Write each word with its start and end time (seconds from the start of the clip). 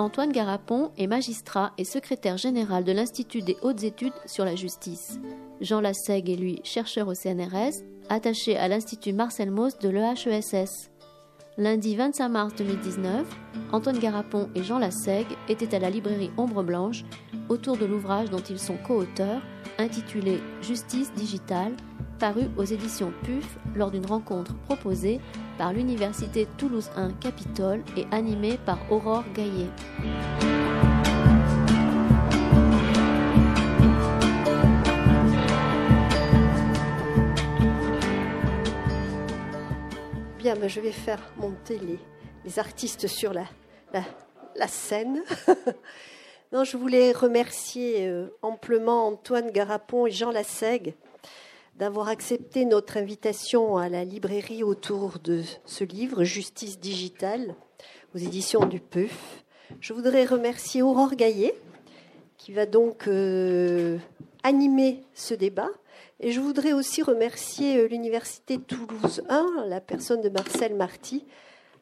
Antoine 0.00 0.32
Garapon 0.32 0.92
est 0.96 1.06
magistrat 1.06 1.72
et 1.76 1.84
secrétaire 1.84 2.38
général 2.38 2.84
de 2.84 2.92
l'Institut 2.92 3.42
des 3.42 3.58
hautes 3.60 3.84
études 3.84 4.14
sur 4.24 4.46
la 4.46 4.56
justice. 4.56 5.20
Jean 5.60 5.82
Lassègue 5.82 6.30
est 6.30 6.36
lui 6.36 6.60
chercheur 6.64 7.06
au 7.08 7.14
CNRS, 7.14 7.84
attaché 8.08 8.56
à 8.56 8.66
l'Institut 8.66 9.12
Marcel 9.12 9.50
Mauss 9.50 9.78
de 9.78 9.90
l'EHESS. 9.90 10.90
Lundi 11.58 11.96
25 11.96 12.28
mars 12.30 12.54
2019, 12.56 13.26
Antoine 13.72 13.98
Garapon 13.98 14.48
et 14.54 14.62
Jean 14.62 14.78
Lassègue 14.78 15.36
étaient 15.50 15.74
à 15.74 15.78
la 15.78 15.90
librairie 15.90 16.30
Ombre 16.38 16.62
Blanche 16.62 17.04
autour 17.50 17.76
de 17.76 17.84
l'ouvrage 17.84 18.30
dont 18.30 18.38
ils 18.38 18.58
sont 18.58 18.78
co-auteurs, 18.78 19.42
intitulé 19.78 20.40
Justice 20.62 21.12
digitale, 21.12 21.74
paru 22.18 22.44
aux 22.56 22.64
éditions 22.64 23.12
PUF 23.24 23.58
lors 23.74 23.90
d'une 23.90 24.06
rencontre 24.06 24.54
proposée 24.60 25.20
par 25.60 25.74
l'Université 25.74 26.48
Toulouse 26.56 26.90
1 26.96 27.12
Capitole 27.20 27.84
et 27.94 28.06
animée 28.12 28.58
par 28.64 28.78
Aurore 28.90 29.24
Gaillet. 29.34 29.68
Bien, 40.38 40.56
ben, 40.56 40.66
je 40.66 40.80
vais 40.80 40.92
faire 40.92 41.20
monter 41.36 41.78
les, 41.78 41.98
les 42.46 42.58
artistes 42.58 43.06
sur 43.06 43.34
la, 43.34 43.46
scène. 44.66 45.22
non, 46.52 46.64
je 46.64 46.78
voulais 46.78 47.12
remercier 47.12 48.08
euh, 48.08 48.34
amplement 48.40 49.08
Antoine 49.08 49.50
Garapon 49.50 50.06
et 50.06 50.10
Jean 50.10 50.30
Lassègue 50.30 50.94
d'avoir 51.80 52.08
accepté 52.08 52.66
notre 52.66 52.98
invitation 52.98 53.78
à 53.78 53.88
la 53.88 54.04
librairie 54.04 54.62
autour 54.62 55.18
de 55.18 55.40
ce 55.64 55.82
livre, 55.82 56.24
Justice 56.24 56.78
digitale, 56.78 57.54
aux 58.14 58.18
éditions 58.18 58.66
du 58.66 58.80
PEUF. 58.80 59.42
Je 59.80 59.94
voudrais 59.94 60.26
remercier 60.26 60.82
Aurore 60.82 61.14
Gaillet, 61.14 61.54
qui 62.36 62.52
va 62.52 62.66
donc 62.66 63.08
euh, 63.08 63.96
animer 64.42 65.00
ce 65.14 65.32
débat. 65.32 65.70
Et 66.20 66.32
je 66.32 66.40
voudrais 66.40 66.74
aussi 66.74 67.00
remercier 67.02 67.78
euh, 67.78 67.88
l'Université 67.88 68.58
Toulouse 68.58 69.22
1, 69.30 69.64
la 69.66 69.80
personne 69.80 70.20
de 70.20 70.28
Marcel 70.28 70.74
Marty, 70.74 71.24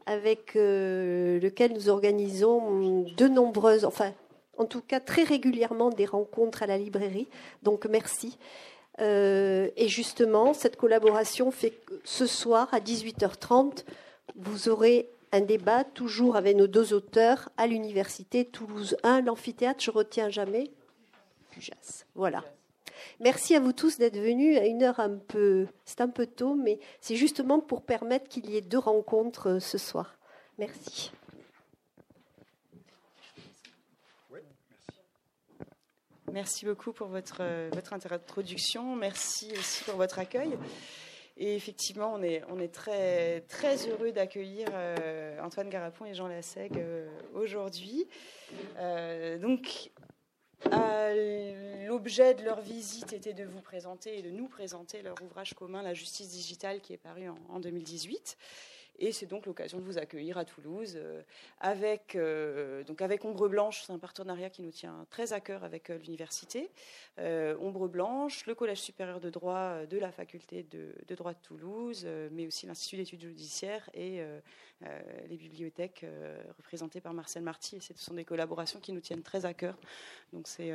avec 0.06 0.54
euh, 0.54 1.41
lequel 1.41 1.72
nous 1.72 1.88
organisons 1.88 3.04
de 3.16 3.26
nombreuses, 3.26 3.84
enfin, 3.84 4.12
en 4.58 4.64
tout 4.64 4.80
cas 4.80 5.00
très 5.00 5.24
régulièrement, 5.24 5.91
des 5.91 6.06
rencontres 6.06 6.62
à 6.62 6.66
la 6.66 6.78
librairie. 6.78 7.26
Donc 7.64 7.86
merci. 7.86 8.38
Euh, 9.00 9.68
et 9.77 9.88
justement, 9.88 10.54
cette 10.54 10.77
collaboration 10.77 11.50
fait 11.50 11.70
que 11.70 12.00
ce 12.04 12.27
soir, 12.27 12.68
à 12.72 12.80
18h30, 12.80 13.84
vous 14.36 14.68
aurez 14.68 15.08
un 15.32 15.41
débat, 15.41 15.84
toujours 15.84 16.36
avec 16.36 16.56
nos 16.56 16.66
deux 16.66 16.94
auteurs, 16.94 17.50
à 17.56 17.66
l'Université 17.66 18.44
Toulouse 18.44 18.96
1, 19.02 19.22
l'amphithéâtre, 19.22 19.82
je 19.82 19.91
retiens 19.91 20.30
jamais, 20.30 20.70
Pujas. 21.50 22.04
Voilà. 22.14 22.44
Merci 23.20 23.54
à 23.54 23.60
vous 23.60 23.72
tous 23.72 23.98
d'être 23.98 24.19
venus 24.19 24.58
à 24.58 24.64
une 24.64 24.82
heure 24.82 25.00
un 25.00 25.16
peu, 25.16 25.66
c'est 25.84 26.00
un 26.00 26.08
peu 26.08 26.26
tôt, 26.26 26.54
mais 26.54 26.78
c'est 27.00 27.16
justement 27.16 27.60
pour 27.60 27.82
permettre 27.82 28.28
qu'il 28.28 28.50
y 28.50 28.56
ait 28.56 28.62
deux 28.62 28.78
rencontres 28.78 29.48
euh, 29.48 29.60
ce 29.60 29.78
soir. 29.78 30.16
Merci. 30.58 31.12
Merci 36.33 36.67
beaucoup 36.67 36.93
pour 36.93 37.09
votre, 37.09 37.39
euh, 37.41 37.71
votre 37.73 37.93
introduction. 37.93 38.97
Merci 38.97 39.53
aussi 39.53 39.84
pour 39.84 39.97
votre 39.97 40.19
accueil. 40.19 40.59
Et 41.37 41.55
effectivement, 41.55 42.12
on 42.15 42.22
est, 42.22 42.43
on 42.49 42.59
est 42.59 42.72
très, 42.72 43.43
très 43.43 43.89
heureux 43.89 44.12
d'accueillir 44.12 44.69
euh, 44.72 45.41
Antoine 45.41 45.69
Garapon 45.69 46.05
et 46.05 46.15
Jean 46.15 46.27
Lassègue 46.27 46.78
euh, 46.78 47.09
aujourd'hui. 47.34 48.06
donc, 49.41 49.91
l'objet 51.87 52.34
de 52.34 52.43
leur 52.43 52.61
visite 52.61 53.12
était 53.12 53.34
de 53.34 53.44
vous 53.44 53.61
présenter 53.61 54.19
et 54.19 54.22
de 54.22 54.31
nous 54.31 54.49
présenter 54.49 55.00
leur 55.03 55.15
ouvrage 55.22 55.55
commun, 55.55 55.83
La 55.83 55.94
justice 55.94 56.28
digitale, 56.28 56.81
qui 56.81 56.93
est 56.93 56.99
paru 56.99 57.28
en 57.49 57.61
2018. 57.61 58.37
Et 59.00 59.12
c'est 59.12 59.26
donc 59.26 59.47
l'occasion 59.47 59.78
de 59.78 59.84
vous 59.84 59.98
accueillir 59.98 60.38
à 60.38 60.44
Toulouse 60.44 60.94
euh, 60.97 61.22
avec, 61.60 62.16
euh, 62.16 62.82
donc 62.82 63.00
avec 63.00 63.25
Ombre 63.25 63.48
Blanche. 63.48 63.84
C'est 63.86 63.92
un 63.92 63.98
partenariat 63.98 64.50
qui 64.50 64.62
nous 64.62 64.72
tient 64.72 65.06
très 65.09 65.32
à 65.32 65.41
cœur 65.41 65.62
avec 65.62 65.91
euh, 65.91 65.98
l'université. 65.98 66.70
Ombre 67.60 67.88
Blanche, 67.88 68.47
le 68.47 68.54
Collège 68.54 68.81
supérieur 68.81 69.19
de 69.19 69.28
droit 69.28 69.84
de 69.87 69.98
la 69.98 70.12
faculté 70.12 70.62
de, 70.62 70.94
droit 71.16 71.32
de 71.32 71.38
Toulouse, 71.42 72.06
mais 72.31 72.47
aussi 72.47 72.64
l'Institut 72.64 72.97
d'études 72.97 73.22
judiciaires 73.22 73.91
et 73.92 74.22
les 75.28 75.37
bibliothèques 75.37 76.06
représentées 76.56 77.00
par 77.00 77.14
Marcel 77.14 77.42
Marty. 77.42 77.78
Et 77.78 77.81
ce 77.81 77.92
sont 77.97 78.14
des 78.14 78.25
collaborations 78.25 78.78
qui 78.78 78.92
nous 78.92 79.00
tiennent 79.00 79.25
très 79.25 79.47
à 79.47 79.53
cœur. 79.53 79.76
Donc 80.32 80.47
c'est 80.47 80.70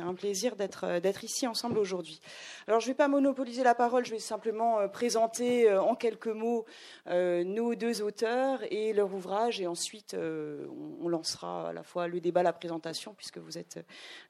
un 0.00 0.14
plaisir 0.14 0.54
d'être 0.54 1.24
ici 1.24 1.48
ensemble 1.48 1.78
aujourd'hui. 1.78 2.20
Alors 2.68 2.78
je 2.78 2.86
ne 2.86 2.92
vais 2.92 2.96
pas 2.96 3.08
monopoliser 3.08 3.64
la 3.64 3.74
parole, 3.74 4.04
je 4.04 4.12
vais 4.12 4.20
simplement 4.20 4.88
présenter 4.88 5.74
en 5.74 5.96
quelques 5.96 6.28
mots 6.28 6.64
nos 7.08 7.67
deux 7.74 8.02
auteurs 8.02 8.60
et 8.70 8.92
leur 8.92 9.12
ouvrage, 9.14 9.60
et 9.60 9.66
ensuite 9.66 10.14
euh, 10.14 10.66
on, 11.00 11.08
lancera 11.08 11.70
à 11.70 11.72
la 11.72 11.82
fois 11.82 12.08
le 12.08 12.20
débat, 12.20 12.42
la 12.42 12.52
présentation, 12.52 13.14
puisque 13.14 13.38
vous 13.38 13.58
êtes 13.58 13.80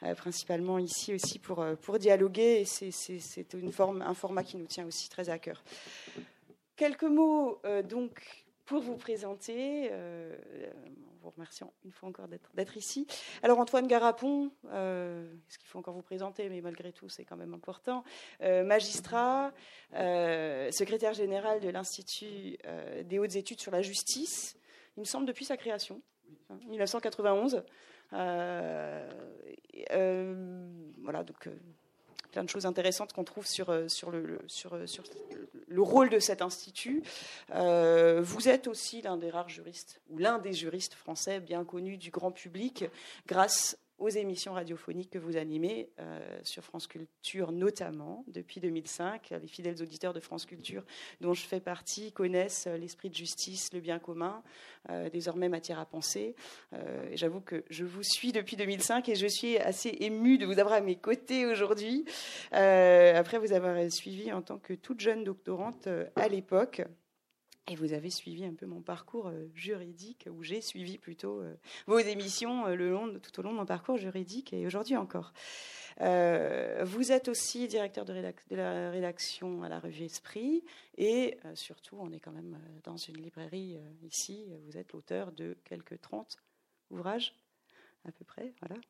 euh, 0.03 0.15
principalement 0.15 0.79
ici 0.79 1.15
aussi 1.15 1.39
pour, 1.39 1.61
euh, 1.61 1.75
pour 1.75 1.99
dialoguer, 1.99 2.61
et 2.61 2.65
c'est 2.65 3.55
une 3.55 3.73
forme, 3.73 4.03
un 4.03 4.15
format 4.15 4.43
qui 4.45 4.57
nous 4.57 4.67
tient 4.67 4.87
aussi 4.87 5.09
très 5.09 5.31
à 5.31 5.39
cœur. 5.39 5.63
Quelques 6.77 7.03
mots 7.03 7.61
donc 7.89 8.23
pour 8.65 8.81
vous 8.81 8.97
présenter, 8.97 9.91
en 11.18 11.18
vous 11.37 11.45
une 11.85 11.93
fois 11.93 12.09
encore 12.09 12.29
d'être 12.29 12.77
ici. 12.77 13.07
Alors 13.43 13.59
Antoine 13.59 13.87
Garapon, 13.87 14.51
euh, 14.67 15.33
ce 15.49 15.59
qu'il 15.59 15.69
faut 15.69 15.79
encore 15.79 15.95
vous 15.95 16.03
présenter, 16.03 16.49
mais 16.49 16.61
malgré 16.61 16.93
tout 16.93 17.09
c'est 17.09 17.25
quand 17.25 17.37
même 17.37 17.55
important, 17.55 18.05
euh, 18.43 18.65
magistrat, 18.65 19.53
secrétaire 19.93 21.15
général 21.15 21.61
de 21.61 21.69
l'Institut 21.69 22.59
des 23.05 23.19
hautes 23.19 23.37
études 23.37 23.61
sur 23.61 23.73
la 23.73 23.83
justice, 23.83 24.57
il 24.97 25.01
me 25.01 25.05
semble 25.05 25.27
depuis 25.27 25.45
sa 25.45 25.57
création, 25.57 26.03
1991. 26.67 27.65
Hein, 28.13 29.09
voilà, 31.03 31.25
donc 31.25 31.49
plein 32.31 32.45
de 32.45 32.49
choses 32.49 32.67
intéressantes 32.67 33.13
qu'on 33.13 33.25
trouve 33.25 33.47
sur, 33.47 33.71
euh, 33.71 33.87
euh, 34.07 34.87
le 35.67 35.83
rôle 35.83 36.11
de 36.11 36.19
cet 36.19 36.43
institut. 36.43 37.03
Euh, 37.55 38.21
vous 38.23 38.49
êtes 38.49 38.67
aussi 38.67 39.03
l'un 39.03 39.17
des 39.17 39.31
rares 39.31 39.49
juristes, 39.49 40.01
ou 40.11 40.19
l'un 40.19 40.39
des 40.39 40.53
juristes 40.53 40.95
français 40.95 41.41
bien 41.41 41.65
connus 41.65 41.99
du 41.99 42.11
grand 42.11 42.31
public, 42.31 42.85
grâce 43.27 43.79
aux 43.99 44.09
émissions 44.09 44.53
radiophoniques 44.53 45.11
que 45.11 45.19
vous 45.19 45.37
animez 45.37 45.91
euh, 45.99 46.21
sur 46.45 46.65
France 46.65 46.87
Culture 46.87 47.53
notamment 47.53 48.25
depuis 48.29 48.61
2005. 48.61 49.31
Les 49.43 49.49
fidèles 49.49 49.83
auditeurs 49.83 50.13
de 50.13 50.21
France 50.21 50.47
Culture 50.47 50.85
dont 51.21 51.35
je 51.35 51.43
fais 51.43 51.61
partie 51.61 52.13
connaissent 52.13 52.67
euh, 52.67 52.77
l'esprit 52.77 53.11
de 53.11 53.15
justice, 53.15 53.73
le 53.73 53.81
bien 53.81 53.99
commun, 53.99 54.43
euh, 54.91 55.11
désormais 55.11 55.49
matière 55.49 55.79
à 55.79 55.87
penser. 55.87 56.35
J'avoue 57.15 57.41
que 57.41 57.65
je 57.71 57.85
vous 57.85 58.03
suis 58.03 58.33
depuis 58.33 58.57
2005 58.57 59.09
et 59.09 59.15
je 59.15 59.27
suis 59.27 59.59
assez 59.59 59.97
émue 60.01 60.39
de 60.39 60.47
vous 60.47 60.59
avoir 60.59 60.75
à 60.75 60.81
mes 60.81 60.97
côtés 60.97 61.47
aujourd'hui, 61.47 62.05
après 62.53 63.39
vous 63.39 63.53
avoir 63.53 63.91
suivi 63.91 64.33
en 64.33 64.43
tant 64.43 64.59
que 64.59 64.75
toute 64.75 65.01
jeune 65.01 65.25
doctorante 65.25 65.89
à 66.17 66.29
l'époque. 66.29 66.83
Et 67.71 67.77
vous 67.77 67.93
avez 67.93 68.09
suivi 68.09 68.47
un 68.47 68.55
peu 68.55 68.65
mon 68.65 68.81
parcours 68.81 69.27
euh, 69.27 69.47
juridique, 69.55 70.27
où 70.31 70.43
j'ai 70.43 70.63
suivi 70.63 70.97
plutôt 70.97 71.41
euh, 71.41 71.55
vos 71.87 71.99
émissions 71.99 72.67
euh, 72.67 73.19
tout 73.19 73.39
au 73.39 73.43
long 73.43 73.53
de 73.53 73.57
mon 73.57 73.67
parcours 73.67 73.99
juridique 73.99 74.55
et 74.55 74.67
aujourd'hui 74.67 74.97
encore. 74.97 75.35
vous 76.01 77.13
êtes 77.13 77.29
aussi 77.29 77.69
directeur 77.69 78.07
de, 78.07 78.15
la 78.51 78.91
rédaction 78.91 79.63
à 79.63 79.69
la 79.69 79.81
revue 79.81 80.05
Esprit 80.05 80.65
et 80.97 81.37
surtout, 81.55 81.97
on 82.01 82.11
est 82.13 82.21
quand 82.21 82.33
même 82.33 82.59
dans 82.85 82.97
une 82.97 83.19
librairie 83.19 83.79
ici. 84.03 84.47
Vous 84.65 84.79
êtes 84.79 84.93
l'auteur 84.93 85.33
de 85.33 85.57
quelques 85.65 86.01
30 86.01 86.37
ouvrages 86.91 87.35
à 88.07 88.13
peu 88.13 88.25
près. 88.25 88.55
Voilà. 88.61 88.81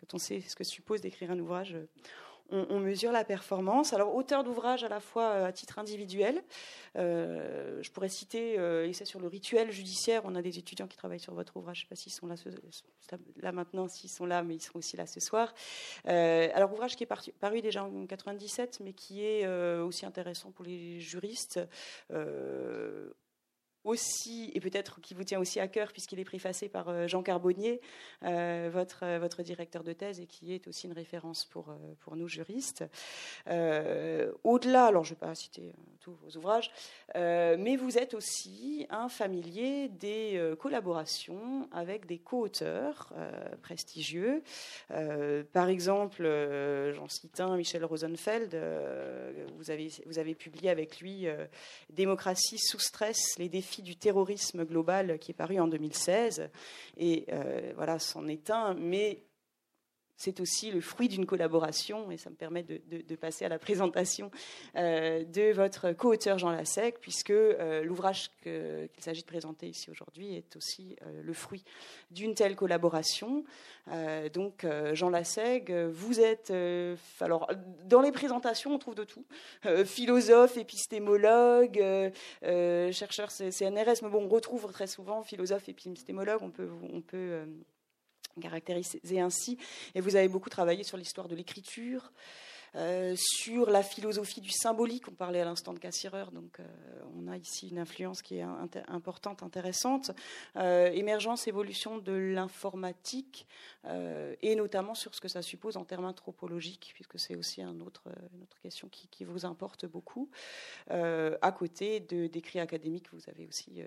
Quand 0.00 0.14
on 0.14 0.18
sait 0.18 0.40
ce 0.40 0.56
que 0.56 0.64
suppose 0.64 1.00
d'écrire 1.00 1.30
un 1.30 1.38
ouvrage, 1.38 1.76
on, 2.50 2.80
mesure 2.80 3.12
la 3.12 3.24
performance. 3.24 3.92
Alors, 3.92 4.14
auteur 4.14 4.44
d'ouvrages 4.44 4.84
à 4.84 4.88
la 4.88 5.00
fois 5.00 5.24
euh, 5.24 5.46
à 5.46 5.52
titre 5.52 5.78
individuel, 5.78 6.42
euh, 6.96 7.82
je 7.82 7.90
pourrais 7.90 8.08
citer, 8.08 8.58
euh, 8.58 8.86
et 8.86 8.92
c'est 8.92 9.04
sur 9.04 9.20
le 9.20 9.28
rituel 9.28 9.70
judiciaire, 9.70 10.22
on 10.24 10.34
a 10.34 10.42
des 10.42 10.58
étudiants 10.58 10.86
qui 10.86 10.96
travaillent 10.96 11.20
sur 11.20 11.34
votre 11.34 11.56
ouvrage, 11.56 11.78
je 11.78 11.80
ne 11.82 11.84
sais 11.84 11.88
pas 11.88 11.96
s'ils 11.96 12.12
sont 12.12 12.26
là, 12.26 12.34
là 13.40 13.52
maintenant, 13.52 13.88
s'ils 13.88 14.10
sont 14.10 14.26
là, 14.26 14.42
mais 14.42 14.56
ils 14.56 14.60
seront 14.60 14.78
aussi 14.78 14.96
là 14.96 15.06
ce 15.06 15.20
soir. 15.20 15.52
alors, 16.04 16.72
ouvrage 16.72 16.96
qui 16.96 17.04
est 17.04 17.32
paru 17.40 17.60
déjà 17.60 17.84
en 17.84 18.06
97, 18.06 18.80
mais 18.82 18.92
qui 18.92 19.24
est 19.24 19.46
aussi 19.78 20.06
intéressant 20.06 20.50
pour 20.50 20.64
les 20.64 21.00
juristes 21.00 21.60
aussi, 23.86 24.50
et 24.54 24.60
peut-être 24.60 25.00
qui 25.00 25.14
vous 25.14 25.24
tient 25.24 25.38
aussi 25.38 25.60
à 25.60 25.68
cœur, 25.68 25.92
puisqu'il 25.92 26.18
est 26.18 26.24
préfacé 26.24 26.68
par 26.68 26.88
euh, 26.88 27.06
Jean 27.06 27.22
Carbonnier, 27.22 27.80
euh, 28.24 28.68
votre, 28.72 29.04
euh, 29.04 29.18
votre 29.18 29.42
directeur 29.42 29.84
de 29.84 29.92
thèse, 29.92 30.20
et 30.20 30.26
qui 30.26 30.52
est 30.52 30.66
aussi 30.66 30.86
une 30.86 30.92
référence 30.92 31.44
pour, 31.44 31.74
pour 32.00 32.16
nous 32.16 32.28
juristes. 32.28 32.84
Au-delà, 34.44 34.86
alors 34.86 35.04
je 35.04 35.10
ne 35.10 35.14
vais 35.14 35.26
pas 35.26 35.34
citer 35.34 35.72
tous 36.00 36.14
vos 36.14 36.36
ouvrages, 36.36 36.70
mais 37.14 37.76
vous 37.76 37.98
êtes 37.98 38.14
aussi 38.14 38.86
un 38.90 39.08
familier 39.08 39.88
des 39.88 40.54
collaborations 40.58 41.68
avec 41.72 42.06
des 42.06 42.18
co-auteurs 42.18 43.12
prestigieux. 43.62 44.42
par 45.52 45.68
exemple, 45.68 46.22
j'en 46.94 47.08
cite 47.08 47.40
un, 47.40 47.56
Michel 47.56 47.84
Rosenfeld, 47.84 48.56
vous, 49.56 49.70
avez, 49.70 49.90
vous 50.06 50.18
avez 50.18 50.34
publié 50.34 50.70
avec 50.70 51.00
lui 51.00 51.26
Démocratie 51.90 52.58
sous 52.58 52.80
stress, 52.80 53.38
les 53.38 53.48
défis 53.48 53.75
du 53.82 53.96
terrorisme 53.96 54.64
global 54.64 55.18
qui 55.18 55.32
est 55.32 55.34
paru 55.34 55.58
en 55.60 55.68
2016. 55.68 56.50
Et 56.96 57.26
euh, 57.32 57.72
voilà, 57.76 57.98
c'en 57.98 58.26
est 58.28 58.50
un, 58.50 58.74
mais 58.74 59.22
c'est 60.16 60.40
aussi 60.40 60.70
le 60.70 60.80
fruit 60.80 61.08
d'une 61.08 61.26
collaboration, 61.26 62.10
et 62.10 62.16
ça 62.16 62.30
me 62.30 62.34
permet 62.34 62.62
de, 62.62 63.16
passer 63.16 63.44
à 63.44 63.48
la 63.48 63.58
présentation 63.58 64.30
euh, 64.76 65.24
de 65.24 65.52
votre 65.52 65.92
co-auteur 65.92 66.38
Jean 66.38 66.50
Lassec, 66.50 66.98
puisque 67.00 67.30
euh, 67.30 67.82
l'ouvrage 67.82 68.30
qu'il 68.42 68.88
s'agit 68.98 69.22
de 69.22 69.26
présenter 69.26 69.68
ici 69.68 69.90
aujourd'hui 69.90 70.34
est 70.34 70.56
aussi 70.56 70.96
euh, 71.02 71.22
le 71.22 71.32
fruit 71.32 71.64
d'une 72.10 72.34
telle 72.34 72.56
collaboration. 72.56 73.44
donc, 74.32 74.66
Jean 74.94 75.10
Lasseg, 75.10 75.72
vous 75.72 76.20
êtes, 76.20 76.52
alors, 77.20 77.48
dans 77.84 78.00
les 78.00 78.10
présentations, 78.10 78.74
on 78.74 78.78
trouve 78.78 78.96
de 78.96 79.04
tout, 79.04 79.24
philosophe, 79.84 80.56
épistémologue, 80.56 81.82
chercheur 82.42 83.30
CNRS, 83.30 84.02
mais 84.02 84.08
bon, 84.08 84.24
on 84.24 84.28
retrouve 84.28 84.70
très 84.72 84.86
souvent 84.86 85.22
philosophe, 85.22 85.68
épistémologue, 85.68 86.42
on 86.42 86.52
on 86.92 87.00
peut 87.00 87.46
caractérisé 88.40 89.20
ainsi. 89.20 89.58
Et 89.94 90.00
vous 90.00 90.16
avez 90.16 90.28
beaucoup 90.28 90.50
travaillé 90.50 90.82
sur 90.82 90.96
l'histoire 90.96 91.28
de 91.28 91.34
l'écriture, 91.34 92.12
euh, 92.76 93.14
sur 93.16 93.70
la 93.70 93.82
philosophie 93.82 94.42
du 94.42 94.50
symbolique. 94.50 95.08
On 95.08 95.12
parlait 95.12 95.40
à 95.40 95.46
l'instant 95.46 95.72
de 95.72 95.78
Cassirer, 95.78 96.26
donc 96.32 96.60
euh, 96.60 96.64
on 97.16 97.26
a 97.26 97.38
ici 97.38 97.68
une 97.68 97.78
influence 97.78 98.20
qui 98.20 98.36
est 98.36 98.44
importante, 98.88 99.42
intéressante. 99.42 100.10
Euh, 100.56 100.90
émergence, 100.92 101.48
évolution 101.48 101.96
de 101.98 102.12
l'informatique, 102.12 103.46
et 104.42 104.56
notamment 104.56 104.96
sur 104.96 105.14
ce 105.14 105.20
que 105.20 105.28
ça 105.28 105.42
suppose 105.42 105.76
en 105.76 105.84
termes 105.84 106.06
anthropologiques, 106.06 106.90
puisque 106.92 107.20
c'est 107.20 107.36
aussi 107.36 107.62
une 107.62 107.82
autre 107.82 108.08
question 108.60 108.88
qui, 108.88 109.24
vous 109.24 109.46
importe 109.46 109.86
beaucoup. 109.86 110.28
à 110.90 111.52
côté 111.52 112.00
d'écrits 112.00 112.58
académiques, 112.58 113.06
vous 113.12 113.22
avez 113.28 113.46
aussi 113.46 113.80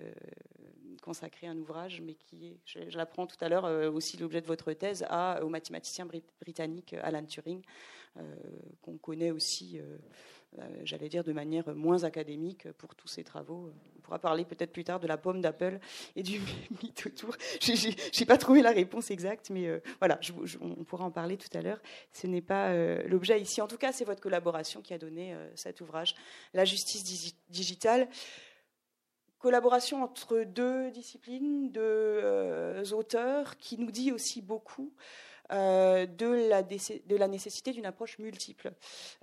consacré 1.02 1.46
un 1.46 1.56
ouvrage, 1.56 2.00
mais 2.00 2.14
qui 2.14 2.48
est, 2.48 2.58
je, 2.64 2.96
l'apprends 2.96 3.26
tout 3.26 3.36
à 3.40 3.48
l'heure, 3.48 3.64
aussi 3.94 4.16
l'objet 4.16 4.40
de 4.40 4.46
votre 4.46 4.72
thèse, 4.72 5.04
au 5.42 5.48
mathématicien 5.48 6.06
britannique 6.40 6.94
Alan 7.02 7.24
Turing. 7.24 7.62
Euh, 8.18 8.22
qu'on 8.82 8.98
connaît 8.98 9.30
aussi, 9.30 9.78
euh, 9.78 9.96
euh, 10.58 10.66
j'allais 10.82 11.08
dire, 11.08 11.22
de 11.22 11.32
manière 11.32 11.72
moins 11.76 12.02
académique 12.02 12.70
pour 12.72 12.96
tous 12.96 13.06
ces 13.06 13.22
travaux. 13.22 13.72
On 13.96 14.00
pourra 14.00 14.18
parler 14.18 14.44
peut-être 14.44 14.72
plus 14.72 14.82
tard 14.82 14.98
de 14.98 15.06
la 15.06 15.16
pomme 15.16 15.40
d'Apple 15.40 15.78
et 16.16 16.24
du 16.24 16.40
mythe 16.82 17.06
autour. 17.06 17.36
n'ai 17.68 18.26
pas 18.26 18.36
trouvé 18.36 18.62
la 18.62 18.72
réponse 18.72 19.12
exacte, 19.12 19.50
mais 19.50 19.80
voilà, 20.00 20.18
on 20.60 20.82
pourra 20.82 21.04
en 21.04 21.12
parler 21.12 21.36
tout 21.36 21.56
à 21.56 21.62
l'heure. 21.62 21.80
Ce 22.12 22.26
n'est 22.26 22.42
pas 22.42 22.74
l'objet 23.04 23.40
ici. 23.40 23.60
En 23.60 23.68
tout 23.68 23.78
cas, 23.78 23.92
c'est 23.92 24.04
votre 24.04 24.20
collaboration 24.20 24.82
qui 24.82 24.92
a 24.92 24.98
donné 24.98 25.36
cet 25.54 25.80
ouvrage, 25.80 26.16
La 26.52 26.64
justice 26.64 27.34
digitale 27.48 28.08
collaboration 29.40 30.04
entre 30.04 30.44
deux 30.44 30.92
disciplines, 30.92 31.72
deux 31.72 32.94
auteurs, 32.94 33.56
qui 33.56 33.78
nous 33.78 33.90
dit 33.90 34.12
aussi 34.12 34.40
beaucoup 34.40 34.92
euh, 35.52 36.06
de, 36.06 36.48
la 37.16 37.28
nécessité 37.28 37.72
d'une 37.72 37.86
approche 37.86 38.18
multiple 38.18 38.72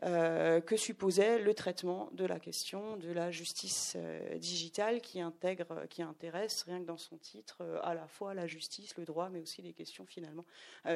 euh, 0.04 0.60
que 0.60 0.76
supposait 0.76 1.40
le 1.40 1.54
traitement 1.54 2.10
de 2.12 2.26
la 2.26 2.38
question 2.38 2.98
de 2.98 3.12
la 3.14 3.32
justice 3.32 3.94
euh, 3.96 4.38
digitale 4.38 5.00
qui 5.00 5.22
intègre, 5.22 5.86
qui 5.90 6.02
intéresse 6.02 6.64
rien 6.64 6.82
que 6.82 6.86
dans 6.86 6.98
son 6.98 7.18
titre 7.18 7.64
à 7.82 7.94
la 7.94 8.08
fois 8.08 8.34
la 8.34 8.46
justice, 8.46 8.98
le 8.98 9.06
droit, 9.06 9.30
mais 9.30 9.40
aussi 9.40 9.62
les 9.62 9.74
questions 9.74 10.06
finalement 10.06 10.46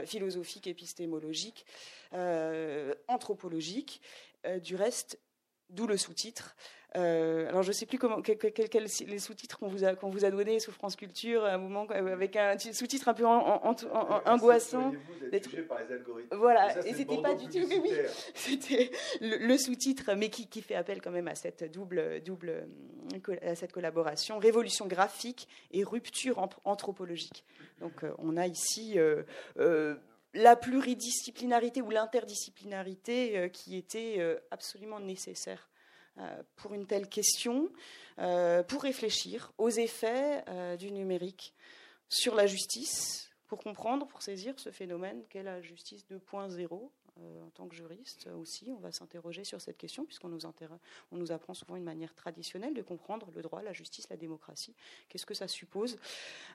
philosophiques, 0.06 0.67
épistémologiques, 0.67 1.65
anthropologiques. 3.07 4.01
du 4.62 4.75
reste, 4.75 5.19
d'où 5.69 5.88
le 5.88 5.97
sous-titre. 5.97 6.56
Euh, 6.97 7.47
alors 7.47 7.63
je 7.63 7.69
ne 7.69 7.73
sais 7.73 7.85
plus 7.85 7.97
comment, 7.97 8.21
quels 8.21 8.85
les 9.07 9.19
sous-titres 9.19 9.57
qu'on 9.57 9.69
vous 9.69 9.85
a 9.85 9.95
qu'on 9.95 10.09
vous 10.09 10.25
a 10.25 10.31
donné 10.31 10.59
sous 10.59 10.73
France 10.73 10.97
Culture 10.97 11.45
à 11.45 11.53
un 11.53 11.57
moment 11.57 11.85
avec 11.89 12.35
un 12.35 12.57
sous-titre 12.57 13.07
un 13.07 13.13
peu 13.13 13.25
en, 13.25 13.63
en, 13.63 13.75
angoissant. 14.25 14.91
par 15.69 15.79
les 15.79 15.93
algorithmes. 15.93 16.35
Voilà, 16.35 16.85
et, 16.85 16.93
c'était 16.93 17.21
pas 17.21 17.33
du 17.33 17.47
tout. 17.47 17.65
Mais 17.69 17.79
oui, 17.83 17.91
c'était 18.33 18.91
le, 19.21 19.57
sous-titre, 19.57 20.15
mais 20.17 20.29
qui, 20.29 20.47
qui, 20.47 20.61
fait 20.61 20.75
appel 20.75 21.01
quand 21.01 21.11
même 21.11 21.29
à 21.29 21.35
cette 21.35 21.71
double 21.71 22.21
double 22.23 22.67
à 23.41 23.55
cette 23.55 23.71
collaboration, 23.71 24.38
révolution 24.38 24.85
graphique 24.85 25.47
et 25.71 25.85
rupture 25.85 26.45
anthropologique. 26.65 27.45
Donc 27.79 28.03
euh, 28.03 28.11
on 28.17 28.35
a 28.35 28.47
ici 28.47 28.99
euh, 28.99 29.95
la 30.33 30.57
pluridisciplinarité 30.57 31.81
ou 31.81 31.89
l'interdisciplinarité 31.89 33.49
qui 33.53 33.77
était 33.77 34.19
absolument 34.51 34.99
nécessaire 34.99 35.69
pour 36.56 36.73
une 36.73 36.85
telle 36.85 37.07
question, 37.07 37.69
euh, 38.19 38.62
pour 38.63 38.83
réfléchir 38.83 39.51
aux 39.57 39.69
effets 39.69 40.44
euh, 40.47 40.75
du 40.77 40.91
numérique 40.91 41.56
sur 42.09 42.35
la 42.35 42.45
justice, 42.45 43.31
pour 43.47 43.59
comprendre, 43.59 44.07
pour 44.07 44.21
saisir 44.21 44.53
ce 44.59 44.69
phénomène 44.69 45.23
qu'est 45.29 45.44
la 45.44 45.62
justice 45.62 46.06
2.0 46.09 46.73
euh, 46.73 46.88
en 47.17 47.49
tant 47.53 47.67
que 47.67 47.75
juriste 47.75 48.27
aussi, 48.39 48.71
on 48.71 48.79
va 48.79 48.91
s'interroger 48.91 49.43
sur 49.43 49.59
cette 49.61 49.77
question, 49.77 50.05
puisqu'on 50.05 50.29
nous, 50.29 50.39
on 51.11 51.17
nous 51.17 51.31
apprend 51.31 51.53
souvent 51.53 51.75
une 51.75 51.83
manière 51.83 52.13
traditionnelle 52.15 52.73
de 52.73 52.81
comprendre 52.81 53.29
le 53.35 53.41
droit, 53.41 53.61
la 53.61 53.73
justice, 53.73 54.09
la 54.09 54.17
démocratie. 54.17 54.73
Qu'est-ce 55.09 55.25
que 55.25 55.33
ça 55.33 55.47
suppose 55.47 55.97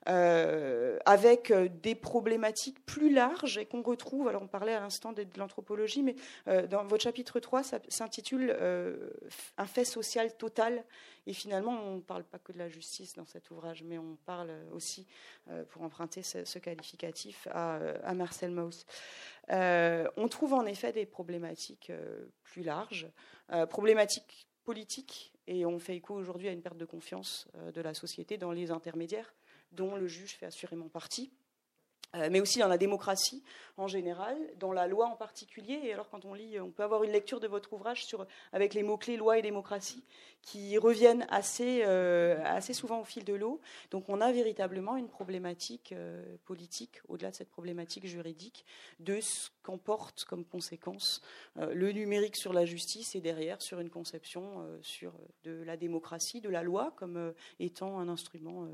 euh, 0.09 0.99
Avec 1.05 1.51
euh, 1.51 1.69
des 1.69 1.95
problématiques 1.95 2.85
plus 2.87 3.13
larges 3.13 3.59
et 3.59 3.67
qu'on 3.67 3.83
retrouve, 3.83 4.29
alors 4.29 4.43
on 4.43 4.49
parlait 4.49 4.75
à 4.75 4.81
l'instant 4.81 5.13
de, 5.13 5.27
l'anthropologie, 5.37 6.03
mais 6.03 6.17
dans 6.69 6.85
votre 6.85 7.03
chapitre 7.03 7.41
3, 7.41 7.63
ça 7.63 7.81
s'intitule 7.89 8.57
Un 9.59 9.67
fait 9.67 9.85
social 9.85 10.37
total. 10.37 10.85
Et 11.27 11.33
finalement, 11.33 11.73
on 11.73 11.97
ne 11.97 12.01
parle 12.01 12.25
pas 12.25 12.39
que 12.39 12.53
de 12.53 12.59
la 12.59 12.69
justice 12.69 13.15
dans 13.15 13.27
cet 13.27 13.51
ouvrage, 13.51 13.83
mais 13.83 13.99
on 13.99 14.17
parle 14.25 14.53
aussi, 14.73 15.07
pour 15.71 15.83
emprunter 15.83 16.23
ce, 16.23 16.59
qualificatif, 16.59 17.49
à, 17.51 17.77
à 18.05 18.15
Marcel 18.15 18.51
Mauss. 18.51 18.87
Euh, 19.51 20.09
on 20.17 20.29
trouve 20.29 20.55
en 20.55 20.67
effet 20.67 20.93
des 20.93 21.07
problématiques 21.07 21.91
euh, 21.91 22.27
plus 22.43 22.63
larges, 22.63 23.09
euh, 23.53 23.67
problématiques 23.67 24.49
politiques, 24.65 25.33
et 25.47 25.65
on 25.65 25.79
fait 25.79 25.97
écho 25.97 26.15
aujourd'hui 26.15 26.49
à 26.49 26.53
une 26.53 26.63
perte 26.63 26.77
de 26.77 26.85
confiance 26.85 27.47
de 27.73 27.81
la 27.81 27.95
société 27.95 28.37
dans 28.37 28.51
les 28.51 28.73
intermédiaires, 28.73 29.33
dont 29.71 29.95
le 29.95 30.09
juge 30.09 30.33
fait 30.33 30.47
assurément 30.47 30.89
partie. 30.89 31.33
Euh, 32.17 32.29
mais 32.31 32.41
aussi 32.41 32.59
dans 32.59 32.69
la 32.69 32.79
démocratie 32.79 33.43
en 33.77 33.89
général, 33.89 34.39
dans 34.59 34.73
la 34.73 34.87
loi 34.87 35.07
en 35.07 35.17
particulier. 35.17 35.79
Et 35.85 35.93
alors, 35.93 36.09
quand 36.09 36.25
on 36.25 36.33
lit, 36.33 36.59
on 36.61 36.71
peut 36.71 36.83
avoir 36.83 37.05
une 37.05 37.13
lecture 37.13 37.41
de 37.41 37.47
votre 37.47 37.75
ouvrage 37.75 38.07
sur, 38.07 38.27
avec 38.53 38.73
les 38.73 38.83
mots-clés 38.83 39.17
loi 39.17 39.39
et 39.39 39.43
démocratie 39.43 40.03
qui 40.41 40.79
reviennent 40.79 41.27
assez, 41.29 41.83
euh, 41.85 42.41
assez 42.45 42.73
souvent 42.73 43.01
au 43.01 43.05
fil 43.05 43.25
de 43.25 43.35
l'eau. 43.35 43.61
Donc, 43.91 44.09
on 44.09 44.21
a 44.21 44.33
véritablement 44.33 44.97
une 44.97 45.09
problématique 45.09 45.93
euh, 45.93 46.25
politique, 46.45 47.01
au-delà 47.09 47.31
de 47.31 47.37
cette 47.37 47.51
problématique 47.51 48.07
juridique, 48.07 48.65
de 49.01 49.21
ce 49.21 49.51
qu'emporte 49.63 50.25
comme 50.25 50.45
conséquence 50.45 51.21
le 51.57 51.91
numérique 51.91 52.37
sur 52.37 52.53
la 52.53 52.65
justice 52.65 53.15
et 53.15 53.21
derrière 53.21 53.61
sur 53.61 53.81
une 53.81 53.91
conception 53.91 54.65
sur, 54.81 55.13
de 55.43 55.63
la 55.65 55.77
démocratie, 55.77 56.41
de 56.41 56.49
la 56.49 56.63
loi 56.63 56.93
comme 56.97 57.35
étant 57.59 57.99
un 57.99 58.09
instrument 58.09 58.69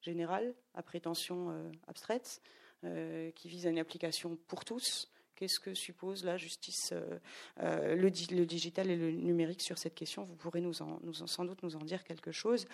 général 0.00 0.54
à 0.74 0.82
prétention 0.82 1.70
abstraite. 1.86 2.40
Euh, 2.84 3.30
qui 3.30 3.48
vise 3.48 3.66
à 3.66 3.70
une 3.70 3.78
application 3.78 4.36
pour 4.48 4.64
tous. 4.64 5.10
Qu'est-ce 5.34 5.58
que 5.58 5.72
suppose 5.72 6.24
la 6.24 6.36
justice, 6.36 6.90
euh, 6.92 7.18
euh, 7.62 7.94
le, 7.96 8.10
digital 8.10 8.90
et 8.90 8.96
le 8.96 9.10
numérique 9.10 9.62
sur 9.62 9.78
cette 9.78 9.94
question? 9.94 10.24
Vous 10.24 10.36
pourrez 10.36 10.60
nous, 10.60 10.82
en, 10.82 11.00
sans 11.12 11.46
doute 11.46 11.62
nous 11.62 11.76
en 11.76 11.84
dire 11.84 12.04
quelque 12.04 12.32
chose. 12.32 12.66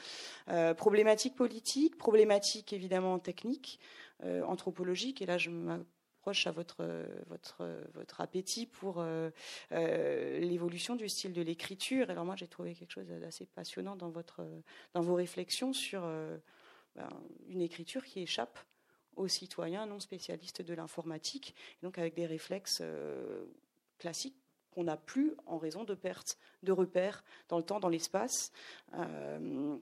problématique 0.76 1.36
politique, 1.36 1.96
problématique 1.96 2.72
évidemment 2.72 3.18
technique, 3.20 3.78
anthropologique. 4.24 5.22
Et 5.22 5.26
là, 5.26 5.38
je 5.38 5.50
m'approche 5.50 6.48
à 6.48 6.52
votre, 6.52 6.84
votre, 7.28 7.64
votre 7.94 8.20
appétit 8.20 8.66
pour 8.66 9.04
l'évolution 9.70 10.96
du 10.96 11.08
style 11.08 11.32
de 11.32 11.42
l'écriture. 11.42 12.10
Alors 12.10 12.24
moi, 12.24 12.34
j'ai 12.34 12.48
trouvé 12.48 12.74
quelque 12.74 12.92
chose 12.92 13.06
d'assez 13.06 13.46
passionnant 13.46 13.94
dans, 13.94 14.10
votre, 14.10 14.44
dans 14.94 15.00
vos 15.00 15.14
réflexions 15.14 15.72
sur 15.72 16.02
ben, 16.96 17.08
une 17.48 17.62
écriture 17.62 18.04
qui 18.04 18.20
échappe 18.20 18.58
aux 19.16 19.28
citoyens 19.28 19.86
non 19.86 20.00
spécialistes 20.00 20.62
de 20.62 20.74
l'informatique, 20.74 21.54
donc 21.82 21.98
avec 21.98 22.14
des 22.14 22.26
réflexes 22.26 22.80
euh, 22.82 23.44
classiques 23.98 24.36
qu'on 24.70 24.84
n'a 24.84 24.96
plus 24.96 25.34
en 25.46 25.58
raison 25.58 25.84
de 25.84 25.94
perte 25.94 26.38
de 26.62 26.72
repères 26.72 27.24
dans 27.48 27.58
le 27.58 27.62
temps, 27.62 27.80
dans 27.80 27.90
l'espace. 27.90 28.52
Euh, 28.94 29.78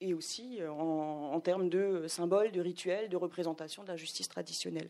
et 0.00 0.14
aussi 0.14 0.60
en, 0.66 1.40
termes 1.40 1.68
de 1.68 2.06
symboles, 2.06 2.52
de 2.52 2.60
rituels, 2.60 3.10
de 3.10 3.16
représentation 3.16 3.82
de 3.82 3.88
la 3.88 3.96
justice 3.96 4.28
traditionnelle. 4.28 4.88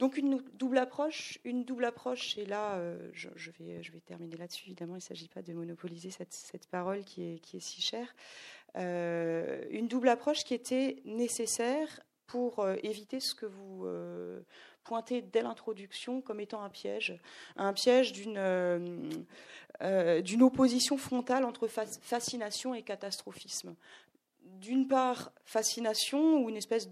Donc 0.00 0.16
une 0.16 0.42
double 0.54 0.78
approche, 0.78 1.38
une 1.44 1.66
double 1.66 1.84
approche, 1.84 2.38
et 2.38 2.46
là, 2.46 2.76
euh, 2.76 3.10
je, 3.12 3.28
vais, 3.58 4.00
terminer 4.06 4.38
là-dessus, 4.38 4.64
évidemment, 4.64 4.94
il 4.94 5.00
ne 5.00 5.02
s'agit 5.02 5.28
pas 5.28 5.42
de 5.42 5.52
monopoliser 5.52 6.10
cette, 6.10 6.66
parole 6.70 7.04
qui 7.04 7.22
est, 7.22 7.60
si 7.60 7.82
chère. 7.82 8.16
Euh, 8.76 9.64
une 9.70 9.88
double 9.88 10.08
approche 10.08 10.44
qui 10.44 10.54
était 10.54 11.02
nécessaire 11.04 12.00
pour 12.26 12.60
euh, 12.60 12.76
éviter 12.82 13.20
ce 13.20 13.34
que 13.34 13.46
vous 13.46 13.86
pointez 14.84 15.22
dès 15.22 15.42
l'introduction 15.42 16.20
comme 16.20 16.40
étant 16.40 16.62
un 16.62 16.70
piège, 16.70 17.20
un 17.56 17.72
piège 17.72 18.12
d'une 18.12 18.38
opposition 20.42 20.96
frontale 20.96 21.44
entre 21.44 21.68
fascination 21.68 22.74
et 22.74 22.82
catastrophisme. 22.82 23.74
D'une 24.42 24.88
part, 24.88 25.32
fascination 25.44 26.42
ou 26.42 26.48
une 26.48 26.56
espèce 26.56 26.88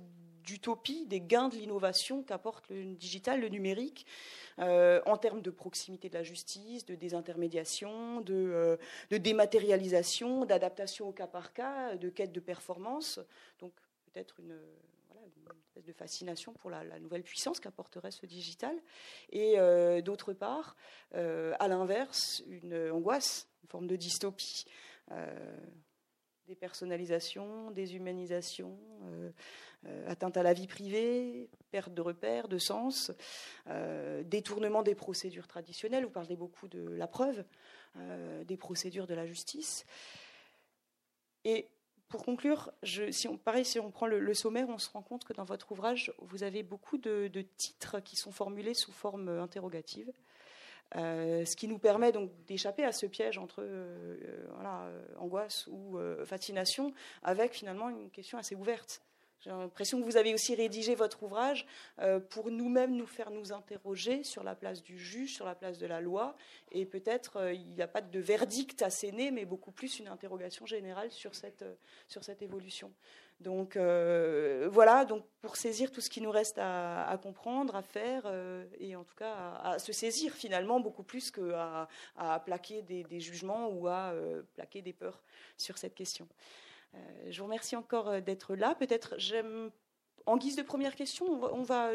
d'utopie, 0.49 1.05
des 1.07 1.21
gains 1.21 1.51
de 1.51 1.57
l'innovation 1.57 2.23
qu'apporte 2.23 2.69
le 2.71 2.95
digital, 2.95 3.41
le 3.41 3.49
numérique, 3.49 4.07
euh, 4.59 5.03
en 5.05 5.19
termes 5.19 5.43
de 5.43 5.51
proximité 5.51 6.09
de 6.09 6.15
la 6.15 6.23
justice, 6.23 6.87
de 6.87 6.95
désintermédiation, 6.95 8.23
de, 8.23 8.35
euh, 8.35 8.77
de 9.11 9.19
dématérialisation, 9.19 10.47
d'adaptation 10.47 11.09
au 11.09 11.13
cas 11.13 11.27
par 11.27 11.53
cas, 11.53 11.97
de 11.97 12.09
quête 12.09 12.33
de 12.33 12.41
performance. 12.41 13.21
Donc 13.61 13.73
peut-être 14.07 14.41
une, 14.41 14.59
espèce 15.67 15.85
de 15.85 15.93
fascination 15.93 16.55
pour 16.55 16.71
la, 16.71 16.99
nouvelle 16.99 17.23
puissance 17.23 17.61
qu'apporterait 17.61 18.11
ce 18.11 18.25
digital. 18.25 18.75
Et 19.31 19.59
euh, 19.59 20.01
d'autre 20.01 20.33
part, 20.33 20.77
à 21.13 21.69
l'inverse, 21.69 22.43
une 22.49 22.91
angoisse, 22.91 23.49
une 23.63 23.69
forme 23.69 23.87
de 23.87 23.97
dystopie 23.97 24.65
dépersonnalisation, 26.49 27.71
déshumanisation, 27.73 28.79
euh, 29.05 29.31
euh, 29.87 30.11
atteinte 30.11 30.37
à 30.39 30.43
la 30.43 30.55
vie 30.55 30.67
privée, 30.67 31.51
perte 31.71 31.93
de 31.93 32.01
repères, 32.01 32.49
de 32.49 32.59
sens, 32.59 33.13
euh, 33.69 34.23
détournement 34.25 34.83
des 34.83 34.95
procédures 34.95 35.47
traditionnelles. 35.47 36.05
Vous 36.05 36.11
parlez 36.11 36.37
beaucoup 36.37 36.67
de 36.67 36.81
la 36.89 37.07
preuve, 37.07 37.45
des 38.47 38.57
procédures 38.57 39.07
de 39.07 39.15
la 39.15 39.27
justice. 39.27 39.85
Et 41.45 41.69
pour 42.09 42.25
conclure, 42.25 42.71
si 42.83 43.27
on, 43.27 43.37
pareil, 43.37 43.65
si 43.65 43.81
on 43.81 43.91
prend 43.91 44.07
le, 44.07 44.35
sommaire, 44.35 44.69
on 44.69 44.79
se 44.79 44.89
rend 44.91 45.03
compte 45.03 45.25
que 45.25 45.33
dans 45.33 45.45
votre 45.45 45.73
ouvrage, 45.73 46.13
vous 46.19 46.45
avez 46.45 46.63
beaucoup 46.63 46.97
de 46.97 47.43
titres 47.57 47.99
qui 48.01 48.15
sont 48.15 48.31
formulés 48.31 48.75
sous 48.75 48.93
forme 48.93 49.29
interrogative. 49.29 50.13
Euh, 50.97 51.45
ce 51.45 51.55
qui 51.55 51.69
nous 51.69 51.79
permet 51.79 52.13
donc 52.13 52.31
d'échapper 52.47 52.85
à 52.85 52.93
ce 52.93 53.07
piège 53.07 53.37
entre 53.37 53.63
euh, 53.63 54.17
euh, 54.65 55.05
angoisse 55.19 55.67
ou 55.71 55.99
fascination, 56.25 56.93
avec 57.23 57.53
finalement 57.53 57.89
une 57.91 58.11
question 58.11 58.39
assez 58.39 58.55
ouverte. 58.55 59.03
J'ai 59.41 59.51
l'impression 59.51 60.01
que 60.01 60.05
vous 60.05 60.17
avez 60.17 60.35
aussi 60.35 60.55
rédigé 60.55 60.95
votre 60.95 61.23
ouvrage 61.23 61.67
pour 62.31 62.51
nous-mêmes 62.51 62.97
nous 62.97 63.07
faire 63.07 63.31
nous 63.31 63.53
interroger 63.53 64.25
sur 64.25 64.43
la 64.43 64.55
place 64.55 64.83
du 64.83 64.99
juge, 64.99 65.35
sur 65.35 65.47
la 65.47 65.55
place 65.55 65.79
de 65.79 65.87
la 65.87 66.01
loi, 66.01 66.35
et 66.73 66.85
peut-être 66.85 67.53
il 67.53 67.69
n'y 67.75 67.83
a 67.83 67.87
pas 67.87 68.01
de 68.01 68.19
verdict 68.19 68.83
asséné, 68.83 69.31
mais 69.31 69.45
beaucoup 69.45 69.71
plus 69.71 70.01
une 70.01 70.09
interrogation 70.09 70.67
générale 70.67 71.11
sur 71.13 71.35
cette, 71.35 71.65
cette 72.09 72.43
évolution. 72.43 72.93
Donc 73.41 73.77
euh, 73.77 74.69
voilà, 74.73 75.05
donc 75.05 75.25
pour 75.41 75.57
saisir 75.57 75.93
tout 75.93 76.01
ce 76.01 76.11
qui 76.11 76.21
nous 76.21 76.31
reste 76.31 76.59
à, 76.59 77.17
comprendre, 77.23 77.77
à 77.77 77.83
faire, 77.83 78.23
euh, 78.27 78.65
et 78.81 78.97
en 78.97 79.05
tout 79.05 79.15
cas 79.15 79.61
à, 79.63 79.79
se 79.79 79.93
saisir 79.93 80.33
finalement 80.33 80.81
beaucoup 80.81 81.05
plus 81.05 81.31
qu'à 81.31 81.89
plaquer 82.45 82.83
des, 82.83 83.21
jugements 83.21 83.69
ou 83.69 83.87
à 83.87 84.11
euh, 84.11 84.43
plaquer 84.55 84.83
des 84.83 84.93
peurs 84.93 85.23
sur 85.57 85.79
cette 85.79 85.95
question. 85.95 86.27
Je 87.29 87.39
vous 87.39 87.45
remercie 87.45 87.77
encore 87.77 88.21
d'être 88.23 88.55
là. 88.55 88.75
Peut-être 88.75 89.17
en 90.27 90.37
guise 90.37 90.57
de 90.57 90.63
première 90.63 90.95
question, 90.95 91.27
on 91.27 91.63
va, 91.63 91.93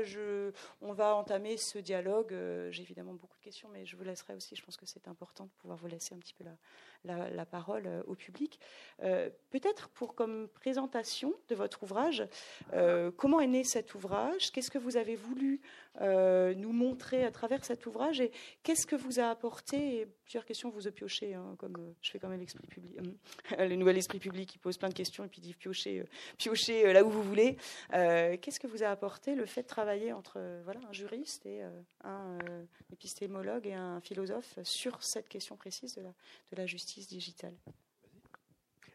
on 0.82 0.94
va 0.94 1.16
entamer 1.16 1.58
ce 1.58 1.78
dialogue. 1.78 2.36
J'ai 2.72 2.82
évidemment 2.82 3.14
beaucoup 3.14 3.38
de 3.38 3.44
questions, 3.44 3.70
mais 3.70 3.86
je 3.86 3.96
vous 3.96 4.04
laisserai 4.04 4.34
aussi. 4.34 4.56
Je 4.56 4.64
pense 4.64 4.78
que 4.78 4.86
c'est 4.86 5.08
important 5.08 5.46
de 5.46 5.52
pouvoir 5.60 5.78
vous 5.78 5.88
laisser 5.88 6.16
un 6.16 6.20
petit 6.20 6.34
peu 6.34 6.44
là 6.44 6.56
la, 7.05 7.45
parole 7.45 7.83
euh, 7.86 8.01
au 8.07 8.15
public. 8.15 8.60
Euh, 9.03 9.29
peut-être 9.50 9.89
pour 9.89 10.15
comme 10.15 10.48
présentation 10.48 11.33
de 11.50 11.55
votre 11.55 11.83
ouvrage, 11.83 12.24
euh, 12.74 13.12
comment 13.15 13.39
est 13.39 13.48
né 13.48 13.63
cet 13.63 13.95
ouvrage? 13.95 14.51
Qu'est-ce 14.51 14.72
que 14.72 14.77
vous 14.77 14.98
avez 14.98 15.15
voulu 15.15 15.62
nous 16.00 16.72
montrer 16.72 17.24
à 17.24 17.31
travers 17.31 17.63
cet 17.63 17.86
ouvrage? 17.86 18.19
Et 18.19 18.31
qu'est-ce 18.63 18.88
que 18.88 18.95
vous 18.95 19.19
a 19.19 19.29
apporté? 19.29 20.07
Plusieurs 20.24 20.45
questions 20.45 20.69
vous 20.72 20.88
a 20.88 20.91
pioché, 20.91 21.36
hein, 21.36 21.55
comme 21.60 21.93
je 22.01 22.10
fais 22.10 22.17
quand 22.17 22.29
même 22.29 22.39
l'esprit 22.39 22.65
public, 22.65 22.98
le 23.60 23.75
nouvel 23.75 23.98
esprit 23.98 24.17
public 24.17 24.50
qui 24.50 24.57
pose 24.57 24.77
plein 24.77 24.89
de 24.89 24.95
questions 24.95 25.24
et 25.24 25.27
puis 25.27 25.41
dit 25.41 25.53
piocher 25.53 26.03
là 26.93 27.03
où 27.03 27.10
vous 27.10 27.22
voulez. 27.22 27.57
qu'est-ce 27.91 28.60
que 28.60 28.65
vous 28.65 28.81
a 28.81 28.88
apporté 28.88 29.36
le 29.36 29.45
fait 29.45 29.62
de 29.62 29.67
travailler 29.67 30.13
entre 30.13 30.39
voilà, 30.63 30.79
un 30.89 30.93
juriste 30.93 31.45
et 31.45 31.62
un 32.03 32.39
épistémologue 32.91 33.67
et 33.67 33.75
un 33.75 34.00
philosophe 34.01 34.57
sur 34.63 35.03
cette 35.03 35.29
question 35.29 35.55
précise 35.55 35.95
de 35.95 36.57
la 36.57 36.65
justice? 36.65 36.93
Digitale. 37.02 37.56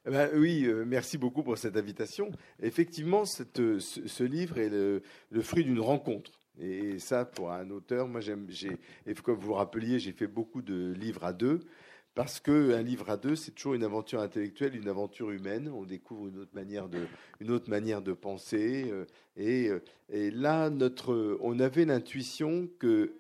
Eh 0.07 0.11
ben, 0.11 0.31
oui, 0.35 0.65
euh, 0.65 0.85
merci 0.87 1.19
beaucoup 1.19 1.43
pour 1.43 1.59
cette 1.59 1.77
invitation. 1.77 2.31
Effectivement, 2.63 3.25
ce, 3.27 4.23
livre 4.25 4.59
est 4.59 4.71
le, 4.71 5.03
fruit 5.43 5.65
d'une 5.65 5.81
rencontre. 5.81 6.31
Et 6.59 6.99
ça, 6.99 7.25
pour 7.25 7.53
un 7.53 7.69
auteur, 7.71 8.09
moi, 8.09 8.21
j'aime. 8.21 8.49
Et 9.07 9.15
comme 9.15 9.37
vous 9.37 9.49
vous 9.49 9.53
rappeliez, 9.55 9.99
j'ai 9.99 10.13
fait 10.13 10.27
beaucoup 10.27 10.63
de 10.63 10.95
livres 10.99 11.25
à 11.25 11.33
deux. 11.33 11.61
Parce 12.15 12.41
qu'un 12.41 12.83
livre 12.83 13.11
à 13.11 13.17
deux, 13.17 13.37
c'est 13.37 13.51
toujours 13.53 13.75
une 13.75 13.85
aventure 13.85 14.21
intellectuelle, 14.21 14.75
une 14.75 14.89
aventure 14.89 15.31
humaine. 15.31 15.69
On 15.69 15.85
découvre 15.85 16.29
une 16.29 16.39
autre 16.39 16.55
manière 16.55 16.89
de, 16.89 17.07
une 17.41 17.51
autre 17.51 17.69
manière 17.69 18.01
de 18.01 18.15
penser. 18.15 18.87
Euh, 18.91 19.05
et, 19.37 19.69
euh, 19.69 19.83
et 20.09 20.31
là, 20.31 20.71
notre, 20.71 21.39
on 21.43 21.61
avait 21.61 21.85
l'intuition 21.85 22.67
que 22.79 23.13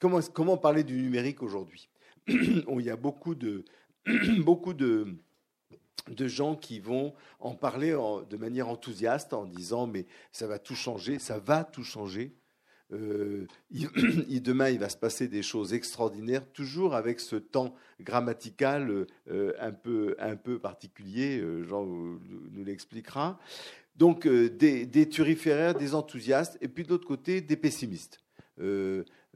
comment 0.00 0.56
parler 0.56 0.82
du 0.82 1.00
numérique 1.00 1.42
aujourd'hui? 1.42 1.88
il 2.28 2.84
y 2.84 2.90
a 2.90 2.96
beaucoup 2.96 3.34
de, 3.34 3.64
beaucoup 4.40 4.74
de, 4.74 5.16
de 6.08 6.28
gens 6.28 6.56
qui 6.56 6.80
vont 6.80 7.14
en 7.38 7.54
parler 7.54 7.90
de 8.28 8.36
manière 8.36 8.68
enthousiaste 8.68 9.32
en 9.32 9.44
disant 9.44 9.86
mais 9.86 10.06
ça 10.32 10.46
va 10.46 10.58
tout 10.58 10.74
changer, 10.74 11.18
ça 11.18 11.38
va 11.38 11.64
tout 11.64 11.84
changer. 11.84 12.34
Euh, 12.92 13.46
demain, 13.70 14.70
il 14.70 14.78
va 14.78 14.88
se 14.88 14.96
passer 14.96 15.28
des 15.28 15.42
choses 15.42 15.74
extraordinaires, 15.74 16.44
toujours 16.52 16.94
avec 16.94 17.20
ce 17.20 17.36
temps 17.36 17.74
grammatical 18.00 19.06
euh, 19.30 19.52
un, 19.60 19.72
peu, 19.72 20.16
un 20.18 20.36
peu 20.36 20.58
particulier, 20.58 21.38
euh, 21.38 21.62
Jean 21.64 21.84
nous 21.84 22.64
l'expliquera. 22.64 23.38
Donc 23.96 24.26
des, 24.26 24.86
des, 24.86 25.08
turiféraires, 25.08 25.74
des 25.74 25.94
enthousiastes, 25.94 26.56
et 26.62 26.68
puis 26.68 26.84
de 26.84 26.88
l'autre 26.88 27.06
côté, 27.06 27.40
des 27.42 27.56
pessimistes. 27.56 28.18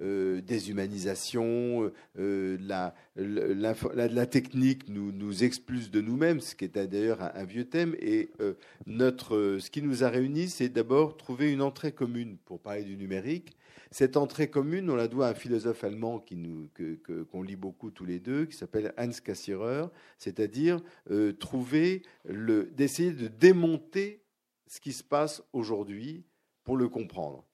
Déshumanisation, 0.01 1.93
euh, 2.19 2.59
la, 2.61 4.27
technique 4.27 4.89
nous, 4.89 5.13
nous 5.13 5.45
expulse 5.45 5.91
de 5.91 6.01
nous-mêmes, 6.01 6.41
ce 6.41 6.55
qui 6.55 6.65
est 6.65 6.77
d'ailleurs 6.77 7.23
un, 7.23 7.45
vieux 7.45 7.65
thème. 7.65 7.95
Et 8.01 8.31
euh, 8.41 8.55
notre, 8.87 9.59
ce 9.61 9.71
qui 9.71 9.83
nous 9.83 10.05
a 10.05 10.09
réunis, 10.09 10.49
c'est 10.49 10.69
d'abord 10.69 11.17
trouver 11.17 11.53
une 11.53 11.63
entrée 11.63 11.93
commune 11.93 12.39
pour 12.45 12.61
parler 12.61 12.85
du 12.85 12.97
numérique. 12.97 13.57
Cette 13.91 14.17
entrée 14.17 14.49
commune, 14.49 14.91
on 14.91 14.97
la 14.97 15.07
doit 15.07 15.29
à 15.29 15.31
un 15.31 15.35
philosophe 15.35 15.85
allemand 15.85 16.25
nous, 16.33 16.69
qu'on 17.31 17.43
lit 17.43 17.55
beaucoup 17.55 17.93
tous 17.93 18.05
les 18.05 18.19
deux, 18.19 18.47
qui 18.47 18.57
s'appelle 18.57 18.93
Hans 18.99 19.11
Cassirer, 19.25 19.85
c'est-à-dire 20.19 20.81
trouver 21.39 22.03
le, 22.25 22.65
d'essayer 22.65 23.13
de 23.13 23.29
démonter 23.29 24.25
ce 24.67 24.81
qui 24.81 24.93
se 24.93 25.05
passe 25.05 25.45
aujourd'hui 25.53 26.25
pour 26.65 26.77
le 26.77 26.89
comprendre 26.89 27.45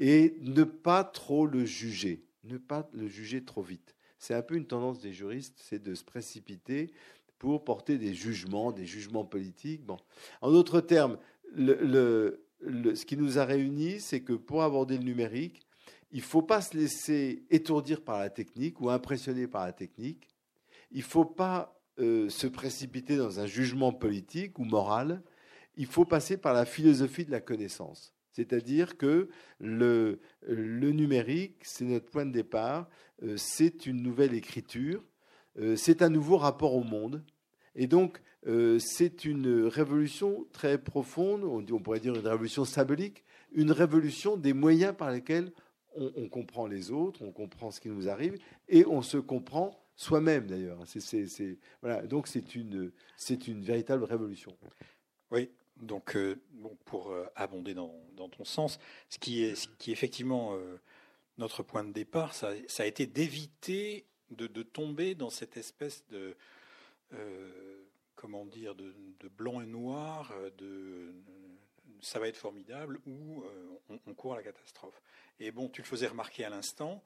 et 0.00 0.34
ne 0.40 0.64
pas 0.64 1.04
trop 1.04 1.46
le 1.46 1.66
juger, 1.66 2.24
ne 2.44 2.56
pas 2.56 2.88
le 2.94 3.06
juger 3.06 3.44
trop 3.44 3.62
vite. 3.62 3.94
C'est 4.18 4.34
un 4.34 4.42
peu 4.42 4.56
une 4.56 4.66
tendance 4.66 4.98
des 4.98 5.12
juristes, 5.12 5.60
c'est 5.62 5.80
de 5.80 5.94
se 5.94 6.02
précipiter 6.02 6.90
pour 7.38 7.64
porter 7.64 7.98
des 7.98 8.14
jugements, 8.14 8.72
des 8.72 8.86
jugements 8.86 9.26
politiques. 9.26 9.84
Bon. 9.84 9.98
En 10.40 10.50
d'autres 10.50 10.80
termes, 10.80 11.18
ce 11.54 13.04
qui 13.04 13.16
nous 13.18 13.38
a 13.38 13.44
réunis, 13.44 14.00
c'est 14.00 14.20
que 14.22 14.32
pour 14.32 14.62
aborder 14.62 14.96
le 14.96 15.04
numérique, 15.04 15.60
il 16.12 16.20
ne 16.20 16.24
faut 16.24 16.42
pas 16.42 16.62
se 16.62 16.76
laisser 16.76 17.44
étourdir 17.50 18.00
par 18.00 18.18
la 18.18 18.30
technique 18.30 18.80
ou 18.80 18.90
impressionner 18.90 19.46
par 19.46 19.66
la 19.66 19.72
technique. 19.72 20.28
Il 20.90 20.98
ne 20.98 21.04
faut 21.04 21.24
pas 21.26 21.78
euh, 21.98 22.28
se 22.30 22.46
précipiter 22.46 23.16
dans 23.16 23.38
un 23.38 23.46
jugement 23.46 23.92
politique 23.92 24.58
ou 24.58 24.64
moral. 24.64 25.22
Il 25.76 25.86
faut 25.86 26.06
passer 26.06 26.38
par 26.38 26.54
la 26.54 26.64
philosophie 26.64 27.26
de 27.26 27.30
la 27.30 27.40
connaissance. 27.40 28.14
C'est-à-dire 28.32 28.96
que 28.96 29.28
le, 29.58 30.20
numérique, 30.48 31.56
c'est 31.62 31.84
notre 31.84 32.10
point 32.10 32.26
de 32.26 32.32
départ, 32.32 32.88
euh, 33.22 33.36
c'est 33.36 33.86
une 33.86 34.02
nouvelle 34.02 34.34
écriture, 34.34 35.02
euh, 35.58 35.76
c'est 35.76 36.02
un 36.02 36.10
nouveau 36.10 36.36
rapport 36.36 36.74
au 36.74 36.84
monde. 36.84 37.22
Et 37.74 37.86
donc, 37.86 38.20
euh, 38.46 38.78
c'est 38.78 39.24
une 39.24 39.64
révolution 39.64 40.46
très 40.52 40.78
profonde, 40.78 41.44
on, 41.44 41.80
pourrait 41.80 42.00
dire 42.00 42.14
une 42.14 42.26
révolution 42.26 42.64
symbolique, 42.64 43.24
une 43.52 43.72
révolution 43.72 44.36
des 44.36 44.52
moyens 44.52 44.94
par 44.96 45.10
lesquels 45.10 45.52
on, 45.96 46.28
comprend 46.28 46.68
les 46.68 46.92
autres, 46.92 47.20
on 47.22 47.32
comprend 47.32 47.72
ce 47.72 47.80
qui 47.80 47.88
nous 47.88 48.08
arrive, 48.08 48.36
et 48.68 48.86
on 48.86 49.02
se 49.02 49.18
comprend 49.18 49.72
soi-même 49.96 50.46
d'ailleurs. 50.46 50.78
Donc 52.08 52.28
c'est 52.28 53.48
une 53.48 53.62
véritable 53.62 54.04
révolution. 54.04 54.56
Oui, 55.32 55.50
donc 55.80 56.16
bon, 56.52 56.76
pour 56.84 57.14
abonder 57.36 57.74
dans, 57.74 57.92
ton 58.16 58.44
sens, 58.44 58.78
ce 59.08 59.18
qui 59.18 59.44
est, 59.44 59.54
ce 59.54 59.68
qui 59.78 59.90
est 59.90 59.92
effectivement 59.92 60.56
notre 61.38 61.62
point 61.62 61.84
de 61.84 61.92
départ, 61.92 62.34
ça, 62.34 62.52
a 62.78 62.86
été 62.86 63.06
d'éviter 63.06 64.06
de, 64.30 64.62
tomber 64.62 65.14
dans 65.14 65.30
cette 65.30 65.56
espèce 65.56 66.04
de 66.08 66.36
comment 68.20 68.44
dire, 68.44 68.74
de, 68.74 68.92
blanc 69.38 69.62
et 69.62 69.66
noir, 69.66 70.30
euh, 70.36 70.50
de 70.58 71.14
ça 72.02 72.18
va 72.18 72.28
être 72.28 72.36
formidable 72.36 72.98
ou 73.06 73.42
euh, 73.42 73.98
on, 74.06 74.14
court 74.14 74.34
à 74.34 74.36
la 74.36 74.42
catastrophe. 74.42 75.00
Et 75.38 75.50
bon, 75.50 75.68
tu 75.68 75.82
le 75.82 75.86
faisais 75.86 76.06
remarquer 76.06 76.44
à 76.44 76.50
l'instant. 76.50 77.02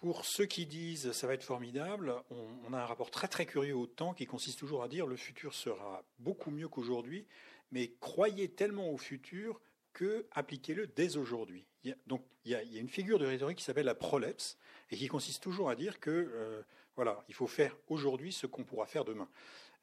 Pour 0.00 0.24
ceux 0.24 0.46
qui 0.46 0.66
disent 0.66 1.12
ça 1.12 1.26
va 1.26 1.34
être 1.34 1.44
formidable, 1.44 2.14
on, 2.30 2.72
a 2.72 2.78
un 2.78 2.86
rapport 2.86 3.10
très 3.10 3.28
très 3.28 3.46
curieux 3.46 3.76
au 3.76 3.86
temps 3.86 4.14
qui 4.14 4.26
consiste 4.26 4.58
toujours 4.58 4.82
à 4.82 4.88
dire 4.88 5.06
le 5.06 5.16
futur 5.16 5.54
sera 5.54 6.02
beaucoup 6.18 6.50
mieux 6.50 6.68
qu'aujourd'hui, 6.68 7.26
mais 7.72 7.94
croyez 8.00 8.48
tellement 8.48 8.90
au 8.90 8.96
futur 8.96 9.60
que 9.92 10.26
appliquez-le 10.30 10.86
dès 10.86 11.16
aujourd'hui. 11.16 11.66
Donc 12.06 12.24
il 12.44 12.52
y, 12.52 12.54
a, 12.54 12.62
une 12.62 12.88
figure 12.88 13.18
de 13.18 13.26
rhétorique 13.26 13.58
qui 13.58 13.64
s'appelle 13.64 13.86
la 13.86 13.94
prolepse 13.94 14.56
et 14.90 14.96
qui 14.96 15.08
consiste 15.08 15.42
toujours 15.42 15.68
à 15.70 15.74
dire 15.74 16.00
que 16.00 16.10
euh, 16.10 16.62
voilà, 16.96 17.24
il 17.28 17.34
faut 17.34 17.46
faire 17.46 17.76
aujourd'hui 17.88 18.32
ce 18.32 18.46
qu'on 18.46 18.64
pourra 18.64 18.86
faire 18.86 19.04
demain. 19.04 19.28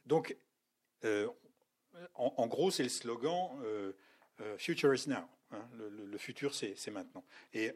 Donc, 0.06 0.36
euh, 1.04 1.28
en, 2.14 2.48
gros, 2.48 2.72
c'est 2.72 2.84
le 2.84 2.90
slogan 2.90 3.50
euh, 3.64 3.94
Future 4.58 4.94
is 4.94 5.10
now. 5.10 5.28
Hein, 5.52 5.68
le, 5.78 6.18
futur, 6.18 6.54
c'est 6.54 6.92
maintenant. 6.92 7.26
Et, 7.54 7.74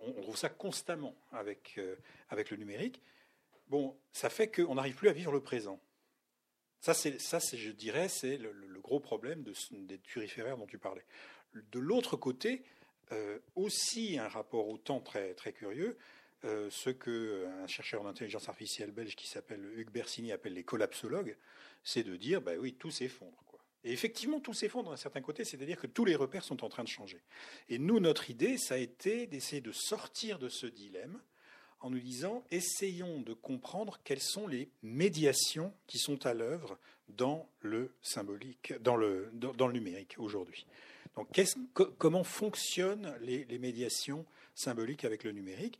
on, 0.00 0.22
trouve 0.22 0.36
ça 0.36 0.48
constamment 0.48 1.14
avec, 1.30 1.78
avec 2.28 2.50
le 2.50 2.56
numérique. 2.56 3.00
Bon, 3.68 3.96
ça 4.12 4.30
fait 4.30 4.48
qu'on 4.48 4.74
n'arrive 4.74 4.94
plus 4.94 5.08
à 5.08 5.12
vivre 5.12 5.32
le 5.32 5.40
présent. 5.40 5.80
Ça, 6.82 6.92
c'est, 6.92 7.18
ça, 7.18 7.38
je 7.38 7.70
dirais, 7.70 8.08
c'est 8.08 8.36
le, 8.36 8.52
gros 8.82 9.00
problème 9.00 9.42
de, 9.42 9.54
des 9.86 9.98
turiféraires 9.98 10.58
dont 10.58 10.66
tu 10.66 10.76
parlais. 10.76 11.04
De 11.54 11.78
l'autre 11.78 12.16
côté, 12.16 12.62
aussi 13.56 14.18
un 14.18 14.28
rapport 14.28 14.68
au 14.68 14.78
temps 14.78 15.00
très, 15.00 15.34
très 15.34 15.52
curieux. 15.52 15.96
Euh, 16.44 16.68
ce 16.70 16.90
que 16.90 17.46
un 17.62 17.68
chercheur 17.68 18.02
d'intelligence 18.02 18.48
artificielle 18.48 18.90
belge 18.90 19.14
qui 19.14 19.28
s'appelle 19.28 19.64
Hugues 19.76 19.92
Bersini 19.92 20.32
appelle 20.32 20.54
les 20.54 20.64
collapsologues, 20.64 21.36
c'est 21.84 22.02
de 22.02 22.16
dire, 22.16 22.40
bah 22.40 22.54
oui, 22.58 22.74
tout 22.74 22.90
s'effondre. 22.90 23.38
Et 23.84 23.92
effectivement, 23.92 24.40
tout 24.40 24.54
s'effondre 24.54 24.90
d'un 24.90 24.96
certain 24.96 25.20
côté, 25.20 25.44
c'est-à-dire 25.44 25.80
que 25.80 25.86
tous 25.86 26.04
les 26.04 26.16
repères 26.16 26.44
sont 26.44 26.64
en 26.64 26.68
train 26.68 26.82
de 26.82 26.88
changer. 26.88 27.20
Et 27.68 27.78
nous, 27.78 28.00
notre 28.00 28.30
idée, 28.30 28.58
ça 28.58 28.74
a 28.74 28.78
été 28.78 29.26
d'essayer 29.26 29.60
de 29.60 29.72
sortir 29.72 30.38
de 30.38 30.48
ce 30.48 30.66
dilemme 30.66 31.20
en 31.82 31.90
nous 31.90 32.00
disant, 32.00 32.44
essayons 32.50 33.20
de 33.20 33.34
comprendre 33.34 33.98
quelles 34.04 34.22
sont 34.22 34.46
les 34.46 34.70
médiations 34.82 35.72
qui 35.86 35.98
sont 35.98 36.26
à 36.26 36.32
l'œuvre 36.32 36.78
dans 37.08 37.48
le 37.60 37.92
symbolique, 38.00 38.72
dans 38.80 38.96
le, 38.96 39.30
dans, 39.34 39.66
le 39.66 39.72
numérique 39.72 40.14
aujourd'hui. 40.18 40.66
Donc, 41.16 41.28
comment 41.98 42.24
fonctionnent 42.24 43.14
les, 43.20 43.58
médiations 43.58 44.24
symboliques 44.54 45.04
avec 45.04 45.24
le 45.24 45.32
numérique? 45.32 45.78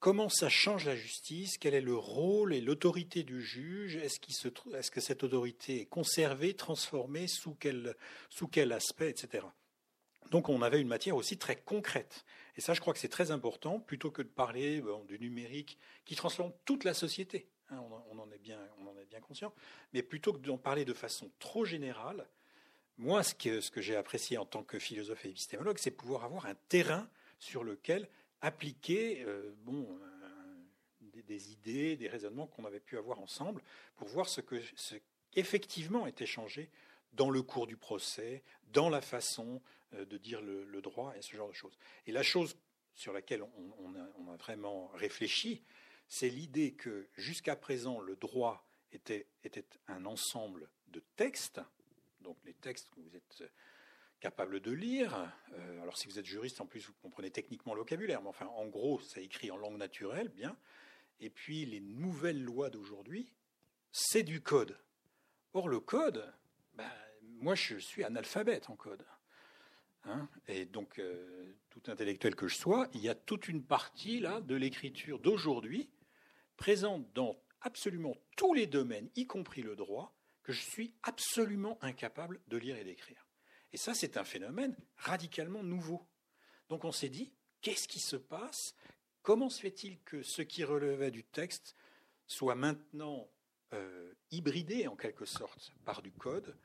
Comment 0.00 0.28
ça 0.28 0.48
change 0.48 0.86
la 0.86 0.94
justice? 0.94 1.58
Quel 1.58 1.74
est 1.74 1.80
le 1.80 1.96
rôle 1.96 2.54
et 2.54 2.60
l'autorité 2.60 3.24
du 3.24 3.42
juge? 3.42 3.96
Est-ce 3.96 4.20
est 4.20 4.90
que 4.90 5.00
cette 5.00 5.24
autorité 5.24 5.80
est 5.80 5.86
conservée, 5.86 6.54
transformée 6.54 7.26
Sous 7.26 7.56
quel, 7.58 7.96
sous 8.30 8.46
quel 8.46 8.70
aspect, 8.72 9.10
etc. 9.10 9.44
Donc 10.30 10.48
on 10.48 10.62
avait 10.62 10.80
une 10.80 10.88
matière 10.88 11.16
aussi 11.16 11.36
très 11.36 11.56
concrète. 11.56 12.24
Et 12.58 12.60
ça, 12.60 12.74
je 12.74 12.80
crois 12.80 12.92
que 12.92 12.98
c'est 12.98 13.08
très 13.08 13.30
important, 13.30 13.78
plutôt 13.78 14.10
que 14.10 14.20
de 14.20 14.28
parler 14.28 14.82
du 15.06 15.20
numérique 15.20 15.78
qui 16.04 16.16
transforme 16.16 16.52
toute 16.64 16.82
la 16.82 16.92
société. 16.92 17.48
Hein, 17.70 17.80
on, 18.10 18.18
en 18.18 18.28
est 18.32 18.38
bien, 18.38 18.58
on 18.78 18.88
en 18.88 18.98
est 18.98 19.04
bien 19.04 19.20
conscient. 19.20 19.54
Mais 19.92 20.02
plutôt 20.02 20.32
que 20.32 20.38
d'en 20.38 20.58
parler 20.58 20.84
de 20.84 20.92
façon 20.92 21.30
trop 21.38 21.64
générale, 21.64 22.28
moi, 22.96 23.22
ce 23.22 23.34
que, 23.34 23.80
j'ai 23.80 23.94
apprécié 23.94 24.38
en 24.38 24.44
tant 24.44 24.64
que 24.64 24.80
philosophe 24.80 25.24
et 25.24 25.28
épistémologue, 25.28 25.78
c'est 25.78 25.92
pouvoir 25.92 26.24
avoir 26.24 26.46
un 26.46 26.56
terrain 26.68 27.08
sur 27.38 27.62
lequel 27.62 28.08
appliquer 28.40 29.22
euh, 29.24 29.54
bon, 29.58 29.96
des, 31.00 31.52
idées, 31.52 31.96
des 31.96 32.08
raisonnements 32.08 32.48
qu'on 32.48 32.64
avait 32.64 32.80
pu 32.80 32.98
avoir 32.98 33.20
ensemble 33.20 33.62
pour 33.94 34.08
voir 34.08 34.28
ce, 34.28 34.40
que, 34.40 34.60
ce 34.74 34.96
qu'effectivement 35.30 36.08
était 36.08 36.26
changé 36.26 36.72
dans 37.12 37.30
le 37.30 37.42
cours 37.42 37.66
du 37.66 37.76
procès, 37.76 38.42
dans 38.72 38.88
la 38.88 39.00
façon 39.00 39.60
euh, 39.94 40.04
de 40.04 40.16
dire 40.18 40.40
le, 40.42 40.80
droit 40.82 41.14
et 41.16 41.22
ce 41.22 41.36
genre 41.36 41.48
de 41.48 41.54
choses. 41.54 41.78
Et 42.06 42.12
la 42.12 42.22
chose 42.22 42.56
sur 42.94 43.12
laquelle 43.12 43.42
on, 43.42 43.94
a, 43.94 44.36
vraiment 44.36 44.88
réfléchi, 44.94 45.62
c'est 46.08 46.28
l'idée 46.28 46.72
que 46.72 47.08
jusqu'à 47.16 47.56
présent, 47.56 48.00
le 48.00 48.16
droit 48.16 48.66
était, 48.92 49.26
un 49.88 50.04
ensemble 50.04 50.68
de 50.88 51.02
textes, 51.16 51.60
donc 52.20 52.36
les 52.44 52.54
textes 52.54 52.88
que 52.90 53.00
vous 53.00 53.16
êtes 53.16 53.50
capable 54.20 54.60
de 54.60 54.72
lire. 54.72 55.32
Euh, 55.52 55.82
alors 55.82 55.96
si 55.96 56.08
vous 56.08 56.18
êtes 56.18 56.26
juriste, 56.26 56.60
en 56.60 56.66
plus, 56.66 56.86
vous 56.86 56.94
comprenez 57.02 57.30
techniquement 57.30 57.74
le 57.74 57.80
vocabulaire, 57.80 58.22
mais 58.22 58.28
enfin, 58.28 58.46
en 58.46 58.66
gros, 58.66 59.00
ça 59.00 59.20
écrit 59.20 59.50
en 59.50 59.56
langue 59.56 59.76
naturelle, 59.76 60.28
bien. 60.28 60.56
Et 61.20 61.30
puis 61.30 61.66
les 61.66 61.80
nouvelles 61.80 62.42
lois 62.42 62.70
d'aujourd'hui, 62.70 63.32
c'est 63.92 64.22
du 64.22 64.40
code. 64.40 64.78
Or, 65.54 65.68
le 65.68 65.80
code, 65.80 66.32
ben, 66.78 66.90
moi, 67.40 67.56
je 67.56 67.76
suis 67.76 68.04
analphabète 68.04 68.70
en 68.70 68.76
code. 68.76 69.04
Hein. 70.04 70.28
et 70.46 70.64
donc, 70.64 71.00
euh, 71.00 71.52
tout 71.70 71.82
intellectuel 71.88 72.36
que 72.36 72.46
je 72.46 72.54
sois, 72.54 72.88
il 72.94 73.00
y 73.00 73.08
a 73.08 73.16
toute 73.16 73.48
une 73.48 73.64
partie 73.64 74.20
là 74.20 74.40
de 74.40 74.54
l'écriture 74.54 75.18
d'aujourd'hui 75.18 75.90
présente 76.56 77.12
dans 77.12 77.42
absolument 77.60 78.16
tous 78.36 78.54
les 78.54 78.68
domaines, 78.68 79.10
y 79.16 79.26
compris 79.26 79.62
le 79.62 79.74
droit, 79.74 80.16
que 80.44 80.52
je 80.52 80.62
suis 80.62 80.94
absolument 81.02 81.78
incapable 81.82 82.40
de 82.46 82.56
lire 82.56 82.76
et 82.76 82.84
d'écrire. 82.84 83.26
Et 83.72 83.76
ça, 83.76 83.92
c'est 83.92 84.16
un 84.16 84.24
phénomène 84.24 84.76
radicalement 84.96 85.64
nouveau. 85.64 86.06
Donc 86.68 86.84
on 86.84 86.92
s'est 86.92 87.10
dit, 87.10 87.32
qu'est-ce 87.60 87.88
qui 87.88 88.00
se 88.00 88.16
passe? 88.16 88.76
Comment 89.22 89.50
se 89.50 89.60
fait-il 89.60 90.00
que 90.02 90.22
ce 90.22 90.42
qui 90.42 90.62
relevait 90.62 91.10
du 91.10 91.24
texte 91.24 91.74
soit 92.26 92.54
maintenant 92.54 93.28
euh, 93.74 94.14
hybridé 94.30 94.86
en 94.86 94.96
quelque 94.96 95.26
sorte 95.26 95.74
par 95.84 96.02
du 96.02 96.12
code? 96.12 96.56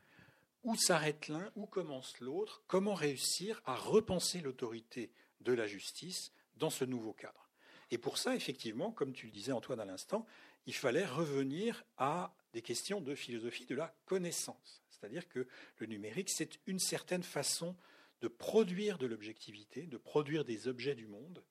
Où 0.64 0.76
s'arrête 0.76 1.28
l'un 1.28 1.52
Où 1.56 1.66
commence 1.66 2.20
l'autre 2.20 2.64
Comment 2.68 2.94
réussir 2.94 3.62
à 3.66 3.76
repenser 3.76 4.40
l'autorité 4.40 5.12
de 5.42 5.54
la 5.54 5.68
justice 5.68 6.32
dans 6.56 6.70
ce 6.70 6.86
nouveau 6.86 7.14
cadre 7.14 7.50
Et 7.92 7.98
pour 7.98 8.18
ça, 8.18 8.36
effectivement, 8.36 8.92
comme 8.92 9.14
tu 9.14 9.26
le 9.26 9.32
disais 9.32 9.52
Antoine 9.52 9.82
à 9.82 9.86
l'instant, 9.86 10.26
il 10.66 10.74
fallait 10.74 11.06
revenir 11.06 11.84
à 11.98 12.34
des 12.54 12.62
questions 12.62 13.02
de 13.02 13.14
philosophie 13.14 13.66
de 13.66 13.76
la 13.76 13.94
connaissance. 14.06 14.84
C'est-à-dire 14.90 15.28
que 15.28 15.48
le 15.78 15.88
numérique, 15.88 16.30
c'est 16.30 16.60
une 16.66 16.80
certaine 16.80 17.24
façon 17.24 17.76
de 18.22 18.30
produire 18.30 18.98
de 18.98 19.06
l'objectivité, 19.06 19.86
de 19.86 19.98
produire 19.98 20.46
des 20.46 20.70
objets 20.70 20.96
du 20.96 21.08
monde. 21.08 21.44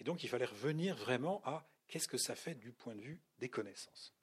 Et 0.00 0.04
donc, 0.04 0.24
il 0.24 0.28
fallait 0.28 0.46
revenir 0.46 0.96
vraiment 0.96 1.42
à 1.44 1.68
qu'est-ce 1.86 2.08
que 2.08 2.16
ça 2.16 2.34
fait 2.34 2.54
du 2.54 2.72
point 2.72 2.94
de 2.94 3.02
vue 3.02 3.20
des 3.40 3.50
connaissances. 3.50 4.14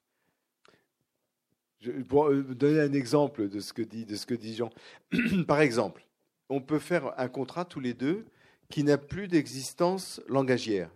Pour 2.08 2.28
euh, 2.28 2.42
donner 2.42 2.80
un 2.80 2.92
exemple 2.92 3.48
de 3.48 3.60
ce 3.60 3.72
que 3.72 3.82
dit, 3.82 4.04
de 4.04 4.16
ce 4.16 4.26
que 4.26 4.34
dit 4.34 4.54
Jean, 4.54 4.70
par 5.46 5.60
exemple, 5.60 6.06
on 6.48 6.60
peut 6.60 6.78
faire 6.78 7.18
un 7.18 7.28
contrat 7.28 7.64
tous 7.64 7.80
les 7.80 7.94
deux 7.94 8.24
qui 8.70 8.84
n'a 8.84 8.98
plus 8.98 9.28
d'existence 9.28 10.20
langagière. 10.28 10.90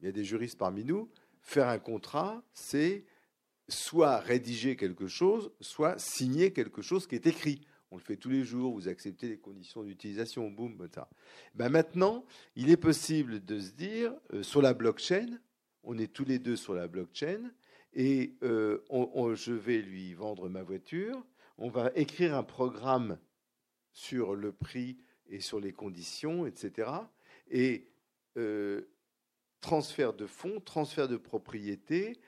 Il 0.00 0.06
y 0.06 0.08
a 0.08 0.12
des 0.12 0.24
juristes 0.24 0.58
parmi 0.58 0.84
nous. 0.84 1.08
Faire 1.40 1.68
un 1.68 1.78
contrat, 1.78 2.42
c'est 2.52 3.04
soit 3.68 4.18
rédiger 4.18 4.76
quelque 4.76 5.06
chose, 5.06 5.50
soit 5.60 5.98
signer 5.98 6.52
quelque 6.52 6.82
chose 6.82 7.06
qui 7.06 7.14
est 7.14 7.26
écrit. 7.26 7.60
On 7.90 7.96
le 7.96 8.02
fait 8.02 8.16
tous 8.16 8.30
les 8.30 8.44
jours, 8.44 8.72
vous 8.72 8.88
acceptez 8.88 9.28
les 9.28 9.38
conditions 9.38 9.82
d'utilisation, 9.82 10.50
boum, 10.50 10.76
ça. 10.94 11.08
Ben 11.54 11.68
maintenant, 11.68 12.24
il 12.56 12.70
est 12.70 12.76
possible 12.76 13.44
de 13.44 13.60
se 13.60 13.72
dire, 13.72 14.14
euh, 14.32 14.42
sur 14.42 14.62
la 14.62 14.72
blockchain, 14.72 15.26
on 15.84 15.98
est 15.98 16.12
tous 16.12 16.24
les 16.24 16.38
deux 16.38 16.56
sur 16.56 16.74
la 16.74 16.88
blockchain, 16.88 17.50
et 17.94 18.34
euh, 18.42 18.78
je 19.34 19.52
vais 19.52 19.78
lui 19.78 20.14
vendre 20.14 20.48
ma 20.48 20.62
voiture, 20.62 21.24
on 21.58 21.68
va 21.68 21.90
écrire 21.94 22.34
un 22.34 22.42
programme 22.42 23.18
sur 23.92 24.34
le 24.34 24.52
prix 24.52 24.96
et 25.28 25.40
sur 25.40 25.60
les 25.60 25.72
conditions, 25.72 26.46
etc. 26.46 26.90
Et 27.50 27.88
euh, 28.36 28.82
transfert 29.60 30.12
de 30.14 30.26
fonds, 30.26 30.60
transfert 30.60 31.08
de 31.08 31.16
propriété, 31.16 32.18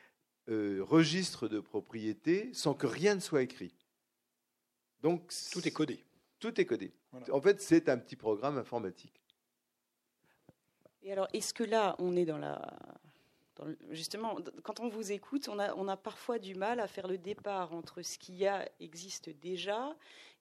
euh, 0.48 0.82
registre 0.82 1.48
de 1.48 1.60
propriété 1.60 2.52
sans 2.52 2.74
que 2.74 2.86
rien 2.86 3.14
ne 3.14 3.20
soit 3.20 3.42
écrit. 3.42 3.74
Donc 5.00 5.32
tout 5.52 5.66
est 5.66 5.72
codé. 5.72 6.04
Tout 6.38 6.60
est 6.60 6.66
codé. 6.66 6.92
En 7.32 7.40
fait, 7.40 7.62
c'est 7.62 7.88
un 7.88 7.96
petit 7.96 8.16
programme 8.16 8.58
informatique. 8.58 9.22
Et 11.02 11.12
alors, 11.12 11.28
est-ce 11.32 11.54
que 11.54 11.64
là, 11.64 11.96
on 11.98 12.16
est 12.16 12.24
dans 12.24 12.38
la 12.38 12.76
justement, 13.90 14.36
quand 14.62 14.80
on 14.80 14.88
vous 14.88 15.12
écoute, 15.12 15.48
on 15.48 15.58
a, 15.58 15.74
on 15.74 15.88
a, 15.88 15.96
parfois 15.96 16.38
du 16.38 16.54
mal 16.54 16.80
à 16.80 16.86
faire 16.86 17.06
le 17.06 17.18
départ 17.18 17.72
entre 17.72 18.02
ce 18.02 18.18
qui 18.18 18.46
a, 18.46 18.68
existe 18.80 19.30
déjà 19.30 19.94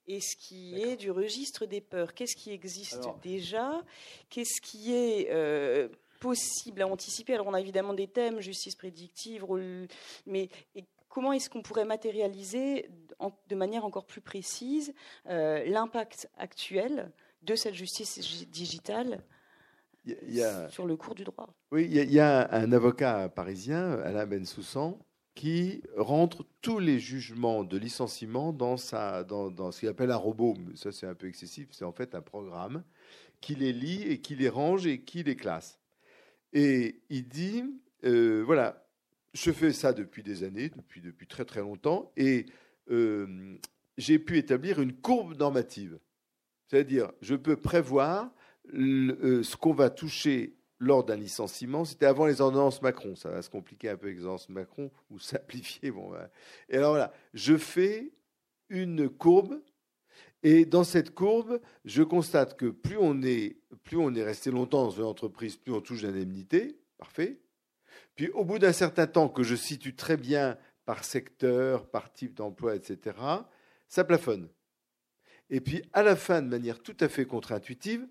et 0.06 0.20
ce 0.20 0.36
qui 0.36 0.80
est 0.80 0.96
du 0.96 1.10
registre 1.10 1.66
des 1.66 1.80
peurs. 1.80 2.14
Qu'est-ce 2.14 2.36
qui 2.36 2.50
existe 2.50 3.06
déjà? 3.22 3.82
Qu'est-ce 4.28 4.60
qui 4.60 4.92
est 4.92 5.30
euh, 5.30 5.88
possible 6.20 6.82
à 6.82 6.88
anticiper? 6.88 7.34
Alors 7.34 7.46
on 7.46 7.54
a 7.54 7.60
évidemment 7.60 7.94
des 7.94 8.08
thèmes, 8.08 8.40
justice 8.40 8.74
prédictive, 8.74 9.46
mais 10.26 10.48
comment 11.08 11.32
est-ce 11.32 11.48
qu'on 11.48 11.62
pourrait 11.62 11.84
matérialiser 11.84 12.90
de 13.48 13.54
manière 13.54 13.84
encore 13.84 14.04
plus 14.04 14.20
précise 14.20 14.92
euh, 15.28 15.64
l'impact 15.64 16.28
actuel 16.36 17.12
de 17.42 17.54
cette 17.54 17.74
justice 17.74 18.48
digitale 18.48 19.22
sur 20.68 20.86
le 20.86 20.96
cours 20.96 21.14
du 21.14 21.24
droit 21.24 21.54
Oui, 21.72 21.86
il 21.90 22.12
y, 22.12 22.20
a 22.20 22.52
un 22.52 22.72
avocat 22.72 23.28
parisien, 23.28 23.92
Alain 24.00 24.26
Bensoussan, 24.26 24.98
qui 25.34 25.82
rentre 25.96 26.46
tous 26.60 26.78
les 26.78 26.98
jugements 26.98 27.64
de 27.64 27.76
licenciement 27.76 28.52
dans, 28.52 28.76
sa, 28.76 29.24
dans, 29.24 29.50
dans 29.50 29.72
ce 29.72 29.80
qu'il 29.80 29.88
appelle 29.88 30.10
un 30.10 30.16
robot. 30.16 30.56
Ça, 30.74 30.92
c'est 30.92 31.06
un 31.06 31.14
peu 31.14 31.26
excessif. 31.26 31.68
C'est 31.72 31.84
en 31.84 31.92
fait 31.92 32.14
un 32.14 32.20
programme 32.20 32.84
qui 33.40 33.54
les 33.54 33.72
lit 33.72 34.02
et 34.02 34.20
qui 34.20 34.36
les 34.36 34.48
range 34.48 34.86
et 34.86 35.00
qui 35.00 35.22
les 35.22 35.36
classe. 35.36 35.80
Et 36.52 37.02
il 37.10 37.28
dit, 37.28 37.64
euh, 38.04 38.42
voilà, 38.46 38.86
je 39.32 39.50
fais 39.50 39.72
ça 39.72 39.92
depuis 39.92 40.22
des 40.22 40.44
années, 40.44 40.68
depuis, 40.68 41.00
depuis 41.00 41.26
très 41.26 41.44
très 41.44 41.60
longtemps, 41.60 42.12
et 42.16 42.46
euh, 42.90 43.58
j'ai 43.98 44.18
pu 44.20 44.38
établir 44.38 44.80
une 44.80 44.94
courbe 44.94 45.36
normative. 45.36 45.98
C'est-à-dire, 46.68 47.12
je 47.20 47.34
peux 47.34 47.56
prévoir 47.56 48.32
euh, 48.72 49.42
ce 49.42 49.56
qu'on 49.56 49.74
va 49.74 49.90
toucher 49.90 50.56
lors 50.78 51.04
d'un 51.04 51.16
licenciement. 51.16 51.84
C'était 51.84 52.06
avant 52.06 52.26
les 52.26 52.40
ordonnances 52.40 52.82
Macron. 52.82 53.14
Ça 53.14 53.30
va 53.30 53.42
se 53.42 53.50
compliquer 53.50 53.90
un 53.90 53.96
peu 53.96 54.06
avec 54.06 54.18
les 54.18 54.24
ordonnances 54.24 54.48
Macron 54.48 54.90
ou 55.10 55.18
simplifier. 55.18 55.90
Bon, 55.90 56.12
Et 56.68 56.76
alors 56.76 56.92
voilà, 56.92 57.12
je 57.32 57.56
fais 57.56 58.12
une 58.68 59.08
courbe. 59.08 59.60
Et 60.42 60.66
dans 60.66 60.84
cette 60.84 61.14
courbe, 61.14 61.60
je 61.86 62.02
constate 62.02 62.56
que 62.58 62.66
plus 62.66 62.98
on 62.98 63.22
est, 63.22 63.56
plus 63.82 63.96
on 63.96 64.14
est 64.14 64.22
resté 64.22 64.50
longtemps 64.50 64.84
dans 64.84 64.90
une 64.90 65.04
entreprise, 65.04 65.56
plus 65.56 65.72
on 65.72 65.80
touche 65.80 66.02
d'indemnité. 66.02 66.78
Parfait. 66.98 67.40
Puis 68.14 68.28
au 68.30 68.44
bout 68.44 68.58
d'un 68.58 68.72
certain 68.72 69.06
temps 69.06 69.28
que 69.28 69.42
je 69.42 69.54
situe 69.54 69.96
très 69.96 70.16
bien 70.16 70.58
par 70.84 71.04
secteur, 71.04 71.86
par 71.86 72.12
type 72.12 72.34
d'emploi, 72.34 72.76
etc., 72.76 73.16
ça 73.88 74.04
plafonne. 74.04 74.48
Et 75.50 75.60
puis 75.60 75.82
à 75.92 76.02
la 76.02 76.16
fin, 76.16 76.42
de 76.42 76.48
manière 76.48 76.82
tout 76.82 76.96
à 77.00 77.08
fait 77.08 77.26
contre-intuitive, 77.26 78.06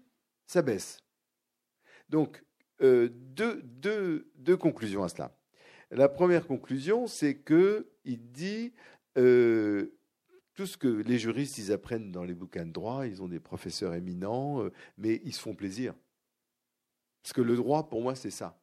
ça 0.48 0.62
baisse. 0.62 1.00
Donc, 2.10 2.44
euh, 2.82 3.10
deux, 3.12 4.58
conclusions 4.58 5.04
à 5.04 5.10
cela. 5.10 5.36
La 5.92 6.10
première 6.10 6.48
conclusion, 6.48 7.08
c'est 7.08 7.42
qu'il 7.42 8.32
dit 8.32 8.74
euh, 9.18 9.96
tout 10.54 10.66
ce 10.66 10.78
que 10.78 10.88
les 10.88 11.18
juristes 11.18 11.58
ils 11.58 11.72
apprennent 11.72 12.12
dans 12.12 12.24
les 12.24 12.34
bouquins 12.34 12.66
de 12.66 12.72
droit, 12.72 13.08
ils 13.08 13.22
ont 13.22 13.28
des 13.28 13.40
professeurs 13.40 13.94
éminents, 13.94 14.64
euh, 14.64 14.72
mais 14.98 15.22
ils 15.24 15.34
se 15.34 15.40
font 15.40 15.56
plaisir. 15.56 15.94
Parce 17.22 17.34
que 17.34 17.42
le 17.42 17.56
droit, 17.56 17.88
pour 17.90 18.02
moi, 18.02 18.16
c'est 18.16 18.32
ça. 18.32 18.60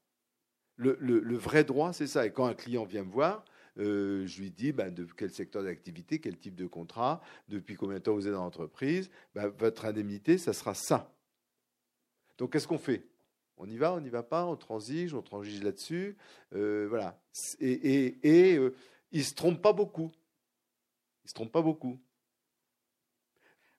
Le, 0.77 1.37
vrai 1.37 1.64
droit, 1.64 1.93
c'est 1.93 2.07
ça. 2.07 2.27
Et 2.27 2.33
quand 2.33 2.47
un 2.47 2.55
client 2.55 2.85
vient 2.85 3.05
me 3.05 3.11
voir, 3.11 3.45
je 3.77 4.40
lui 4.40 4.51
dis 4.51 4.73
ben, 4.73 4.93
de 4.93 5.07
quel 5.16 5.31
secteur 5.31 5.62
d'activité, 5.62 6.21
quel 6.21 6.38
type 6.38 6.55
de 6.55 6.66
contrat, 6.66 7.21
depuis 7.49 7.75
combien 7.75 7.99
de 7.99 8.03
temps 8.03 8.14
vous 8.14 8.27
êtes 8.27 8.33
dans 8.33 8.45
l'entreprise, 8.45 9.11
ben, 9.35 9.49
votre 9.49 9.85
indemnité, 9.85 10.38
ça 10.38 10.53
sera 10.53 10.75
ça. 10.75 11.12
Donc 12.40 12.55
qu'est-ce 12.55 12.66
qu'on 12.66 12.79
fait? 12.79 13.05
On 13.59 13.68
y 13.68 13.76
va, 13.76 13.92
on 13.92 14.00
n'y 14.00 14.09
va 14.09 14.22
pas, 14.22 14.46
on 14.46 14.57
transige, 14.57 15.12
on 15.12 15.20
transige 15.20 15.62
là-dessus. 15.62 16.16
Euh, 16.55 16.87
voilà. 16.88 17.22
Et, 17.61 18.16
euh, 18.57 18.74
il 19.12 19.18
ne 19.18 19.24
se 19.24 19.35
trompe 19.35 19.61
pas 19.61 19.74
beaucoup. 19.74 20.11
Il 21.22 21.26
ne 21.26 21.29
se 21.29 21.35
trompe 21.35 21.53
pas 21.53 21.61
beaucoup. 21.61 22.00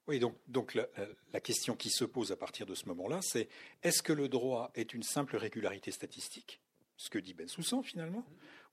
Oui, 0.07 0.19
donc, 0.19 0.35
donc 0.47 0.75
la, 0.75 1.39
question 1.39 1.75
qui 1.75 1.89
se 1.89 2.05
pose 2.05 2.31
à 2.31 2.35
partir 2.35 2.67
de 2.67 2.75
ce 2.75 2.85
moment-là, 2.89 3.19
c'est 3.23 3.49
est-ce 3.81 4.03
que 4.03 4.13
le 4.13 4.29
droit 4.29 4.69
est 4.75 4.93
une 4.93 5.03
simple 5.03 5.37
régularité 5.37 5.89
statistique, 5.91 6.61
ce 6.97 7.09
que 7.09 7.17
dit 7.17 7.33
Ben 7.33 7.47
Soussan 7.47 7.81
finalement, 7.81 8.25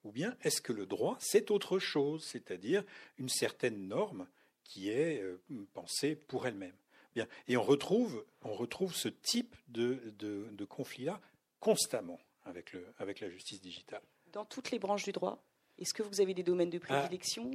ou 0.04 0.12
bien 0.12 0.36
est-ce 0.42 0.60
que 0.60 0.74
le 0.74 0.84
droit 0.84 1.16
c'est 1.18 1.50
autre 1.50 1.78
chose, 1.78 2.24
c'est-à-dire 2.24 2.84
une 3.16 3.30
certaine 3.30 3.88
norme 3.88 4.26
qui 4.64 4.90
est 4.90 5.22
euh, 5.22 5.40
pensée 5.72 6.14
pour 6.14 6.46
elle-même 6.46 6.76
et 7.46 7.56
on 7.56 7.62
retrouve, 7.62 8.24
on 8.42 8.52
retrouve 8.52 8.94
ce 8.94 9.08
type 9.08 9.56
de, 9.68 10.14
de, 10.18 10.64
conflit-là 10.64 11.20
constamment 11.60 12.20
avec, 12.44 12.72
le, 12.72 12.86
avec 12.98 13.20
la 13.20 13.30
justice 13.30 13.60
digitale. 13.60 14.02
Dans 14.32 14.44
toutes 14.44 14.70
les 14.70 14.78
branches 14.78 15.04
du 15.04 15.12
droit 15.12 15.42
est-ce 15.80 15.94
que 15.94 16.02
vous 16.02 16.20
avez 16.20 16.34
des 16.34 16.42
domaines 16.42 16.70
de 16.70 16.80
ah, 16.88 17.02
prédilection 17.02 17.50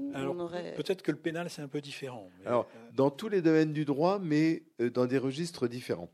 Peut-être 0.77 1.01
que 1.01 1.11
le 1.11 1.17
pénal, 1.17 1.49
c'est 1.49 1.61
un 1.61 1.67
peu 1.67 1.81
différent. 1.81 2.29
alors, 2.45 2.67
euh, 2.75 2.89
dans 2.93 3.11
tous 3.11 3.27
les 3.27 3.41
domaines 3.41 3.73
du 3.73 3.83
droit, 3.83 4.17
mais 4.17 4.63
euh, 4.79 4.89
dans 4.89 5.05
des 5.05 5.17
registres 5.17 5.67
différents. 5.67 6.09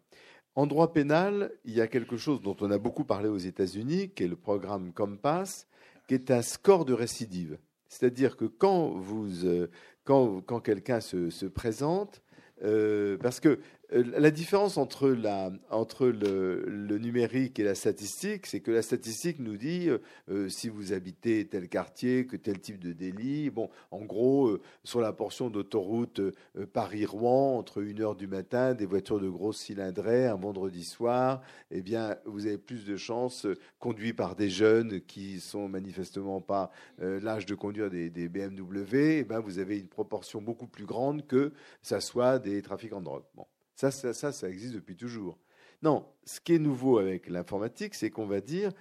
En 0.56 0.66
droit 0.66 0.92
pénal, 0.92 1.52
il 1.66 1.74
y 1.76 1.82
a 1.82 1.88
quelque 1.88 2.18
chose 2.18 2.42
dont 2.42 2.58
on 2.62 2.72
a 2.72 2.80
beaucoup 2.80 3.06
parlé 3.06 3.30
aux 3.30 3.38
États-Unis, 3.38 4.10
qui 4.10 4.24
est 4.24 4.28
le 4.28 4.36
programme 4.36 4.92
Compass, 4.92 5.68
qui 6.08 6.16
est 6.16 6.32
un 6.32 6.42
score 6.42 6.86
de 6.86 6.94
récidive. 6.94 7.60
C'est-à-dire 7.88 8.36
que 8.36 8.46
quand, 8.46 8.90
vous, 8.90 9.46
euh, 9.46 9.68
quand, 10.04 10.42
quand 10.42 10.60
quelqu'un 10.60 11.02
se, 11.02 11.30
se, 11.30 11.46
présente, 11.46 12.24
euh, 12.64 13.18
parce 13.18 13.40
que 13.40 13.60
la 13.92 14.30
différence 14.30 14.78
entre, 14.78 15.08
le, 15.08 16.98
numérique 16.98 17.60
et 17.60 17.64
la 17.64 17.76
statistique, 17.76 18.46
c'est 18.46 18.60
que 18.60 18.72
la 18.72 18.82
statistique 18.82 19.40
nous 19.40 19.58
dit 19.58 19.90
euh, 20.30 20.50
si 20.50 20.70
vous 20.70 20.94
habitez 20.94 21.48
tel 21.48 21.68
quartier, 21.70 22.28
que 22.28 22.36
tel 22.36 22.60
type 22.60 22.80
de 22.80 22.94
délit. 22.94 23.52
En 23.92 24.02
gros, 24.06 24.58
sur 24.84 25.02
la 25.02 25.12
portion 25.12 25.50
d'autoroute 25.50 26.22
Paris-Rouen, 26.74 27.58
entre 27.58 27.82
1h 27.82 28.16
du 28.16 28.28
matin, 28.28 28.74
des 28.76 28.86
voitures 28.86 29.20
de 29.20 29.30
grosse 29.30 29.58
cylindrée, 29.58 30.28
un 30.28 30.36
vendredi 30.36 30.84
soir, 30.84 31.42
eh 31.72 31.82
bien, 31.82 32.16
vous 32.26 32.46
avez 32.46 32.58
plus 32.58 32.86
de 32.86 32.96
chances, 32.96 33.48
conduits 33.80 34.14
par 34.14 34.36
des 34.36 34.50
jeunes 34.50 35.02
qui 35.02 35.40
sont 35.40 35.68
manifestement 35.68 36.42
pas 36.42 36.72
l'âge 37.00 37.46
de 37.46 37.56
conduire 37.56 37.90
des, 37.90 38.10
BMW, 38.30 39.20
eh 39.20 39.24
bien, 39.24 39.40
vous 39.40 39.60
avez 39.60 39.80
une 39.80 39.88
proportion 39.88 40.42
beaucoup 40.42 40.68
plus 40.68 40.86
grande 40.86 41.26
que 41.26 41.54
ça 41.82 42.02
soit 42.02 42.40
des 42.40 42.62
trafiquants 42.62 43.00
de 43.00 43.06
drogue. 43.06 43.24
Ça, 43.80 43.92
ça, 43.92 44.34
ça, 44.34 44.50
existe 44.50 44.74
depuis 44.74 44.98
toujours. 44.98 45.40
Non, 45.82 46.06
ce 46.26 46.42
qui 46.42 46.54
est 46.54 46.60
nouveau 46.60 46.98
avec 46.98 47.30
l'informatique, 47.30 47.96
c'est 47.96 48.10
qu'on 48.10 48.26
va 48.26 48.42
dire 48.42 48.74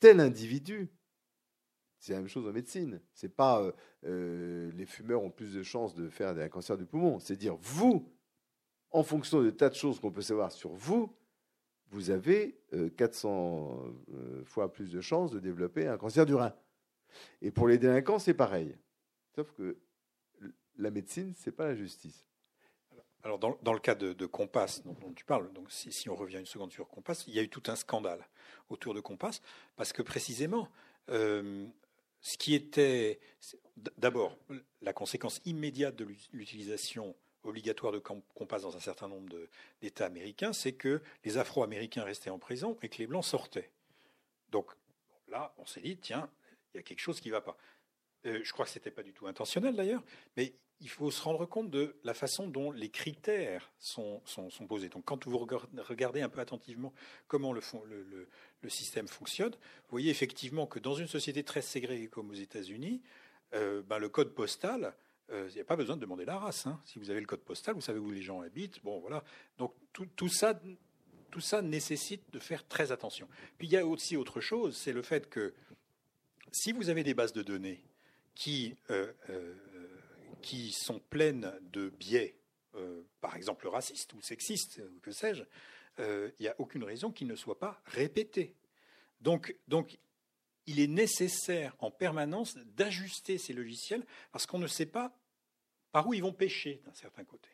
tel 0.00 0.18
individu. 0.18 0.90
C'est 2.00 2.14
la 2.14 2.18
même 2.18 2.28
chose 2.28 2.48
en 2.48 2.52
médecine. 2.52 3.00
C'est 3.14 3.28
pas 3.28 3.62
euh, 3.62 3.70
euh, 4.04 4.72
les 4.72 4.84
fumeurs 4.84 5.22
ont 5.22 5.30
plus 5.30 5.54
de 5.54 5.62
chances 5.62 5.94
de 5.94 6.08
faire 6.08 6.30
un 6.30 6.48
cancer 6.48 6.76
du 6.76 6.86
poumon. 6.86 7.20
C'est 7.20 7.36
dire 7.36 7.54
vous, 7.54 8.12
en 8.90 9.04
fonction 9.04 9.40
de 9.44 9.50
tas 9.50 9.68
de 9.68 9.76
choses 9.76 10.00
qu'on 10.00 10.10
peut 10.10 10.22
savoir 10.22 10.50
sur 10.50 10.70
vous, 10.70 11.16
vous 11.90 12.10
avez 12.10 12.58
400 12.96 13.94
euh, 14.12 14.44
fois 14.44 14.72
plus 14.72 14.90
de 14.90 15.00
chances 15.00 15.30
de 15.30 15.38
développer 15.38 15.86
un 15.86 15.96
cancer 15.96 16.26
du 16.26 16.34
rein. 16.34 16.52
Et 17.42 17.52
pour 17.52 17.68
les 17.68 17.78
délinquants, 17.78 18.18
c'est 18.18 18.34
pareil. 18.34 18.76
Sauf 19.36 19.52
que 19.52 19.78
la 20.78 20.90
médecine, 20.90 21.32
c'est 21.36 21.52
pas 21.52 21.66
la 21.66 21.76
justice. 21.76 22.26
Alors, 23.24 23.38
dans, 23.38 23.72
le 23.72 23.78
cas 23.78 23.94
de, 23.94 24.26
Compass, 24.26 24.82
dont, 24.84 25.12
tu 25.14 25.24
parles, 25.24 25.52
donc 25.52 25.70
si, 25.70 26.08
on 26.08 26.16
revient 26.16 26.38
une 26.38 26.46
seconde 26.46 26.72
sur 26.72 26.88
Compass, 26.88 27.24
il 27.28 27.34
y 27.34 27.38
a 27.38 27.42
eu 27.42 27.48
tout 27.48 27.62
un 27.68 27.76
scandale 27.76 28.26
autour 28.68 28.94
de 28.94 29.00
Compass, 29.00 29.42
parce 29.76 29.92
que 29.92 30.02
précisément, 30.02 30.68
euh, 31.10 31.66
ce 32.20 32.36
qui 32.36 32.54
était. 32.54 33.20
D'abord, 33.96 34.36
la 34.80 34.92
conséquence 34.92 35.40
immédiate 35.44 35.96
de 35.96 36.06
l'utilisation 36.32 37.14
obligatoire 37.42 37.92
de 37.92 37.98
Compass 37.98 38.62
dans 38.62 38.76
un 38.76 38.80
certain 38.80 39.08
nombre 39.08 39.28
d'États 39.80 40.06
américains, 40.06 40.52
c'est 40.52 40.72
que 40.72 41.02
les 41.24 41.38
Afro-Américains 41.38 42.04
restaient 42.04 42.30
en 42.30 42.38
prison 42.38 42.76
et 42.82 42.88
que 42.88 42.98
les 42.98 43.06
Blancs 43.06 43.24
sortaient. 43.24 43.70
Donc 44.50 44.70
là, 45.28 45.54
on 45.58 45.66
s'est 45.66 45.80
dit, 45.80 45.96
tiens, 45.96 46.30
il 46.72 46.76
y 46.76 46.80
a 46.80 46.82
quelque 46.82 47.00
chose 47.00 47.20
qui 47.20 47.28
ne 47.28 47.32
va 47.32 47.40
pas. 47.40 47.56
Euh, 48.26 48.40
je 48.44 48.52
crois 48.52 48.64
que 48.64 48.70
ce 48.70 48.78
n'était 48.78 48.90
pas 48.90 49.02
du 49.02 49.12
tout 49.12 49.26
intentionnel 49.26 49.74
d'ailleurs, 49.74 50.04
mais 50.36 50.54
il 50.82 50.88
faut 50.88 51.10
se 51.12 51.22
rendre 51.22 51.46
compte 51.46 51.70
de 51.70 51.94
la 52.02 52.12
façon 52.12 52.48
dont 52.48 52.72
les 52.72 52.90
critères 52.90 53.72
sont, 53.78 54.20
posés. 54.68 54.88
Donc, 54.88 55.04
quand 55.04 55.26
vous 55.26 55.38
regardez 55.38 56.20
un 56.22 56.28
peu 56.28 56.40
attentivement 56.40 56.92
comment 57.28 57.52
le, 57.52 57.62
système 58.68 59.06
fonctionne, 59.06 59.52
vous 59.52 59.90
voyez 59.90 60.10
effectivement 60.10 60.66
que 60.66 60.80
dans 60.80 60.94
une 60.94 61.06
société 61.06 61.44
très 61.44 61.62
ségrégée 61.62 62.08
comme 62.08 62.30
aux 62.30 62.34
États-Unis, 62.34 63.00
euh, 63.54 63.82
ben, 63.82 63.98
le 63.98 64.08
code 64.08 64.34
postal, 64.34 64.94
euh, 65.30 65.46
il 65.50 65.54
n'y 65.54 65.60
a 65.60 65.64
pas 65.64 65.76
besoin 65.76 65.96
de 65.96 66.00
demander 66.00 66.24
la 66.24 66.38
race. 66.38 66.66
Hein. 66.66 66.80
Si 66.84 66.98
vous 66.98 67.10
avez 67.10 67.20
le 67.20 67.26
code 67.26 67.42
postal, 67.42 67.74
vous 67.74 67.80
savez 67.80 68.00
où 68.00 68.10
les 68.10 68.22
gens 68.22 68.40
habitent. 68.40 68.82
Bon, 68.82 68.98
voilà. 68.98 69.22
Donc, 69.58 69.74
tout, 69.92 70.28
ça, 70.28 70.60
tout 71.30 71.40
ça 71.40 71.62
nécessite 71.62 72.24
de 72.32 72.40
faire 72.40 72.66
très 72.66 72.90
attention. 72.90 73.28
Puis, 73.56 73.68
il 73.68 73.72
y 73.72 73.76
a 73.76 73.86
aussi 73.86 74.16
autre 74.16 74.40
chose, 74.40 74.76
c'est 74.76 74.92
le 74.92 75.02
fait 75.02 75.30
que 75.30 75.54
si 76.50 76.72
vous 76.72 76.88
avez 76.90 77.04
des 77.04 77.14
bases 77.14 77.32
de 77.32 77.42
données 77.42 77.84
qui 78.34 78.74
euh, 78.90 79.12
qui 80.42 80.72
sont 80.72 80.98
pleines 80.98 81.58
de 81.62 81.88
biais, 81.88 82.36
euh, 82.74 83.02
par 83.20 83.36
exemple 83.36 83.66
racistes 83.68 84.12
ou 84.12 84.20
sexistes, 84.20 84.82
ou 84.94 85.00
que 85.00 85.12
sais-je, 85.12 85.44
euh, 85.98 86.30
il 86.38 86.42
n'y 86.42 86.48
a 86.48 86.54
aucune 86.58 86.84
raison 86.84 87.10
qu'ils 87.10 87.26
ne 87.26 87.36
soient 87.36 87.58
pas 87.58 87.80
répétés. 87.86 88.54
Donc, 89.20 89.56
donc, 89.68 89.98
il 90.66 90.80
est 90.80 90.88
nécessaire 90.88 91.74
en 91.78 91.90
permanence 91.90 92.56
d'ajuster 92.76 93.38
ces 93.38 93.52
logiciels 93.52 94.04
parce 94.30 94.46
qu'on 94.46 94.58
ne 94.58 94.66
sait 94.66 94.86
pas 94.86 95.16
par 95.90 96.06
où 96.06 96.14
ils 96.14 96.22
vont 96.22 96.32
pêcher 96.32 96.82
d'un 96.84 96.94
certain 96.94 97.24
côté. 97.24 97.48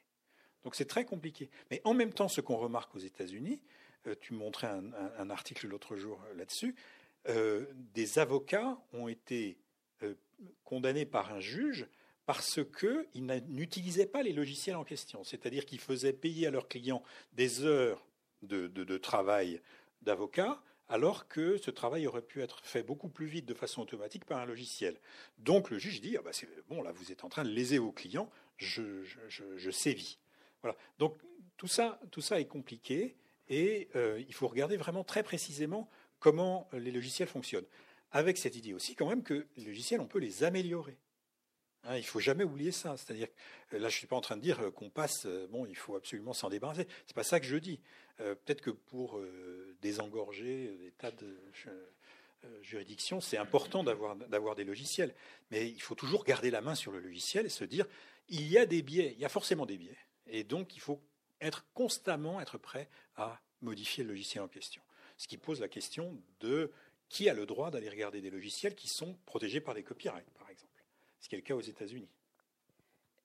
Donc 0.63 0.75
c'est 0.75 0.85
très 0.85 1.05
compliqué. 1.05 1.51
Mais 1.71 1.81
en 1.85 1.95
même 1.95 2.13
temps, 2.13 2.29
ce 2.29 2.41
qu'on 2.41 2.57
remarque 2.57 2.95
aux 2.95 3.01
États-Unis, 3.01 3.63
tu 4.21 4.35
montrais 4.35 4.69
un, 4.69 5.31
article 5.31 5.67
l'autre 5.67 5.97
jour 5.97 6.23
là-dessus, 6.37 6.75
des 7.27 8.19
avocats 8.19 8.79
ont 8.93 9.09
été 9.09 9.59
condamnés 10.65 11.07
par 11.07 11.33
un 11.33 11.41
juge 11.41 11.89
parce 12.29 12.61
qu'ils 12.63 13.25
n'utilisaient 13.49 14.05
pas 14.05 14.23
les 14.23 14.35
logiciels 14.35 14.77
en 14.77 14.85
question. 14.85 15.25
C'est-à-dire 15.25 15.65
qu'ils 15.65 15.81
faisaient 15.81 16.13
payer 16.13 16.47
à 16.47 16.51
leurs 16.51 16.69
clients 16.69 17.03
des 17.33 17.65
heures 17.65 18.07
de, 18.43 18.99
travail 18.99 19.63
d'avocat, 20.03 20.63
alors 20.91 21.27
que 21.27 21.57
ce 21.57 21.71
travail 21.71 22.07
aurait 22.07 22.21
pu 22.21 22.43
être 22.43 22.61
fait 22.63 22.83
beaucoup 22.83 23.09
plus 23.09 23.25
vite 23.25 23.47
de 23.47 23.55
façon 23.55 23.81
automatique 23.81 24.27
par 24.27 24.41
un 24.41 24.45
logiciel. 24.45 25.01
Donc 25.39 25.71
le 25.71 25.79
juge 25.79 26.03
dit 26.03 26.19
ah 26.19 26.23
bah 26.23 26.35
c'est 26.35 26.47
bon 26.69 26.83
là 26.83 26.93
vous 26.93 27.13
êtes 27.13 27.25
en 27.25 27.31
train 27.31 27.45
de 27.45 27.49
léser 27.49 27.79
vos 27.79 27.93
clients, 27.93 28.29
je, 28.59 29.71
sévis. 29.71 30.19
Voilà. 30.61 30.77
Donc 30.99 31.17
tout 31.57 31.67
ça, 31.67 31.99
tout 32.11 32.21
ça 32.21 32.39
est 32.39 32.47
compliqué 32.47 33.17
et 33.49 33.89
euh, 33.97 34.23
il 34.29 34.35
faut 34.35 34.49
regarder 34.49 34.77
vraiment 34.77 35.03
très 35.03 35.23
précisément 35.23 35.89
comment 36.19 36.69
les 36.75 36.91
logiciels 36.91 37.29
fonctionnent. 37.29 37.69
Avec 38.13 38.37
cette 38.37 38.55
idée 38.55 38.75
aussi 38.75 38.95
quand 38.97 39.09
même 39.09 39.23
que 39.23 39.47
les 39.57 39.65
logiciels 39.65 40.03
on 40.03 40.07
peut 40.07 40.19
les 40.19 40.45
améliorer. 40.45 40.99
Hein, 41.85 41.97
il 41.97 42.05
faut 42.05 42.21
jamais 42.21 42.45
oublier 42.45 42.73
ça. 42.73 42.97
C'est-à-dire, 42.97 43.29
là, 43.73 43.89
je 43.89 43.97
suis 43.97 44.07
pas 44.07 44.17
en 44.17 44.21
train 44.21 44.37
de 44.37 44.43
dire 44.43 44.61
euh, 44.61 44.71
qu'on 44.71 44.91
passe, 44.91 45.27
euh, 45.27 45.47
bon, 45.49 45.67
il 45.67 45.77
faut 45.77 45.97
absolument 45.97 46.33
s'en 46.33 46.49
débarrasser. 46.49 46.87
C'est 47.07 47.15
pas 47.15 47.25
ça 47.25 47.41
que 47.41 47.47
je 47.47 47.57
dis. 47.57 47.81
Euh, 48.21 48.35
peut-être 48.35 48.61
que 48.61 48.71
pour 48.71 49.21
désengorger 49.81 50.77
des 50.79 50.91
tas 50.93 51.13
de 51.13 51.39
juridictions, 52.63 53.21
c'est 53.21 53.37
important 53.37 53.85
d'avoir, 53.85 54.17
d'avoir 54.17 54.55
des 54.55 54.65
logiciels. 54.65 55.15
Mais 55.51 55.69
il 55.69 55.81
faut 55.81 55.95
toujours 55.95 56.25
garder 56.25 56.51
la 56.51 56.61
main 56.61 56.75
sur 56.75 56.91
le 56.91 57.01
logiciel 57.01 57.47
et 57.47 57.51
se 57.51 57.65
dire, 57.65 57.87
il 58.29 58.47
y 58.49 58.59
a 58.59 58.67
des 58.67 58.83
biais, 58.83 59.13
il 59.17 59.21
y 59.21 59.25
a 59.25 59.29
forcément 59.29 59.67
des 59.67 59.79
biais. 59.79 59.97
Et 60.27 60.45
donc, 60.45 60.77
il 60.77 60.81
faut 60.81 61.01
être 61.41 61.65
constamment 61.75 62.41
être 62.41 62.59
prêt 62.59 62.89
à 63.17 63.41
modifier 63.61 64.03
le 64.03 64.11
logiciel 64.11 64.43
en 64.43 64.49
question. 64.49 64.83
Ce 65.17 65.29
qui 65.29 65.37
pose 65.37 65.61
la 65.61 65.69
question 65.69 66.21
de 66.41 66.73
qui 67.09 67.29
a 67.29 67.35
le 67.35 67.47
droit 67.47 67.71
d'aller 67.71 67.89
regarder 67.89 68.21
des 68.21 68.31
logiciels 68.31 68.75
qui 68.75 68.89
sont 68.89 69.17
protégés 69.25 69.61
par 69.61 69.75
des 69.75 69.83
copyrights, 69.83 70.31
par 70.39 70.51
exemple 70.51 70.68
ce 71.21 71.29
qui 71.29 71.35
est 71.35 71.39
le 71.39 71.45
cas 71.45 71.55
aux 71.55 71.61
États-Unis. 71.61 72.09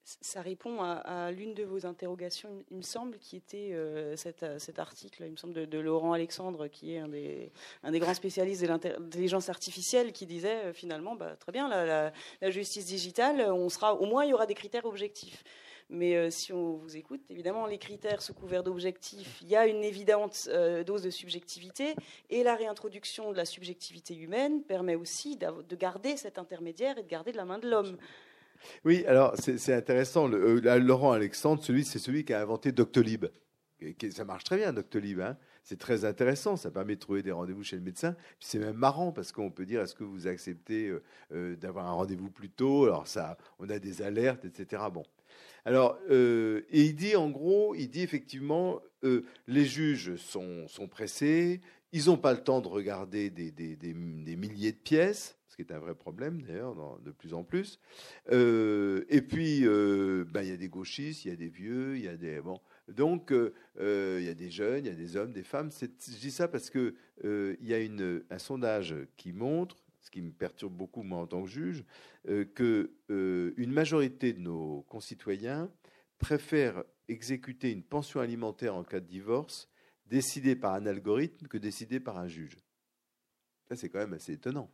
Ça 0.05 0.41
répond 0.41 0.81
à, 0.81 1.31
l'une 1.31 1.53
de 1.53 1.63
vos 1.63 1.85
interrogations, 1.85 2.65
il 2.71 2.77
me 2.77 2.81
semble, 2.81 3.17
qui 3.19 3.37
était 3.37 3.71
euh, 3.71 4.17
cet, 4.17 4.43
article, 4.77 5.23
il 5.23 5.31
me 5.31 5.37
semble, 5.37 5.53
de, 5.53 5.79
Laurent 5.79 6.11
Alexandre, 6.11 6.67
qui 6.67 6.93
est 6.93 6.97
un 6.97 7.07
des, 7.07 7.51
grands 7.99 8.13
spécialistes 8.13 8.61
de 8.61 8.67
l'intelligence 8.67 9.47
artificielle, 9.47 10.11
qui 10.11 10.25
disait 10.25 10.65
euh, 10.65 10.73
finalement, 10.73 11.15
bah, 11.15 11.37
très 11.37 11.53
bien, 11.53 11.69
la, 11.69 12.11
justice 12.51 12.85
digitale, 12.85 13.49
on 13.49 13.69
sera, 13.69 13.95
au 13.95 14.05
moins 14.05 14.25
il 14.25 14.31
y 14.31 14.33
aura 14.33 14.45
des 14.45 14.55
critères 14.55 14.85
objectifs. 14.85 15.41
Mais 15.89 16.15
euh, 16.15 16.29
si 16.29 16.53
on 16.53 16.73
vous 16.73 16.97
écoute, 16.97 17.21
évidemment, 17.29 17.65
les 17.65 17.77
critères 17.77 18.21
sous 18.21 18.33
couvert 18.33 18.63
d'objectifs, 18.63 19.39
il 19.41 19.49
y 19.49 19.55
a 19.55 19.67
une 19.67 19.83
évidente 19.83 20.49
dose 20.85 21.03
de 21.03 21.09
subjectivité, 21.09 21.95
et 22.29 22.43
la 22.43 22.55
réintroduction 22.55 23.31
de 23.31 23.37
la 23.37 23.45
subjectivité 23.45 24.15
humaine 24.15 24.63
permet 24.63 24.95
aussi 24.95 25.37
de 25.37 25.75
garder 25.75 26.17
cet 26.17 26.37
intermédiaire 26.37 26.97
et 26.97 27.03
de 27.03 27.07
garder 27.07 27.31
de 27.31 27.37
la 27.37 27.45
main 27.45 27.59
de 27.59 27.69
l'homme. 27.69 27.97
Oui, 28.85 29.05
alors 29.05 29.35
c'est 29.37 29.73
intéressant. 29.73 30.29
Euh, 30.31 30.79
Laurent 30.79 31.11
Alexandre, 31.11 31.63
celui, 31.63 31.83
c'est 31.83 31.99
celui 31.99 32.25
qui 32.25 32.33
a 32.33 32.41
inventé 32.41 32.71
Doctolib. 32.71 33.25
Ça 34.11 34.23
marche 34.23 34.45
très 34.45 34.57
bien, 34.57 34.71
Doctolib. 34.71 35.19
Hein 35.19 35.37
c'est 35.63 35.79
très 35.79 36.05
intéressant. 36.05 36.55
Ça 36.55 36.71
permet 36.71 36.95
de 36.95 36.99
trouver 36.99 37.23
des 37.23 37.31
rendez-vous 37.31 37.63
chez 37.63 37.75
le 37.75 37.81
médecin. 37.81 38.15
C'est 38.39 38.59
même 38.59 38.75
marrant 38.75 39.11
parce 39.11 39.31
qu'on 39.31 39.51
peut 39.51 39.65
dire 39.65 39.81
est-ce 39.81 39.95
que 39.95 40.03
vous 40.03 40.27
acceptez 40.27 40.87
euh, 40.87 41.03
euh, 41.33 41.55
d'avoir 41.55 41.87
un 41.87 41.91
rendez-vous 41.91 42.29
plus 42.29 42.49
tôt? 42.49 42.85
Alors 42.85 43.07
ça, 43.07 43.37
on 43.59 43.69
a 43.69 43.79
des 43.79 44.01
alertes, 44.01 44.45
etc. 44.45 44.83
Bon. 44.91 45.03
Alors, 45.65 45.97
et 46.09 46.63
il 46.71 46.95
dit 46.95 47.15
en 47.15 47.29
gros, 47.29 47.73
il 47.75 47.89
dit 47.89 48.01
effectivement, 48.01 48.81
les 49.47 49.65
juges 49.65 50.15
sont, 50.15 50.67
pressés, 50.89 51.61
ils 51.91 52.05
n'ont 52.07 52.17
pas 52.17 52.33
le 52.33 52.43
temps 52.43 52.61
de 52.61 52.67
regarder 52.67 53.29
des, 53.29 53.93
milliers 54.35 54.71
de 54.71 54.77
pièces 54.77 55.37
ce 55.53 55.55
qui 55.55 55.61
est 55.61 55.75
un 55.75 55.79
vrai 55.79 55.93
problème 55.93 56.41
d'ailleurs 56.41 56.75
de 56.99 57.11
plus 57.11 57.35
en 57.35 57.43
plus. 57.43 57.79
Euh, 58.31 59.05
et 59.07 59.21
puis, 59.21 59.67
euh, 59.67 60.25
ben, 60.27 60.41
il 60.41 60.49
y 60.49 60.51
a 60.51 60.57
des 60.57 60.67
gauchistes, 60.67 61.25
il 61.25 61.29
y 61.29 61.31
a 61.31 61.35
des 61.35 61.49
vieux, 61.49 61.95
il 61.95 62.03
y 62.03 62.07
a 62.07 62.17
des 62.17 62.41
bon. 62.41 62.59
Donc, 62.87 63.31
euh, 63.31 64.17
il 64.19 64.25
y 64.25 64.29
a 64.29 64.33
des 64.33 64.49
jeunes, 64.49 64.85
il 64.85 64.87
y 64.87 64.91
a 64.91 64.95
des 64.95 65.15
hommes, 65.15 65.31
des 65.31 65.43
femmes. 65.43 65.69
Je 65.79 66.19
dis 66.19 66.31
ça 66.31 66.47
parce 66.47 66.71
que 66.71 66.95
il 67.23 67.67
y 67.67 67.75
a 67.75 67.77
un 68.31 68.39
sondage 68.39 68.95
qui 69.15 69.31
montre, 69.31 69.82
qui 70.13 70.21
me 70.21 70.31
perturbe 70.31 70.73
beaucoup 70.73 71.01
moi 71.01 71.19
en 71.19 71.27
tant 71.27 71.41
que 71.41 71.49
juge, 71.49 71.83
que 72.23 72.91
une 73.09 73.71
majorité 73.71 74.31
de 74.31 74.39
nos 74.39 74.83
concitoyens 74.83 75.71
préfèrent 76.19 76.83
exécuter 77.07 77.71
une 77.71 77.83
pension 77.83 78.19
alimentaire 78.19 78.75
en 78.75 78.83
cas 78.83 78.99
de 78.99 79.07
divorce 79.07 79.69
décidée 80.05 80.55
par 80.55 80.75
un 80.75 80.85
algorithme 80.85 81.47
que 81.47 81.57
décidée 81.57 81.99
par 81.99 82.17
un 82.17 82.27
juge. 82.27 82.57
Ça, 83.67 83.75
c'est 83.75 83.89
quand 83.89 83.99
même 83.99 84.13
assez 84.13 84.33
étonnant. 84.33 84.69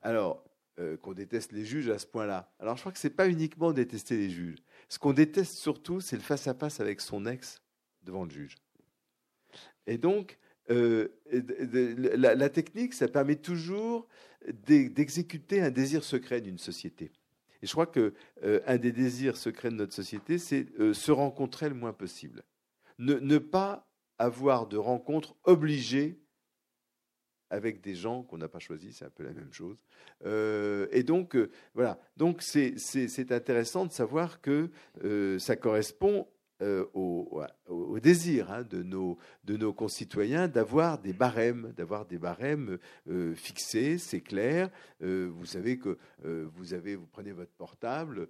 Alors, 0.00 0.44
euh, 0.78 0.96
qu'on 0.96 1.12
déteste 1.12 1.52
les 1.52 1.64
juges 1.64 1.88
à 1.90 1.98
ce 1.98 2.06
point-là. 2.06 2.52
Alors, 2.58 2.76
je 2.76 2.82
crois 2.82 2.92
que 2.92 2.98
ce 2.98 3.06
n'est 3.06 3.14
pas 3.14 3.28
uniquement 3.28 3.72
détester 3.72 4.16
les 4.16 4.30
juges. 4.30 4.58
Ce 4.88 4.98
qu'on 4.98 5.12
déteste 5.12 5.54
surtout, 5.54 6.00
c'est 6.00 6.16
le 6.16 6.22
face-à-face 6.22 6.80
avec 6.80 7.00
son 7.00 7.26
ex 7.26 7.62
devant 8.02 8.24
le 8.24 8.30
juge. 8.30 8.56
Et 9.86 9.98
donc, 9.98 10.38
euh, 10.70 11.08
la, 11.30 12.48
technique, 12.48 12.94
ça 12.94 13.08
permet 13.08 13.36
toujours 13.36 14.08
d'exécuter 14.66 15.60
un 15.60 15.70
désir 15.70 16.04
secret 16.04 16.40
d'une 16.40 16.58
société. 16.58 17.12
Et 17.62 17.66
je 17.66 17.72
crois 17.72 17.86
qu'un 17.86 18.10
euh, 18.42 18.78
des 18.78 18.92
désirs 18.92 19.36
secrets 19.36 19.70
de 19.70 19.76
notre 19.76 19.94
société, 19.94 20.38
c'est 20.38 20.66
se 20.92 21.12
rencontrer 21.12 21.68
le 21.68 21.74
moins 21.74 21.92
possible. 21.92 22.42
Ne, 22.98 23.38
pas 23.38 23.88
avoir 24.18 24.66
de 24.66 24.76
rencontres 24.76 25.34
obligées 25.44 26.20
avec 27.50 27.82
des 27.82 27.94
gens 27.94 28.22
qu'on 28.22 28.38
n'a 28.38 28.48
pas 28.48 28.60
choisis, 28.60 28.96
c'est 28.96 29.04
un 29.04 29.10
peu 29.10 29.24
la 29.24 29.32
même 29.32 29.52
chose. 29.52 29.76
Euh, 30.24 30.86
et 30.90 31.02
donc, 31.02 31.36
euh, 31.36 31.50
voilà. 31.74 32.00
Donc, 32.16 32.40
c'est 32.40 33.32
intéressant 33.32 33.84
de 33.84 33.92
savoir 33.92 34.40
que 34.40 34.70
euh, 35.04 35.38
ça 35.38 35.56
correspond 35.56 36.26
au, 36.94 37.42
au, 37.66 37.98
désir 38.00 38.50
hein, 38.50 38.62
de, 38.62 38.82
nos, 38.82 39.18
de 39.44 39.56
nos 39.56 39.72
concitoyens 39.72 40.48
d'avoir 40.48 40.98
des 40.98 41.12
barèmes, 41.12 41.72
d'avoir 41.76 42.06
des 42.06 42.18
barèmes 42.18 42.78
fixés, 43.34 43.98
c'est 43.98 44.20
clair. 44.20 44.70
vous 45.00 45.46
savez 45.46 45.78
que 45.78 45.98
vous 46.22 46.74
avez, 46.74 46.96
vous 46.96 47.06
prenez 47.06 47.32
votre 47.32 47.52
portable, 47.52 48.28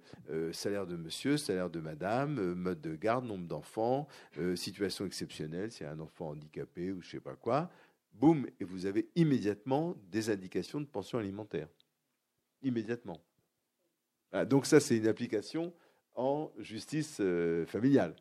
salaire 0.51 0.87
de 0.87 0.95
monsieur, 0.95 1.37
salaire 1.37 1.69
de 1.69 1.79
madame, 1.79 2.53
mode 2.53 2.81
de 2.81 2.95
garde, 2.95 3.25
nombre 3.25 3.47
d'enfants, 3.47 4.07
situation 4.55 5.05
exceptionnelle, 5.05 5.71
s'il 5.71 5.85
y 5.85 5.89
a 5.89 5.91
un 5.91 5.99
enfant 5.99 6.29
handicapé 6.29 6.91
ou 6.91 7.01
je 7.01 7.09
sais 7.09 7.19
pas 7.19 7.35
quoi 7.35 7.69
boum, 8.13 8.47
et 8.59 8.63
vous 8.63 8.85
avez 8.85 9.09
immédiatement 9.15 9.95
des 10.11 10.29
indications 10.29 10.79
de 10.79 10.85
pension 10.85 11.17
alimentaire. 11.17 11.67
Immédiatement. 12.61 13.19
donc 14.47 14.65
ça, 14.65 14.79
c'est 14.79 14.97
une 14.97 15.07
application 15.07 15.73
en 16.15 16.51
justice 16.57 17.17
euh, 17.19 17.65
familiale. 17.65 18.15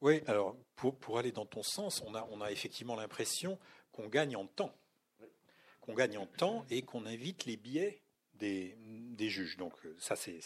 Oui, 0.00 0.22
alors 0.26 0.56
pour, 0.76 1.18
aller 1.18 1.32
dans 1.32 1.44
ton 1.44 1.62
sens, 1.62 2.02
on 2.06 2.40
a, 2.40 2.50
effectivement 2.50 2.96
l'impression 2.96 3.58
qu'on 3.92 4.08
gagne 4.08 4.34
en 4.34 4.46
temps. 4.46 4.74
Qu'on 5.80 5.94
gagne 5.94 6.16
en 6.16 6.26
temps 6.26 6.64
et 6.70 6.82
qu'on 6.82 7.04
invite 7.04 7.44
les 7.44 7.56
biais 7.56 8.02
des, 8.34 8.76
juges. 9.28 9.58
Donc 9.58 9.74
euh, 9.84 9.94
ça, 9.98 10.16
c'est 10.16 10.40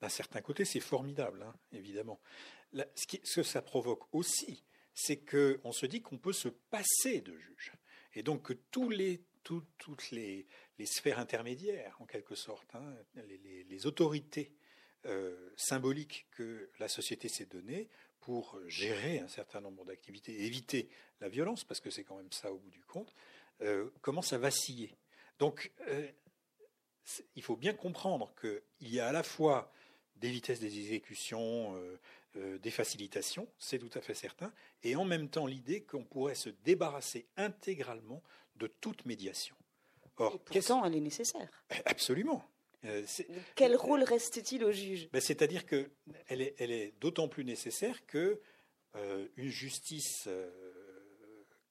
d'un 0.00 0.08
certain 0.10 0.42
côté, 0.42 0.64
c'est 0.64 0.80
formidable, 0.80 1.42
hein, 1.42 1.54
évidemment. 1.72 2.20
ce, 2.94 3.34
que 3.34 3.42
ça 3.42 3.62
provoque 3.62 4.02
aussi, 4.12 4.62
c'est 4.94 5.18
qu'on 5.18 5.72
se 5.72 5.86
dit 5.86 6.02
qu'on 6.02 6.18
peut 6.18 6.32
se 6.32 6.48
passer 6.48 7.20
de 7.22 7.36
juges. 7.38 7.72
Et 8.14 8.22
donc 8.22 8.42
que 8.42 8.52
toutes 8.52 10.10
les, 10.10 10.46
sphères 10.84 11.18
intermédiaires, 11.18 11.96
en 12.00 12.06
quelque 12.06 12.34
sorte, 12.34 12.74
hein, 12.74 12.94
les, 13.14 13.86
autorités 13.86 14.52
euh, 15.06 15.50
symboliques 15.56 16.26
que 16.30 16.70
la 16.78 16.88
société 16.88 17.28
s'est 17.28 17.46
données 17.46 17.88
pour 18.20 18.58
gérer 18.66 19.20
un 19.20 19.28
certain 19.28 19.60
nombre 19.60 19.84
d'activités, 19.84 20.44
éviter 20.44 20.88
la 21.20 21.28
violence, 21.28 21.64
parce 21.64 21.80
que 21.80 21.90
c'est 21.90 22.04
quand 22.04 22.16
même 22.16 22.32
ça 22.32 22.52
au 22.52 22.58
bout 22.58 22.70
du 22.70 22.84
compte, 22.84 23.14
euh, 23.62 23.90
commencent 24.02 24.32
à 24.32 24.38
vaciller? 24.38 24.96
Donc, 25.38 25.72
euh, 25.88 26.06
il 27.36 27.42
faut 27.42 27.56
bien 27.56 27.72
comprendre 27.72 28.34
qu'il 28.40 28.88
y 28.88 29.00
a 29.00 29.08
à 29.08 29.12
la 29.12 29.22
fois 29.22 29.72
des 30.16 30.30
vitesses 30.30 30.60
des 30.60 30.78
exécutions, 30.78 31.76
euh, 32.36 32.58
des 32.58 32.70
facilitations, 32.70 33.48
c'est 33.58 33.78
tout 33.78 33.90
à 33.94 34.00
fait 34.00 34.14
certain, 34.14 34.52
et 34.82 34.94
en 34.94 35.04
même 35.04 35.28
temps 35.28 35.46
l'idée 35.46 35.82
qu'on 35.82 36.04
pourrait 36.04 36.34
se 36.34 36.50
débarrasser 36.64 37.26
intégralement 37.36 38.22
de 38.56 38.66
toute 38.66 39.06
médiation. 39.06 39.56
Or, 40.16 40.38
pourtant, 40.40 40.84
elle 40.84 40.96
est 40.96 41.00
nécessaire. 41.00 41.48
Eh, 41.70 41.80
absolument. 41.86 42.44
Euh, 42.84 43.04
Quel 43.56 43.76
rôle 43.76 44.02
reste-t-il 44.02 44.64
au 44.64 44.72
juge? 44.72 45.08
Ben, 45.12 45.20
C'est-à-dire 45.20 45.66
qu'elle 45.66 45.90
est, 46.40 46.54
elle 46.58 46.70
est 46.70 46.94
d'autant 47.00 47.28
plus 47.28 47.44
nécessaire 47.44 48.06
que 48.06 48.40
euh, 48.94 49.26
une 49.36 49.50
justice 49.50 50.28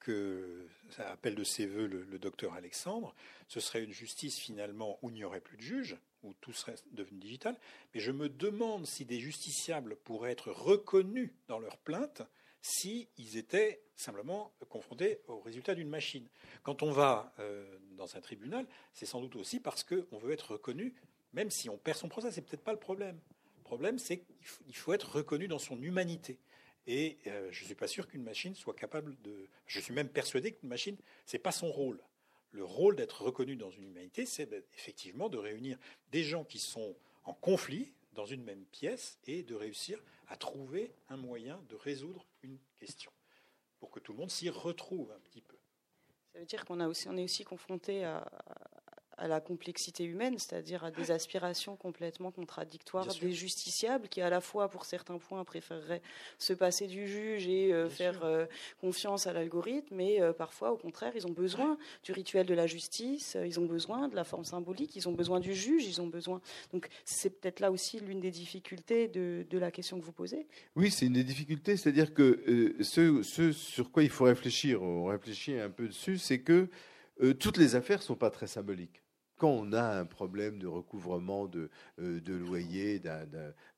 que 0.07 0.65
ça 0.91 1.11
appelle 1.11 1.35
de 1.35 1.43
ses 1.43 1.67
voeux 1.67 1.85
le, 1.85 2.17
docteur 2.17 2.53
Alexandre, 2.53 3.13
ce 3.49 3.59
serait 3.59 3.83
une 3.83 3.91
justice 3.91 4.39
finalement 4.39 4.97
où 5.01 5.09
il 5.09 5.15
n'y 5.15 5.25
aurait 5.25 5.41
plus 5.41 5.57
de 5.57 5.61
juges, 5.61 5.97
où 6.23 6.33
tout 6.35 6.53
serait 6.53 6.75
devenu 6.91 7.19
digital. 7.19 7.57
Mais 7.93 7.99
je 7.99 8.13
me 8.13 8.29
demande 8.29 8.87
si 8.87 9.03
des 9.03 9.19
justiciables 9.19 9.97
pourraient 9.97 10.31
être 10.31 10.49
reconnus 10.49 11.31
dans 11.49 11.59
leur 11.59 11.77
plainte 11.77 12.21
s'ils 12.67 13.37
étaient 13.37 13.81
simplement 13.95 14.51
confrontés 14.69 15.21
au 15.27 15.39
résultat 15.39 15.73
d'une 15.73 15.87
machine. 15.87 16.27
Quand 16.63 16.83
on 16.83 16.91
va 16.91 17.33
euh, 17.39 17.65
dans 17.91 18.17
un 18.17 18.21
tribunal, 18.21 18.67
c'est 18.93 19.05
sans 19.05 19.21
doute 19.21 19.37
aussi 19.37 19.61
parce 19.61 19.83
qu'on 19.83 20.17
veut 20.17 20.33
être 20.33 20.51
reconnu, 20.51 20.93
même 21.33 21.49
si 21.49 21.69
on 21.69 21.77
perd 21.77 21.97
son 21.97 22.09
procès, 22.09 22.29
c'est 22.29 22.41
peut-être 22.41 22.63
pas 22.63 22.73
le 22.73 22.79
problème. 22.79 23.17
Le 23.59 23.63
problème, 23.63 23.97
c'est 23.99 24.17
qu'il 24.65 24.75
faut 24.75 24.91
être 24.91 25.15
reconnu 25.15 25.47
dans 25.47 25.59
son 25.59 25.81
humanité. 25.81 26.37
Et 26.87 27.17
euh, 27.27 27.49
je 27.51 27.61
ne 27.61 27.65
suis 27.67 27.75
pas 27.75 27.87
sûr 27.87 28.07
qu'une 28.07 28.23
machine 28.23 28.53
soit 28.53 28.73
capable 28.73 29.15
de. 29.21 29.47
Je 29.65 29.79
suis 29.79 29.93
même 29.93 30.09
persuadé 30.09 30.51
qu'une 30.51 30.69
machine, 30.69 30.97
ce 31.25 31.37
n'est 31.37 31.41
pas 31.41 31.51
son 31.53 31.71
rôle. 31.71 32.01
Le 32.51 32.65
rôle 32.65 32.97
d'être 32.97 33.21
reconnu 33.21 33.55
dans 33.55 33.71
une 33.71 33.85
humanité, 33.85 34.25
c'est 34.25 34.49
effectivement 34.73 35.29
de 35.29 35.37
réunir 35.37 35.77
des 36.11 36.23
gens 36.23 36.43
qui 36.43 36.59
sont 36.59 36.95
en 37.23 37.33
conflit 37.33 37.93
dans 38.17 38.25
une 38.25 38.43
même 38.43 38.65
pièce 38.65 39.19
et 39.25 39.43
de 39.43 39.53
réussir 39.53 40.03
à 40.27 40.35
trouver 40.35 40.91
un 41.07 41.17
moyen 41.17 41.63
de 41.69 41.75
résoudre 41.75 42.25
une 42.41 42.57
question 42.79 43.11
pour 43.79 43.91
que 43.91 43.99
tout 43.99 44.11
le 44.11 44.17
monde 44.17 44.31
s'y 44.31 44.49
retrouve 44.49 45.11
un 45.11 45.19
petit 45.19 45.41
peu. 45.41 45.55
Ça 46.33 46.39
veut 46.39 46.45
dire 46.47 46.65
qu'on 46.65 46.79
aussi, 46.81 47.07
on 47.07 47.15
est 47.15 47.23
aussi 47.23 47.43
confronté 47.43 48.03
à, 48.03 48.27
à 49.17 49.27
la 49.27 49.41
complexité 49.41 50.03
humaine, 50.03 50.37
c'est-à-dire 50.37 50.83
à 50.83 50.91
des 50.91 51.11
aspirations 51.11 51.75
complètement 51.75 52.31
contradictoires 52.31 53.07
des 53.19 53.31
justiciables 53.31 54.07
qui, 54.07 54.21
à 54.21 54.29
la 54.29 54.41
fois, 54.41 54.69
pour 54.69 54.85
certains 54.85 55.17
points, 55.17 55.43
préféreraient 55.43 56.01
se 56.37 56.53
passer 56.53 56.87
du 56.87 57.07
juge 57.07 57.47
et 57.47 57.73
euh, 57.73 57.89
faire 57.89 58.23
euh, 58.23 58.45
confiance 58.79 59.25
à 59.25 59.33
l'algorithme, 59.33 59.95
mais 59.95 60.21
euh, 60.21 60.33
parfois, 60.33 60.71
au 60.71 60.77
contraire, 60.77 61.13
ils 61.15 61.25
ont 61.25 61.31
besoin 61.31 61.77
du 62.03 62.11
rituel 62.11 62.45
de 62.45 62.53
la 62.53 62.67
justice, 62.67 63.37
ils 63.43 63.59
ont 63.59 63.65
besoin 63.65 64.07
de 64.07 64.15
la 64.15 64.23
forme 64.23 64.45
symbolique, 64.45 64.95
ils 64.95 65.09
ont 65.09 65.13
besoin 65.13 65.39
du 65.39 65.53
juge, 65.53 65.85
ils 65.85 65.99
ont 65.99 66.07
besoin. 66.07 66.41
Donc, 66.71 66.87
c'est 67.03 67.41
peut-être 67.41 67.59
là 67.59 67.71
aussi 67.71 67.99
l'une 67.99 68.19
des 68.19 68.31
difficultés 68.31 69.07
de, 69.07 69.45
de, 69.49 69.57
la 69.57 69.71
question 69.71 69.99
que 69.99 70.05
vous 70.05 70.11
posez. 70.11 70.45
Oui, 70.75 70.91
c'est 70.91 71.07
une 71.07 71.13
des 71.13 71.23
difficultés, 71.23 71.75
c'est-à-dire 71.75 72.13
que 72.13 72.75
ce, 72.81 73.23
ce, 73.23 73.51
sur 73.51 73.91
quoi 73.91 74.03
il 74.03 74.09
faut 74.09 74.25
réfléchir, 74.25 74.83
on 74.83 75.05
réfléchit 75.05 75.57
un 75.57 75.69
peu 75.69 75.87
dessus, 75.87 76.17
c'est 76.19 76.39
que 76.39 76.69
toutes 77.39 77.57
les 77.57 77.75
affaires 77.75 77.97
ne 77.97 78.03
sont 78.03 78.15
pas 78.15 78.29
très 78.29 78.45
symboliques 78.45 79.01
quand 79.37 79.49
on 79.49 79.71
a 79.73 79.99
un 79.99 80.05
problème 80.05 80.57
de 80.59 80.67
recouvrement 80.67 81.47
de, 81.47 81.69
euh, 81.99 82.19
de 82.19 82.33
loyer 82.33 82.99
d'un 82.99 83.25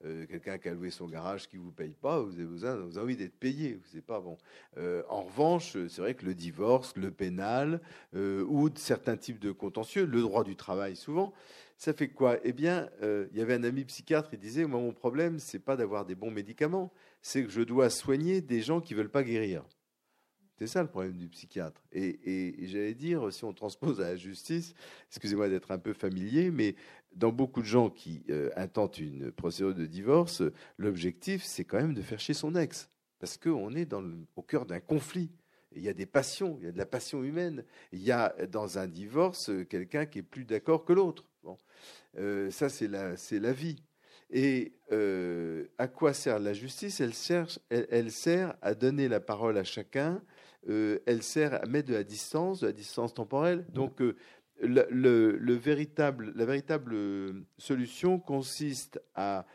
euh, 0.06 0.26
quelqu'un 0.26 0.58
qui 0.58 0.70
a 0.70 0.74
loué 0.74 0.90
son 0.90 1.08
garage 1.08 1.48
qui 1.50 1.58
vous 1.58 1.72
paye 1.72 1.94
pas, 1.94 2.22
vous 2.22 2.34
avez, 2.34 2.82
vous 2.82 2.98
envie 2.98 3.18
d'être 3.18 3.38
payé. 3.38 3.80
Pas 4.08 4.20
bon. 4.20 4.38
Euh, 4.78 5.04
en 5.10 5.24
revanche, 5.24 5.74
c'est 5.74 6.02
vrai 6.02 6.16
que 6.16 6.26
le 6.26 6.34
divorce, 6.34 6.96
le 6.96 7.12
pénal 7.12 7.82
ou 8.14 8.70
certains 8.76 9.18
types 9.18 9.40
de 9.40 9.52
contentieux, 9.52 10.06
le 10.06 10.22
droit 10.22 10.44
du 10.44 10.56
travail 10.56 10.96
souvent, 10.96 11.34
ça 11.78 11.94
fait 11.94 12.10
quoi? 12.10 12.38
Eh 12.44 12.54
bien, 12.54 12.90
il 13.02 13.38
y 13.38 13.42
avait 13.42 13.56
un 13.56 13.64
ami 13.64 13.84
psychiatre, 13.86 14.30
il 14.34 14.40
disait 14.40 14.66
moi 14.66 14.80
mon 14.80 14.94
problème 14.94 15.40
c'est 15.40 15.60
pas 15.60 15.76
d'avoir 15.76 16.06
des 16.06 16.16
bons 16.16 16.32
médicaments, 16.32 16.92
c'est 17.22 17.44
que 17.44 17.50
je 17.50 17.62
dois 17.62 17.90
soigner 17.90 18.42
des 18.42 18.62
gens 18.62 18.82
qui 18.82 18.94
veulent 18.94 19.12
pas 19.12 19.24
guérir. 19.24 19.64
C'est 20.60 20.68
ça 20.68 20.82
le 20.82 20.90
problème 20.90 21.16
du 21.16 21.30
psychiatre. 21.30 21.82
Et, 21.94 22.54
j'allais 22.68 22.94
dire, 22.94 23.32
si 23.32 23.46
on 23.46 23.54
transpose 23.54 24.02
à 24.02 24.10
la 24.10 24.16
justice, 24.18 24.74
excusez-moi 25.08 25.48
d'être 25.48 25.72
un 25.72 25.78
peu 25.78 25.94
familier, 25.94 26.52
mais 26.52 26.76
dans 27.16 27.32
beaucoup 27.32 27.62
de 27.62 27.66
gens 27.66 27.90
qui 27.90 28.26
euh, 28.30 28.50
intentent 28.58 28.98
une 28.98 29.32
procédure 29.32 29.74
de 29.74 29.86
divorce, 29.86 30.44
l'objectif, 30.78 31.46
c'est 31.46 31.64
quand 31.64 31.78
même 31.78 31.94
de 31.94 32.02
faire 32.02 32.20
chier 32.20 32.34
son 32.34 32.56
ex. 32.56 32.90
Parce 33.20 33.38
qu'on 33.38 33.74
est 33.74 33.86
dans 33.86 34.04
au 34.36 34.42
cœur 34.42 34.66
d'un 34.66 34.82
conflit. 34.82 35.32
il 35.78 35.82
y 35.82 35.88
a 35.88 35.94
des 35.94 36.06
passions, 36.06 36.58
il 36.60 36.66
y 36.66 36.68
a 36.68 36.74
de 36.74 36.78
la 36.78 36.86
passion 36.86 37.24
humaine. 37.24 37.64
Il 37.94 38.02
y 38.02 38.12
a 38.12 38.36
dans 38.48 38.80
un 38.80 38.88
divorce 38.88 39.50
quelqu'un 39.70 40.06
qui 40.06 40.20
est 40.20 40.24
plus 40.24 40.44
d'accord 40.44 40.84
que 40.84 40.92
l'autre. 40.92 41.30
Bon. 41.42 41.58
Euh, 42.18 42.52
ça, 42.52 42.68
c'est 42.68 42.90
la, 42.90 43.14
la 43.32 43.54
vie. 43.54 43.82
Et 44.32 44.74
euh, 44.92 45.66
à 45.78 45.88
quoi 45.88 46.14
sert 46.14 46.40
la 46.40 46.54
justice? 46.54 47.00
Elle, 47.02 47.88
elle, 47.90 48.12
sert 48.12 48.56
à 48.62 48.76
donner 48.76 49.08
la 49.08 49.20
parole 49.20 49.58
à 49.58 49.64
chacun 49.64 50.22
euh, 50.70 51.00
elle 51.06 51.24
sert 51.24 51.62
à 51.62 51.66
mettre 51.66 51.90
de 51.90 51.96
la 51.96 52.04
distance, 52.04 52.62
de 52.62 52.68
la 52.68 52.74
distance 52.74 53.14
temporelle. 53.14 53.66
Donc, 53.74 54.02
euh, 54.02 54.16
le, 54.62 55.54
véritable, 55.54 56.32
la 56.36 56.46
véritable 56.46 56.94
euh, 56.94 57.34
solution 57.58 58.20
consiste 58.20 59.02
à 59.16 59.46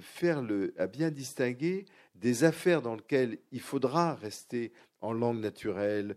faire 0.00 0.40
le, 0.40 0.72
à 0.78 0.86
bien 0.86 1.10
distinguer 1.10 1.84
des 2.14 2.44
affaires 2.44 2.80
dans 2.80 2.94
lesquelles 2.94 3.36
il 3.52 3.60
faudra 3.60 4.14
rester 4.14 4.72
en 5.02 5.12
langue 5.12 5.38
naturelle, 5.38 6.16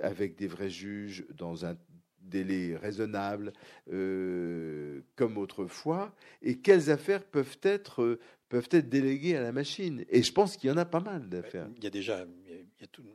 avec 0.00 0.36
des 0.36 0.46
vrais 0.46 0.70
juges, 0.70 1.26
dans 1.36 1.66
un 1.66 1.76
délai 2.22 2.74
raisonnable, 2.78 3.52
comme 3.84 5.36
autrefois, 5.36 6.14
et 6.40 6.60
quelles 6.60 6.90
affaires 6.90 7.22
peuvent 7.24 7.58
être, 7.62 8.18
peuvent 8.48 8.68
être 8.70 8.88
déléguées 8.88 9.36
à 9.36 9.42
la 9.42 9.52
machine. 9.52 10.06
Et 10.08 10.22
je 10.22 10.32
pense 10.32 10.56
qu'il 10.56 10.70
y 10.70 10.72
en 10.72 10.78
a 10.78 10.86
pas 10.86 11.00
mal 11.00 11.28
d'affaires. 11.28 11.68
Il 11.76 11.84
y 11.84 11.86
a 11.86 11.90
déjà 11.90 12.24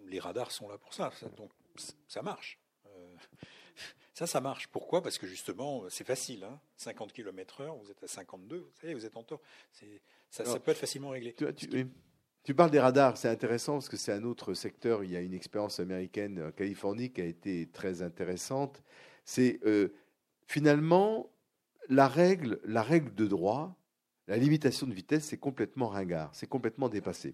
les 0.08 0.19
radars 0.19 0.51
sont 0.51 0.69
là 0.69 0.77
pour 0.77 0.93
ça, 0.93 1.12
donc 1.38 1.51
ça 2.08 2.21
marche. 2.21 2.60
Euh, 2.88 3.15
ça, 4.13 4.27
ça 4.27 4.41
marche. 4.41 4.67
Pourquoi? 4.67 5.01
Parce 5.01 5.17
que 5.17 5.27
justement, 5.27 5.84
c'est 5.89 6.03
facile. 6.03 6.45
50 6.77 7.13
km/h, 7.13 7.79
vous 7.82 7.91
êtes 7.91 8.03
à 8.03 8.08
52, 8.08 8.58
vous 8.58 8.71
savez, 8.82 8.93
vous 8.93 9.05
êtes 9.05 9.17
en 9.17 9.23
tort. 9.23 9.41
Ça, 10.29 10.45
ça, 10.45 10.60
peut 10.60 10.71
être 10.71 10.77
facilement 10.77 11.10
réglé. 11.10 11.36
Tu, 12.43 12.55
parles 12.55 12.71
des 12.71 12.79
radars, 12.79 13.17
c'est 13.17 13.27
intéressant 13.27 13.73
parce 13.73 13.89
que 13.89 13.97
c'est 13.97 14.13
un 14.13 14.23
autre 14.23 14.53
secteur. 14.53 15.03
Il 15.03 15.12
y 15.12 15.17
a 15.17 15.21
une 15.21 15.34
expérience 15.34 15.79
américaine 15.79 16.41
en 16.41 16.51
Californie 16.51 17.12
qui 17.12 17.21
a 17.21 17.25
été 17.25 17.67
très 17.67 18.01
intéressante. 18.01 18.82
C'est 19.25 19.60
euh, 19.65 19.89
finalement 20.47 21.29
la 21.89 22.08
règle, 22.08 22.60
la 22.63 22.82
règle 22.82 23.13
de 23.13 23.27
droit, 23.27 23.75
la 24.27 24.38
limitation 24.38 24.88
de 24.88 24.93
vitesse, 24.93 25.25
c'est 25.25 25.38
complètement 25.38 25.88
ringard, 25.88 26.29
c'est 26.34 26.47
complètement 26.47 26.88
dépassé. 26.88 27.34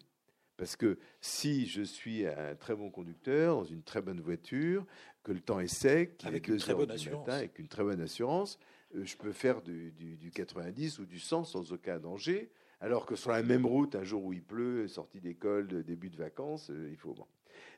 Parce 0.57 0.75
que 0.75 0.97
si 1.19 1.67
je 1.67 1.81
suis 1.81 2.25
un 2.25 2.55
très 2.55 2.75
bon 2.75 2.89
conducteur, 2.89 3.55
dans 3.55 3.63
une 3.63 3.83
très 3.83 4.01
bonne 4.01 4.21
voiture, 4.21 4.85
que 5.23 5.31
le 5.31 5.41
temps 5.41 5.59
est 5.59 5.67
sec, 5.67 6.23
avec 6.23 6.47
une 6.47 6.57
très 6.57 6.73
bonne 6.73 6.91
assurance, 6.91 7.29
avec 7.29 7.59
une 7.59 7.67
très 7.67 7.83
bonne 7.83 8.01
assurance, 8.01 8.59
euh, 8.95 9.03
je 9.05 9.17
peux 9.17 9.31
faire 9.31 9.61
du, 9.61 10.31
90 10.33 10.99
ou 10.99 11.05
du 11.05 11.19
100 11.19 11.43
sans 11.45 11.73
aucun 11.73 11.99
danger. 11.99 12.51
Alors 12.79 13.05
que 13.05 13.15
sur 13.15 13.31
la 13.31 13.41
même 13.41 13.65
route, 13.65 13.95
un 13.95 14.03
jour 14.03 14.23
où 14.23 14.33
il 14.33 14.43
pleut, 14.43 14.87
sortie 14.87 15.21
d'école, 15.21 15.83
début 15.83 16.09
de 16.09 16.17
vacances, 16.17 16.69
euh, 16.69 16.89
il 16.91 16.97
faut. 16.97 17.15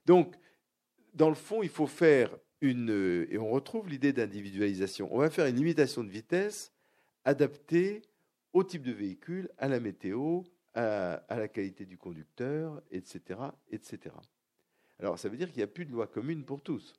Donc, 0.05 0.35
dans 1.13 1.29
le 1.29 1.35
fond, 1.35 1.63
il 1.63 1.69
faut 1.69 1.87
faire 1.87 2.35
une. 2.61 2.91
Euh, 2.91 3.27
et 3.31 3.37
on 3.37 3.49
retrouve 3.49 3.87
l'idée 3.87 4.13
d'individualisation. 4.13 5.07
On 5.11 5.19
va 5.19 5.29
faire 5.29 5.45
une 5.45 5.55
limitation 5.55 6.03
de 6.03 6.09
vitesse 6.09 6.73
adaptée 7.25 8.01
au 8.53 8.63
type 8.63 8.83
de 8.83 8.91
véhicule, 8.91 9.49
à 9.57 9.67
la 9.67 9.79
météo, 9.79 10.41
à, 10.77 11.35
la 11.35 11.47
qualité 11.47 11.85
du 11.85 11.97
conducteur, 11.97 12.81
etc., 12.91 13.39
etc. 13.71 14.15
Alors, 14.99 15.17
ça 15.17 15.27
veut 15.27 15.37
dire 15.37 15.47
qu'il 15.47 15.57
n'y 15.57 15.63
a 15.63 15.67
plus 15.67 15.85
de 15.85 15.91
loi 15.91 16.07
commune 16.07 16.45
pour 16.45 16.61
tous. 16.61 16.93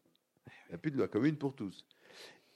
Il 0.47 0.71
n'y 0.71 0.75
a 0.75 0.79
plus 0.79 0.91
de 0.91 0.97
loi 0.97 1.09
commune 1.09 1.37
pour 1.37 1.55
tous. 1.55 1.87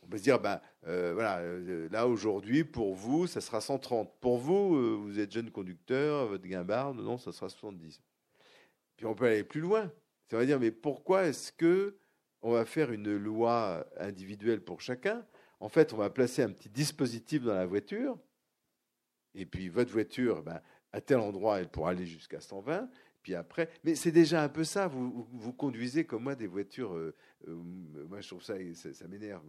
On 0.02 0.08
peut 0.08 0.18
se 0.18 0.24
dire, 0.24 0.40
ben, 0.40 0.60
euh, 0.86 1.12
voilà, 1.14 1.38
euh, 1.38 1.88
là 1.90 2.08
aujourd'hui, 2.08 2.64
pour 2.64 2.94
vous, 2.94 3.28
ça 3.28 3.40
sera 3.40 3.60
130. 3.60 4.18
Pour 4.20 4.38
vous, 4.38 4.74
euh, 4.74 4.96
vous 5.00 5.20
êtes 5.20 5.30
jeune 5.30 5.50
conducteur, 5.50 6.26
votre 6.26 6.44
guimbarde, 6.44 6.98
non, 6.98 7.18
ça 7.18 7.30
sera 7.30 7.48
70. 7.48 8.00
Puis 8.96 9.06
on 9.06 9.14
peut 9.14 9.26
aller 9.26 9.44
plus 9.44 9.60
loin. 9.60 9.92
Ça 10.28 10.38
veut 10.38 10.46
dire, 10.46 10.58
mais 10.58 10.72
pourquoi 10.72 11.24
est-ce 11.24 11.52
que 11.52 11.96
on 12.40 12.50
va 12.50 12.64
faire 12.64 12.90
une 12.90 13.14
loi 13.16 13.86
individuelle 13.98 14.60
pour 14.60 14.80
chacun? 14.80 15.24
En 15.60 15.68
fait, 15.68 15.92
on 15.92 15.98
va 15.98 16.10
placer 16.10 16.42
un 16.42 16.50
petit 16.50 16.68
dispositif 16.68 17.44
dans 17.44 17.54
la 17.54 17.66
voiture, 17.66 18.18
et 19.34 19.46
puis 19.46 19.68
votre 19.68 19.92
voiture, 19.92 20.42
ben, 20.42 20.60
à 20.92 21.00
tel 21.00 21.18
endroit, 21.18 21.60
elle 21.60 21.68
pourra 21.68 21.90
aller 21.90 22.06
jusqu'à 22.06 22.40
120. 22.40 22.88
Puis 23.22 23.34
après, 23.34 23.68
mais 23.84 23.94
c'est 23.94 24.10
déjà 24.10 24.42
un 24.42 24.48
peu 24.48 24.64
ça. 24.64 24.88
Vous, 24.88 25.52
conduisez 25.52 26.04
comme 26.04 26.24
moi 26.24 26.34
des 26.34 26.48
voitures. 26.48 26.94
Euh, 26.94 27.14
euh, 27.48 27.54
moi, 28.08 28.20
je 28.20 28.28
trouve 28.28 28.42
ça, 28.42 28.54
ça, 28.74 29.08
m'énerve. 29.08 29.42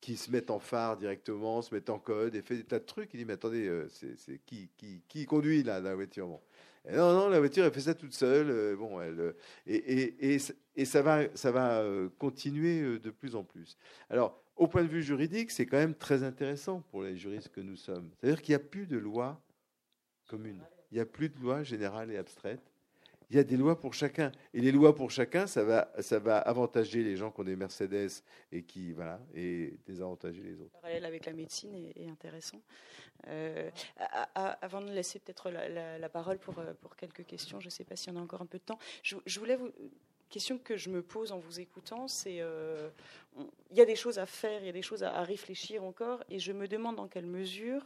qui 0.00 0.16
se 0.16 0.30
mettent 0.30 0.50
en 0.50 0.58
phare 0.58 0.96
directement, 0.96 1.60
se 1.60 1.74
mettent 1.74 1.90
en 1.90 1.98
code 1.98 2.34
et 2.34 2.42
fait 2.42 2.56
des 2.56 2.64
tas 2.64 2.78
de 2.78 2.84
trucs. 2.84 3.12
Il 3.12 3.18
dit 3.18 3.24
mais 3.26 3.34
attendez, 3.34 3.66
euh, 3.66 3.88
c'est 3.88 4.40
qui, 4.46 4.70
qui, 5.06 5.26
conduit 5.26 5.62
là 5.62 5.80
la 5.80 5.94
voiture 5.94 6.26
bon. 6.26 6.40
non 6.90 7.12
non, 7.12 7.28
la 7.28 7.40
voiture 7.40 7.64
elle 7.64 7.72
fait 7.72 7.80
ça 7.80 7.94
toute 7.94 8.14
seule. 8.14 8.74
bon, 8.76 8.98
elle 9.02 9.34
et, 9.66 9.76
et, 9.76 10.34
et, 10.34 10.38
et, 10.76 10.84
ça 10.86 11.02
va 11.02 11.24
ça 11.36 11.52
va 11.52 11.84
continuer 12.18 12.98
de 12.98 13.10
plus 13.10 13.36
en 13.36 13.44
plus. 13.44 13.76
Alors 14.08 14.42
au 14.56 14.66
point 14.66 14.82
de 14.82 14.88
vue 14.88 15.02
juridique, 15.02 15.50
c'est 15.50 15.66
quand 15.66 15.78
même 15.78 15.94
très 15.94 16.22
intéressant 16.22 16.80
pour 16.90 17.02
les 17.02 17.16
juristes 17.18 17.50
que 17.50 17.60
nous 17.60 17.76
sommes. 17.76 18.10
C'est-à-dire 18.18 18.40
qu'il 18.40 18.52
n'y 18.52 18.62
a 18.62 18.64
plus 18.64 18.86
de 18.86 18.96
loi 18.96 19.42
commune. 20.26 20.62
Il 20.90 20.96
n'y 20.96 21.00
a 21.00 21.06
plus 21.06 21.28
de 21.28 21.38
loi 21.40 21.62
générale 21.62 22.10
et 22.10 22.16
abstraite. 22.16 22.60
Il 23.30 23.36
y 23.36 23.38
a 23.38 23.44
des 23.44 23.56
lois 23.56 23.78
pour 23.78 23.94
chacun. 23.94 24.32
Et 24.52 24.60
les 24.60 24.72
lois 24.72 24.92
pour 24.92 25.12
chacun, 25.12 25.46
ça 25.46 25.62
va, 25.62 25.92
ça 26.00 26.18
va 26.18 26.38
avantager 26.38 27.04
les 27.04 27.16
gens 27.16 27.30
qui 27.30 27.40
ont 27.40 27.44
des 27.44 27.54
Mercedes 27.54 28.10
et 28.50 28.64
qui, 28.64 28.92
voilà, 28.92 29.20
et 29.34 29.78
désavantager 29.86 30.42
les 30.42 30.60
autres. 30.60 30.74
Le 30.74 30.80
parallèle 30.80 31.04
avec 31.04 31.26
la 31.26 31.32
médecine 31.32 31.72
est, 31.74 32.08
intéressant. 32.08 32.60
Euh, 33.28 33.70
avant 34.34 34.80
de 34.80 34.90
laisser 34.90 35.20
peut-être 35.20 35.48
la, 35.50 36.08
parole 36.08 36.38
pour, 36.38 36.60
pour 36.80 36.96
quelques 36.96 37.24
questions, 37.24 37.60
je 37.60 37.66
ne 37.66 37.70
sais 37.70 37.84
pas 37.84 37.94
s'il 37.94 38.12
y 38.12 38.16
en 38.16 38.18
a 38.18 38.22
encore 38.22 38.42
un 38.42 38.46
peu 38.46 38.58
de 38.58 38.64
temps, 38.64 38.78
je, 39.04 39.38
voulais 39.38 39.54
vous 39.54 39.70
question 40.30 40.58
que 40.58 40.76
je 40.76 40.88
me 40.88 41.02
pose 41.02 41.32
en 41.32 41.38
vous 41.38 41.60
écoutant, 41.60 42.08
c'est 42.08 42.42
il 43.70 43.76
y 43.76 43.80
a 43.80 43.84
des 43.84 43.96
choses 43.96 44.18
à 44.18 44.26
faire, 44.26 44.60
il 44.62 44.66
y 44.66 44.70
a 44.70 44.72
des 44.72 44.82
choses 44.82 45.02
à, 45.02 45.22
réfléchir 45.22 45.84
encore, 45.84 46.24
et 46.30 46.38
je 46.38 46.52
me 46.52 46.66
demande 46.66 46.96
dans 46.96 47.08
quelle 47.08 47.26
mesure 47.26 47.84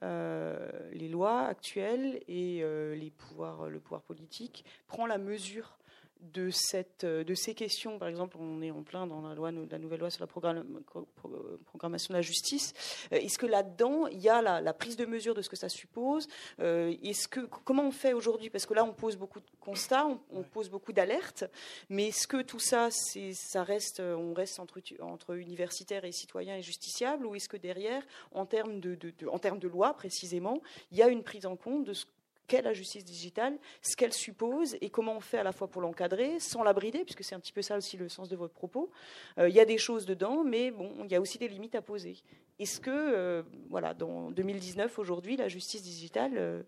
les 0.00 1.08
lois 1.08 1.40
actuelles 1.42 2.22
et 2.28 2.62
les 2.96 3.10
pouvoirs, 3.10 3.68
le 3.68 3.80
pouvoir 3.80 4.02
politique 4.02 4.64
prend 4.86 5.06
la 5.06 5.18
mesure 5.18 5.76
de, 6.22 6.50
cette, 6.50 7.04
euh, 7.04 7.24
de 7.24 7.34
ces 7.34 7.54
questions, 7.54 7.98
par 7.98 8.08
exemple, 8.08 8.36
on 8.38 8.62
est 8.62 8.70
en 8.70 8.82
plein 8.82 9.06
dans 9.06 9.20
la, 9.20 9.34
loi, 9.34 9.50
la 9.50 9.78
nouvelle 9.78 10.00
loi 10.00 10.10
sur 10.10 10.20
la 10.20 10.26
programmation 10.26 12.12
de 12.12 12.18
la 12.18 12.22
justice. 12.22 12.72
Euh, 13.12 13.16
est-ce 13.16 13.38
que 13.38 13.46
là-dedans, 13.46 14.06
il 14.06 14.18
y 14.18 14.28
a 14.28 14.42
la, 14.42 14.72
prise 14.74 14.96
de 14.96 15.06
mesure 15.06 15.34
de 15.34 15.42
ce 15.42 15.48
que 15.48 15.56
ça 15.56 15.68
suppose? 15.68 16.28
Euh, 16.60 16.94
Est-ce 17.02 17.28
que 17.28 17.40
comment 17.40 17.86
on 17.86 17.90
fait 17.90 18.12
aujourd'hui? 18.12 18.50
Parce 18.50 18.66
que 18.66 18.74
là, 18.74 18.84
on 18.84 18.92
pose 18.92 19.16
beaucoup 19.16 19.40
de 19.40 19.46
constats, 19.60 20.06
on, 20.30 20.42
pose 20.42 20.70
beaucoup 20.70 20.92
d'alertes, 20.92 21.44
mais 21.88 22.08
est-ce 22.08 22.26
que 22.26 22.42
tout 22.42 22.58
ça, 22.58 22.88
ça 22.90 23.62
reste, 23.62 24.00
on 24.00 24.32
reste 24.32 24.58
entre, 24.58 24.80
entre 25.00 25.36
universitaires 25.36 26.04
et 26.04 26.12
citoyens 26.12 26.56
et 26.56 26.62
justiciables, 26.62 27.26
ou 27.26 27.34
est-ce 27.34 27.48
que 27.48 27.56
derrière, 27.56 28.02
en 28.32 28.46
termes 28.46 28.80
de, 28.80 28.98
en 29.28 29.38
termes 29.38 29.58
de 29.58 29.68
loi 29.68 29.94
précisément, 29.94 30.60
il 30.90 30.98
y 30.98 31.02
a 31.02 31.08
une 31.08 31.22
prise 31.22 31.46
en 31.46 31.56
compte 31.56 31.84
de 31.84 31.92
ce 31.92 32.06
qu'est 32.50 32.62
la 32.62 32.72
justice 32.72 33.04
digitale, 33.04 33.56
ce 33.80 33.96
qu'elle 33.96 34.12
suppose 34.12 34.76
et 34.80 34.90
comment 34.90 35.16
on 35.16 35.20
fait 35.20 35.38
à 35.38 35.44
la 35.44 35.52
fois 35.52 35.68
pour 35.68 35.80
l'encadrer 35.80 36.40
sans 36.40 36.64
la 36.64 36.72
brider, 36.72 37.04
puisque 37.04 37.22
c'est 37.22 37.36
un 37.36 37.38
petit 37.38 37.52
peu 37.52 37.62
ça 37.62 37.76
aussi 37.76 37.96
le 37.96 38.08
sens 38.08 38.28
de 38.28 38.34
votre 38.34 38.52
propos. 38.52 38.90
Euh, 39.38 39.48
il 39.48 39.54
y 39.54 39.60
a 39.60 39.64
des 39.64 39.78
choses 39.78 40.04
dedans, 40.04 40.42
mais 40.42 40.72
bon, 40.72 40.92
il 41.04 41.12
y 41.12 41.14
a 41.14 41.20
aussi 41.20 41.38
des 41.38 41.46
limites 41.46 41.76
à 41.76 41.80
poser. 41.80 42.16
Est-ce 42.58 42.80
que, 42.80 42.90
euh, 42.90 43.42
voilà, 43.68 43.94
dans 43.94 44.32
2019, 44.32 44.98
aujourd'hui, 44.98 45.36
la 45.36 45.46
justice 45.46 45.82
digitale. 45.82 46.32
Euh, 46.36 46.62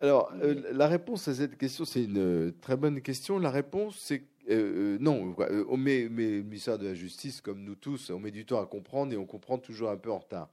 Alors, 0.00 0.32
la 0.72 0.88
réponse 0.88 1.28
à 1.28 1.34
cette 1.34 1.58
question, 1.58 1.84
c'est 1.84 2.04
une 2.04 2.54
très 2.62 2.78
bonne 2.78 3.02
question. 3.02 3.38
La 3.38 3.50
réponse, 3.50 3.98
c'est 3.98 4.22
non. 4.48 5.34
On 5.68 5.76
met, 5.76 6.08
mais 6.08 6.36
le 6.36 6.42
ministère 6.42 6.78
de 6.78 6.86
la 6.86 6.94
Justice, 6.94 7.40
comme 7.40 7.64
nous 7.64 7.74
tous, 7.74 8.10
on 8.10 8.20
met 8.20 8.30
du 8.30 8.46
temps 8.46 8.62
à 8.62 8.66
comprendre 8.66 9.12
et 9.12 9.16
on 9.16 9.26
comprend 9.26 9.58
toujours 9.58 9.90
un 9.90 9.96
peu 9.96 10.12
en 10.12 10.18
retard. 10.18 10.48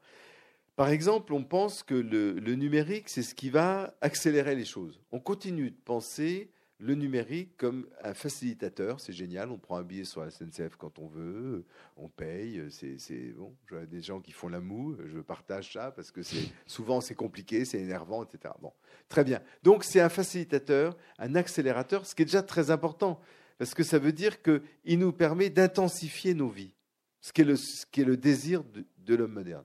Par 0.76 0.90
exemple, 0.90 1.34
on 1.34 1.44
pense 1.44 1.84
que 1.84 1.94
le, 1.94 2.56
numérique, 2.56 3.08
c'est 3.08 3.22
ce 3.22 3.36
qui 3.36 3.52
va 3.52 3.96
accélérer 4.02 4.56
les 4.56 4.66
choses. 4.66 5.00
On 5.12 5.20
continue 5.20 5.70
de 5.70 5.78
penser 5.86 6.50
le 6.80 6.96
numérique 6.96 7.56
comme 7.58 7.88
un 8.02 8.16
facilitateur, 8.16 9.00
c'est 9.00 9.14
génial, 9.14 9.52
on 9.52 9.60
prend 9.60 9.78
un 9.78 9.84
billet 9.84 10.04
sur 10.04 10.22
la 10.22 10.32
SNCF 10.32 10.76
quand 10.76 11.00
on 11.00 11.08
veut, 11.08 11.64
on 11.96 12.10
paye, 12.10 12.62
c'est 12.70 13.32
bon, 13.38 13.56
vois 13.70 13.86
des 13.86 14.02
gens 14.02 14.20
qui 14.20 14.32
font 14.32 14.50
la 14.50 14.60
moue, 14.60 14.98
je 15.06 15.20
partage 15.20 15.72
ça 15.72 15.92
parce 15.92 16.12
que 16.12 16.24
c'est 16.24 16.52
souvent 16.66 17.00
c'est 17.00 17.16
compliqué, 17.16 17.64
c'est 17.64 17.80
énervant, 17.80 18.26
etc. 18.26 18.54
Bon, 18.60 18.74
très 19.08 19.24
bien. 19.24 19.42
Donc 19.62 19.86
c'est 19.86 20.02
un 20.02 20.10
facilitateur, 20.10 20.98
un 21.20 21.36
accélérateur, 21.36 22.06
ce 22.06 22.16
qui 22.16 22.24
est 22.24 22.26
déjà 22.26 22.44
très 22.44 22.70
important 22.70 23.22
parce 23.60 23.76
que 23.76 23.84
ça 23.84 24.00
veut 24.00 24.12
dire 24.12 24.42
qu'il 24.42 25.00
nous 25.00 25.14
permet 25.14 25.50
d'intensifier 25.50 26.34
nos 26.34 26.50
vies, 26.50 26.76
ce 27.22 27.32
qui 27.32 27.42
est 27.42 27.46
le, 27.46 27.56
ce 27.56 27.86
qui 27.86 28.02
est 28.02 28.06
le 28.06 28.18
désir 28.18 28.64
de 28.98 29.16
l'homme 29.16 29.34
moderne. 29.34 29.64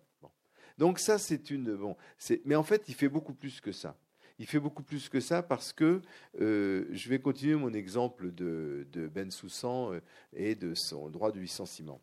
Donc 0.79 1.01
ça, 1.01 1.19
c'est 1.19 1.51
une... 1.51 1.75
Bon, 1.75 1.97
mais 2.45 2.55
en 2.55 2.63
fait, 2.63 2.85
il 2.89 2.95
fait 2.95 3.09
beaucoup 3.09 3.35
plus 3.35 3.61
que 3.61 3.73
ça. 3.73 3.97
Il 4.39 4.47
fait 4.47 4.61
beaucoup 4.61 4.85
plus 4.85 5.09
que 5.09 5.19
ça 5.19 5.43
parce 5.43 5.73
que 5.73 6.01
euh, 6.41 6.87
je 6.93 7.09
vais 7.09 7.19
continuer 7.19 7.57
mon 7.57 7.75
exemple 7.75 8.33
de, 8.33 8.87
Ben 9.13 9.33
Soussan 9.33 9.95
euh, 9.95 10.01
et 10.33 10.55
de 10.55 10.75
son 10.75 11.11
droit 11.11 11.33
de 11.33 11.41
licenciement. 11.41 12.01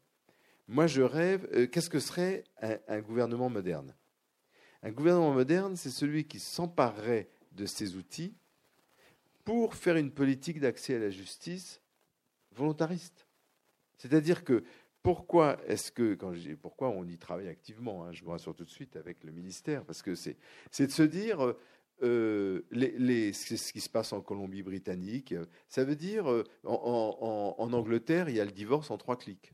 Moi, 0.67 0.87
je 0.87 1.01
rêve, 1.01 1.47
euh, 1.53 1.67
qu'est-ce 1.67 1.89
que 1.89 1.99
serait 1.99 2.43
un, 2.61 2.99
gouvernement 2.99 3.49
moderne? 3.49 3.95
Un 4.83 4.91
gouvernement 4.91 5.33
moderne, 5.33 5.77
c'est 5.77 5.89
celui 5.89 6.25
qui 6.25 6.39
s'emparerait 6.39 7.29
de 7.53 7.65
ces 7.65 7.95
outils 7.95 8.35
pour 9.45 9.75
faire 9.75 9.95
une 9.95 10.11
politique 10.11 10.59
d'accès 10.59 10.95
à 10.95 10.99
la 10.99 11.09
justice 11.09 11.79
volontariste. 12.51 13.25
C'est-à-dire 13.97 14.43
que 14.43 14.63
pourquoi 15.05 15.59
est-ce 15.67 15.91
que, 15.91 16.15
quand 16.15 16.33
je 16.33 16.55
pourquoi 16.55 16.89
on 16.89 17.05
y 17.07 17.19
travaille 17.19 17.47
activement, 17.47 18.05
hein, 18.05 18.11
je 18.11 18.23
vous 18.23 18.31
rassure 18.31 18.55
tout 18.55 18.65
de 18.65 18.71
suite 18.71 18.95
avec 18.95 19.23
le 19.23 19.31
ministère, 19.31 19.85
parce 19.85 20.01
que 20.01 20.15
c'est, 20.15 20.35
de 20.79 20.87
se 20.91 21.03
dire, 21.03 21.53
euh, 22.01 22.63
ce 22.71 23.71
qui 23.71 23.81
se 23.81 23.89
passe 23.89 24.13
en 24.13 24.21
Colombie-Britannique, 24.21 25.35
ça 25.69 25.83
veut 25.83 25.95
dire, 25.95 26.31
euh, 26.31 26.43
en, 26.63 27.71
Angleterre, 27.71 28.29
il 28.29 28.35
y 28.35 28.39
a 28.39 28.45
le 28.45 28.51
divorce 28.51 28.89
en 28.89 28.97
trois 28.97 29.15
clics. 29.15 29.53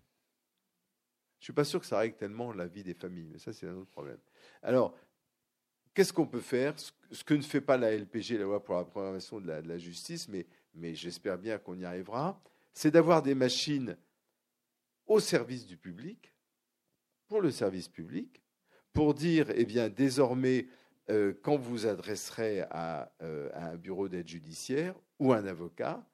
Je 1.40 1.42
ne 1.42 1.44
suis 1.44 1.54
pas 1.54 1.66
sûr 1.66 1.82
que 1.82 1.86
ça 1.86 1.98
règle 1.98 2.16
tellement 2.16 2.54
la 2.54 2.68
vie 2.68 2.84
des 2.84 2.94
familles, 2.94 3.28
mais 3.30 3.38
ça, 3.38 3.52
c'est 3.52 3.68
un 3.68 3.76
autre 3.76 3.92
problème. 3.92 4.20
Alors, 4.62 4.96
qu'est-ce 5.94 6.14
qu'on 6.14 6.28
peut 6.28 6.40
faire? 6.40 6.76
Ce 6.80 7.26
que 7.26 7.34
ne 7.34 7.42
fait 7.42 7.60
pas 7.60 7.76
la 7.76 7.92
LPG, 7.92 8.38
la 8.38 8.46
loi 8.46 8.64
pour 8.64 8.76
la 8.76 8.86
programmation 8.86 9.42
de 9.42 9.52
la, 9.52 9.78
justice, 9.78 10.30
mais 10.30 10.96
j'espère 10.96 11.38
bien 11.38 11.58
qu'on 11.58 11.78
y 11.78 11.84
arrivera, 11.84 12.42
c'est 12.74 12.92
d'avoir 12.92 13.22
des 13.22 13.36
machines 13.36 13.98
au 15.08 15.20
service 15.20 15.66
du 15.66 15.78
public, 15.78 16.34
pour 17.28 17.42
le 17.42 17.52
service 17.52 17.88
public, 17.88 18.42
pour 18.94 19.14
dire, 19.14 19.48
eh 19.56 19.66
bien, 19.66 19.90
désormais, 19.90 20.68
euh, 21.10 21.34
quand 21.42 21.58
vous 21.58 21.88
adresserez 21.88 22.62
à, 22.70 23.12
euh, 23.22 23.50
un 23.54 23.76
bureau 23.76 24.10
d'aide 24.10 24.28
judiciaire 24.28 24.96
ou 25.20 25.34
un 25.34 25.46
avocat, 25.46 26.06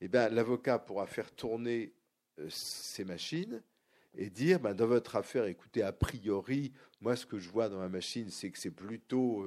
eh 0.00 0.08
bien, 0.08 0.28
l'avocat 0.28 0.78
pourra 0.78 1.06
faire 1.06 1.30
tourner 1.34 1.94
euh, 2.38 2.46
ces 2.50 3.04
machines 3.04 3.62
et 4.14 4.30
dire, 4.30 4.60
ben, 4.60 4.74
dans 4.74 4.86
votre 4.86 5.16
affaire, 5.16 5.46
écoutez, 5.46 5.82
a 5.82 5.92
priori, 5.92 6.72
moi, 7.00 7.16
ce 7.16 7.26
que 7.26 7.38
je 7.38 7.48
vois 7.48 7.68
dans 7.68 7.78
ma 7.78 7.88
machine, 7.88 8.30
c'est 8.30 8.50
que 8.50 8.58
c'est 8.58 8.70
plutôt 8.70 9.46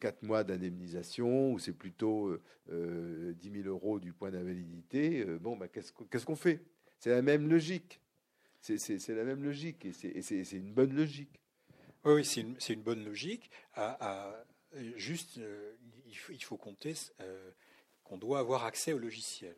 quatre 0.00 0.22
mois 0.22 0.44
d'indemnisation 0.44 1.52
ou 1.52 1.58
c'est 1.58 1.72
plutôt 1.72 2.36
10 2.68 3.50
000 3.62 3.68
euros 3.68 3.98
du 3.98 4.12
point 4.12 4.30
d'invalidité. 4.30 5.24
bon, 5.40 5.56
ben, 5.56 5.68
qu'est-ce 5.68 6.26
qu'on 6.26 6.36
fait? 6.36 6.60
C'est 6.98 7.10
la 7.10 7.22
même 7.22 7.48
logique. 7.48 8.00
C'est 8.60 9.08
la 9.08 9.24
même 9.24 9.42
logique 9.44 9.84
et 9.84 9.92
c'est 9.92 10.52
une 10.52 10.72
bonne 10.72 10.94
logique. 10.94 11.40
Oui, 12.04 12.24
c'est 12.24 12.40
une, 12.72 12.82
bonne 12.82 13.04
logique. 13.04 13.50
juste, 14.96 15.38
euh, 15.38 15.74
il, 16.06 16.44
faut, 16.44 16.56
compter 16.56 16.94
euh, 17.20 17.50
qu'on 18.04 18.18
doit 18.18 18.38
avoir 18.38 18.64
accès 18.64 18.92
au 18.92 18.98
logiciel. 18.98 19.56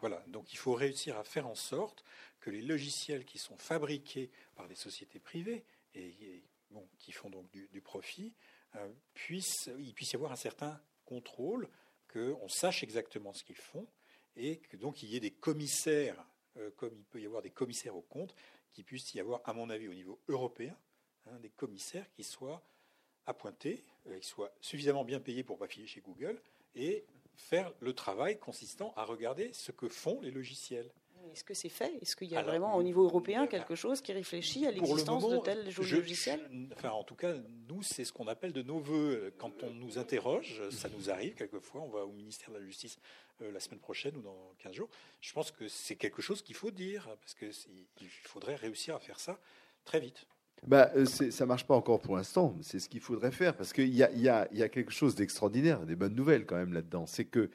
Voilà, 0.00 0.22
donc 0.28 0.52
il 0.52 0.58
faut 0.58 0.74
réussir 0.74 1.18
à 1.18 1.24
faire 1.24 1.46
en 1.46 1.54
sorte 1.54 2.04
que 2.40 2.50
les 2.50 2.62
logiciels 2.62 3.24
qui 3.24 3.38
sont 3.38 3.56
fabriqués 3.56 4.30
par 4.54 4.68
des 4.68 4.74
sociétés 4.74 5.18
privées 5.18 5.64
et, 5.94 6.42
qui 6.98 7.12
font 7.12 7.30
donc 7.30 7.50
du, 7.50 7.80
profit, 7.80 8.32
euh, 8.76 8.88
puissent, 9.14 9.70
il 9.78 9.92
puisse 9.94 10.12
y 10.12 10.16
avoir 10.16 10.32
un 10.32 10.36
certain 10.36 10.80
contrôle, 11.04 11.68
qu'on 12.12 12.48
sache 12.48 12.82
exactement 12.82 13.32
ce 13.32 13.44
qu'ils 13.44 13.56
font 13.56 13.86
et 14.36 14.58
que 14.58 14.76
donc 14.76 15.02
il 15.02 15.08
y 15.08 15.16
ait 15.16 15.20
des 15.20 15.30
commissaires 15.30 16.24
euh, 16.58 16.70
comme 16.76 16.94
il 16.96 17.04
peut 17.04 17.20
y 17.20 17.26
avoir 17.26 17.42
des 17.42 17.50
commissaires 17.50 17.96
aux 17.96 18.02
comptes, 18.02 18.34
qu'il 18.72 18.84
puisse 18.84 19.14
y 19.14 19.20
avoir, 19.20 19.40
à 19.44 19.52
mon 19.52 19.70
avis, 19.70 19.88
au 19.88 19.94
niveau 19.94 20.20
européen, 20.28 20.76
hein, 21.26 21.38
des 21.40 21.50
commissaires 21.50 22.10
qui 22.12 22.24
soient 22.24 22.62
appointés, 23.26 23.84
euh, 24.06 24.18
qui 24.18 24.26
soient 24.26 24.52
suffisamment 24.60 25.04
bien 25.04 25.20
payés 25.20 25.44
pour 25.44 25.56
ne 25.56 25.60
pas 25.60 25.68
filer 25.68 25.86
chez 25.86 26.00
Google, 26.00 26.40
et 26.74 27.04
faire 27.34 27.72
le 27.80 27.94
travail 27.94 28.38
consistant 28.38 28.92
à 28.96 29.04
regarder 29.04 29.52
ce 29.52 29.72
que 29.72 29.88
font 29.88 30.20
les 30.20 30.30
logiciels. 30.30 30.90
Est-ce 31.30 31.44
que 31.44 31.54
c'est 31.54 31.68
fait? 31.68 31.96
Est-ce 32.02 32.16
qu'il 32.16 32.28
y 32.28 32.36
a 32.36 32.42
vraiment 32.42 32.74
au 32.76 32.82
niveau 32.82 33.04
européen 33.04 33.46
quelque 33.46 33.74
chose 33.74 34.00
qui 34.00 34.12
réfléchit 34.12 34.66
à 34.66 34.70
l'existence 34.70 35.28
de 35.28 35.38
tels 35.38 35.64
logiciels? 35.64 36.68
Enfin, 36.74 36.90
en 36.90 37.04
tout 37.04 37.14
cas, 37.14 37.34
nous, 37.68 37.82
c'est 37.82 38.04
ce 38.04 38.12
qu'on 38.12 38.28
appelle 38.28 38.52
de 38.52 38.62
nos 38.62 38.78
voeux. 38.78 39.32
Quand 39.38 39.62
on 39.62 39.70
nous 39.70 39.98
interroge, 39.98 40.62
ça 40.70 40.88
nous 40.88 41.10
arrive 41.10 41.34
quelquefois, 41.34 41.80
on 41.80 41.88
va 41.88 42.04
au 42.04 42.12
ministère 42.12 42.50
de 42.50 42.58
la 42.58 42.64
Justice 42.64 42.98
euh, 43.42 43.50
la 43.50 43.60
semaine 43.60 43.80
prochaine 43.80 44.16
ou 44.16 44.22
dans 44.22 44.54
15 44.58 44.72
jours. 44.72 44.88
Je 45.20 45.32
pense 45.32 45.50
que 45.50 45.68
c'est 45.68 45.96
quelque 45.96 46.22
chose 46.22 46.42
qu'il 46.42 46.54
faut 46.54 46.70
dire, 46.70 47.08
parce 47.20 47.34
qu'il 47.34 48.08
faudrait 48.24 48.56
réussir 48.56 48.94
à 48.94 48.98
faire 48.98 49.20
ça 49.20 49.38
très 49.84 50.00
vite. 50.00 50.26
Bah, 50.66 50.92
euh, 50.94 51.04
ça 51.04 51.44
marche 51.44 51.66
pas 51.66 51.74
encore 51.74 52.00
pour 52.00 52.16
l'instant. 52.16 52.56
C'est 52.62 52.78
ce 52.78 52.88
qu'il 52.88 53.00
faudrait 53.00 53.32
faire 53.32 53.56
parce 53.56 53.72
qu'il 53.72 53.92
y 53.94 54.02
a, 54.02 54.68
quelque 54.68 54.92
chose 54.92 55.14
d'extraordinaire, 55.14 55.84
des 55.86 55.96
bonnes 55.96 56.14
nouvelles 56.14 56.46
quand 56.46 56.56
même 56.56 56.72
là-dedans. 56.72 57.06
C'est 57.06 57.24
que 57.24 57.50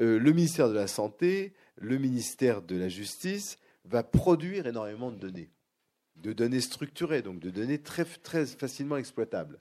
euh, 0.00 0.18
le 0.18 0.32
ministère 0.32 0.68
de 0.68 0.74
la 0.74 0.86
Santé, 0.86 1.54
le 1.76 1.96
ministère 1.98 2.60
de 2.62 2.76
la 2.76 2.88
Justice 2.88 3.58
va 3.84 4.02
produire 4.02 4.66
énormément 4.66 5.10
de 5.10 5.16
données, 5.16 5.50
de 6.16 6.32
données 6.32 6.60
structurées, 6.60 7.22
donc 7.22 7.40
de 7.40 7.50
données 7.50 7.80
très, 7.80 8.04
facilement 8.04 8.96
exploitables. 8.96 9.60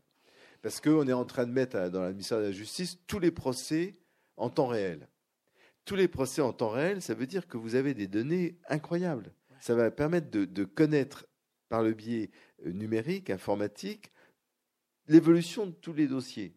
Parce 0.62 0.80
qu'on 0.80 1.08
est 1.08 1.14
en 1.14 1.26
train 1.26 1.46
de 1.46 1.52
mettre 1.52 1.89
dans 1.89 2.04
le 2.04 2.12
ministère 2.12 2.39
de 2.39 2.44
la 2.46 2.52
Justice 2.52 3.00
tous 3.08 3.20
les 3.20 3.32
procès 3.32 3.96
en 4.38 4.50
temps 4.50 4.68
réel. 4.68 5.08
Tous 5.86 5.96
les 5.96 6.08
procès 6.08 6.42
en 6.42 6.54
temps 6.54 6.70
réel, 6.70 7.02
ça 7.02 7.14
veut 7.14 7.26
dire 7.26 7.48
que 7.48 7.58
vous 7.58 7.76
avez 7.76 7.94
des 7.94 8.08
données 8.08 8.58
incroyables. 8.70 9.34
Ça 9.60 9.76
va 9.76 9.89
permettre 9.92 10.30
de, 10.30 10.64
connaître 10.64 11.26
par 11.70 11.84
le 11.84 11.94
biais 11.94 12.30
numérique, 12.66 13.30
informatique, 13.30 14.12
l'évolution 15.07 15.66
de 15.66 15.72
tous 15.72 15.93
les 15.93 16.07
dossiers. 16.07 16.55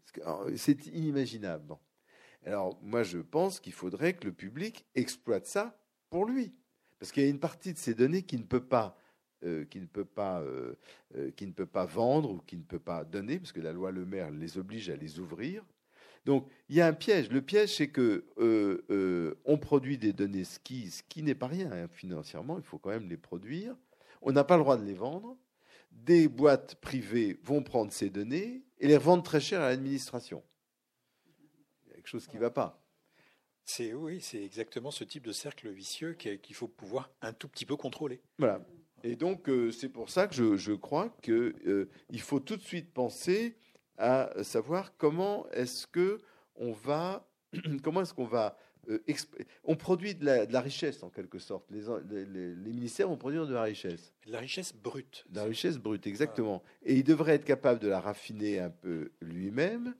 C'est 0.56 0.86
inimaginable. 0.86 1.74
Alors 2.44 2.78
moi, 2.82 3.02
je 3.02 3.18
pense 3.18 3.60
qu'il 3.60 3.72
faudrait 3.72 4.14
que 4.14 4.26
le 4.26 4.32
public 4.32 4.84
exploite 4.94 5.46
ça 5.46 5.78
pour 6.10 6.26
lui. 6.26 6.52
Parce 6.98 7.10
qu'il 7.12 7.22
y 7.22 7.26
a 7.26 7.30
une 7.30 7.40
partie 7.40 7.72
de 7.72 7.78
ces 7.78 7.94
données 7.94 8.22
qui 8.22 8.38
ne 8.38 8.44
peut 8.44 8.64
pas, 8.64 8.98
euh, 9.44 9.64
qui 9.64 9.80
ne 9.80 9.86
peut 9.86 10.04
pas, 10.04 10.40
euh, 10.40 10.74
qui 11.36 11.46
ne 11.46 11.52
peut 11.52 11.66
pas 11.66 11.86
vendre 11.86 12.30
ou 12.30 12.38
qui 12.38 12.56
ne 12.56 12.62
peut 12.62 12.78
pas 12.78 13.04
donner, 13.04 13.38
parce 13.38 13.52
que 13.52 13.60
la 13.60 13.72
loi 13.72 13.90
Le 13.90 14.04
Maire 14.04 14.30
les 14.30 14.58
oblige 14.58 14.90
à 14.90 14.96
les 14.96 15.18
ouvrir. 15.18 15.64
Donc, 16.24 16.48
il 16.68 16.76
y 16.76 16.80
a 16.80 16.86
un 16.86 16.92
piège. 16.92 17.30
Le 17.30 17.42
piège, 17.42 17.76
c'est 17.76 17.88
que 17.88 18.24
euh, 18.38 18.84
euh, 18.90 19.34
on 19.44 19.58
produit 19.58 19.98
des 19.98 20.12
données, 20.12 20.44
qui, 20.62 20.90
ce 20.90 21.02
qui 21.02 21.22
n'est 21.22 21.34
pas 21.34 21.48
rien 21.48 21.70
hein, 21.70 21.88
financièrement. 21.88 22.56
Il 22.58 22.64
faut 22.64 22.78
quand 22.78 22.90
même 22.90 23.08
les 23.08 23.16
produire. 23.16 23.76
On 24.22 24.32
n'a 24.32 24.44
pas 24.44 24.56
le 24.56 24.62
droit 24.62 24.76
de 24.76 24.84
les 24.84 24.94
vendre. 24.94 25.36
Des 25.94 26.28
boîtes 26.28 26.74
privées 26.76 27.38
vont 27.42 27.62
prendre 27.62 27.92
ces 27.92 28.10
données 28.10 28.62
et 28.78 28.88
les 28.88 28.96
revendre 28.96 29.22
très 29.22 29.40
cher 29.40 29.60
à 29.60 29.70
l'administration. 29.70 30.42
Il 31.86 31.88
y 31.88 31.92
a 31.92 31.94
quelque 31.96 32.08
chose 32.08 32.26
qui 32.26 32.36
ne 32.36 32.40
va 32.40 32.50
pas. 32.50 32.80
C'est 33.64 33.94
oui, 33.94 34.20
c'est 34.20 34.44
exactement 34.44 34.90
ce 34.90 35.04
type 35.04 35.24
de 35.24 35.32
cercle 35.32 35.70
vicieux 35.70 36.12
qu'il 36.12 36.54
faut 36.54 36.68
pouvoir 36.68 37.10
un 37.22 37.32
tout 37.32 37.48
petit 37.48 37.64
peu 37.64 37.76
contrôler. 37.76 38.20
Voilà. 38.38 38.60
Et 39.02 39.16
donc 39.16 39.48
euh, 39.48 39.70
c'est 39.70 39.88
pour 39.88 40.10
ça 40.10 40.26
que 40.26 40.34
je, 40.34 40.56
je 40.56 40.72
crois 40.72 41.16
qu'il 41.22 41.88
il 42.10 42.20
faut 42.20 42.40
tout 42.40 42.56
de 42.56 42.62
suite 42.62 42.92
penser 42.92 43.56
à 43.96 44.30
savoir 44.42 44.96
comment 44.96 45.48
est-ce 45.50 45.86
que 45.86 46.18
on 46.56 46.72
va, 46.72 47.26
comment 47.82 48.02
est-ce 48.02 48.14
qu'on 48.14 48.26
va, 48.26 48.46
euh, 48.46 48.60
on 49.64 49.76
produit 49.76 50.14
de 50.14 50.24
la, 50.24 50.60
richesse 50.60 51.02
en 51.02 51.10
quelque 51.10 51.38
sorte. 51.38 51.64
Les, 51.70 52.24
les, 52.24 52.72
ministères 52.72 53.08
vont 53.08 53.16
produire 53.16 53.46
de 53.46 53.54
la 53.54 53.62
richesse. 53.62 54.12
De 54.26 54.32
la 54.32 54.38
richesse 54.38 54.74
brute. 54.74 55.24
De 55.30 55.36
la 55.36 55.44
richesse 55.44 55.78
brute, 55.78 56.06
exactement. 56.06 56.62
Et 56.82 56.94
il 56.94 57.04
devrait 57.04 57.34
être 57.34 57.44
capable 57.44 57.80
de 57.80 57.88
la 57.88 58.00
raffiner 58.00 58.58
un 58.58 58.70
peu 58.70 59.10
lui-même 59.20 59.94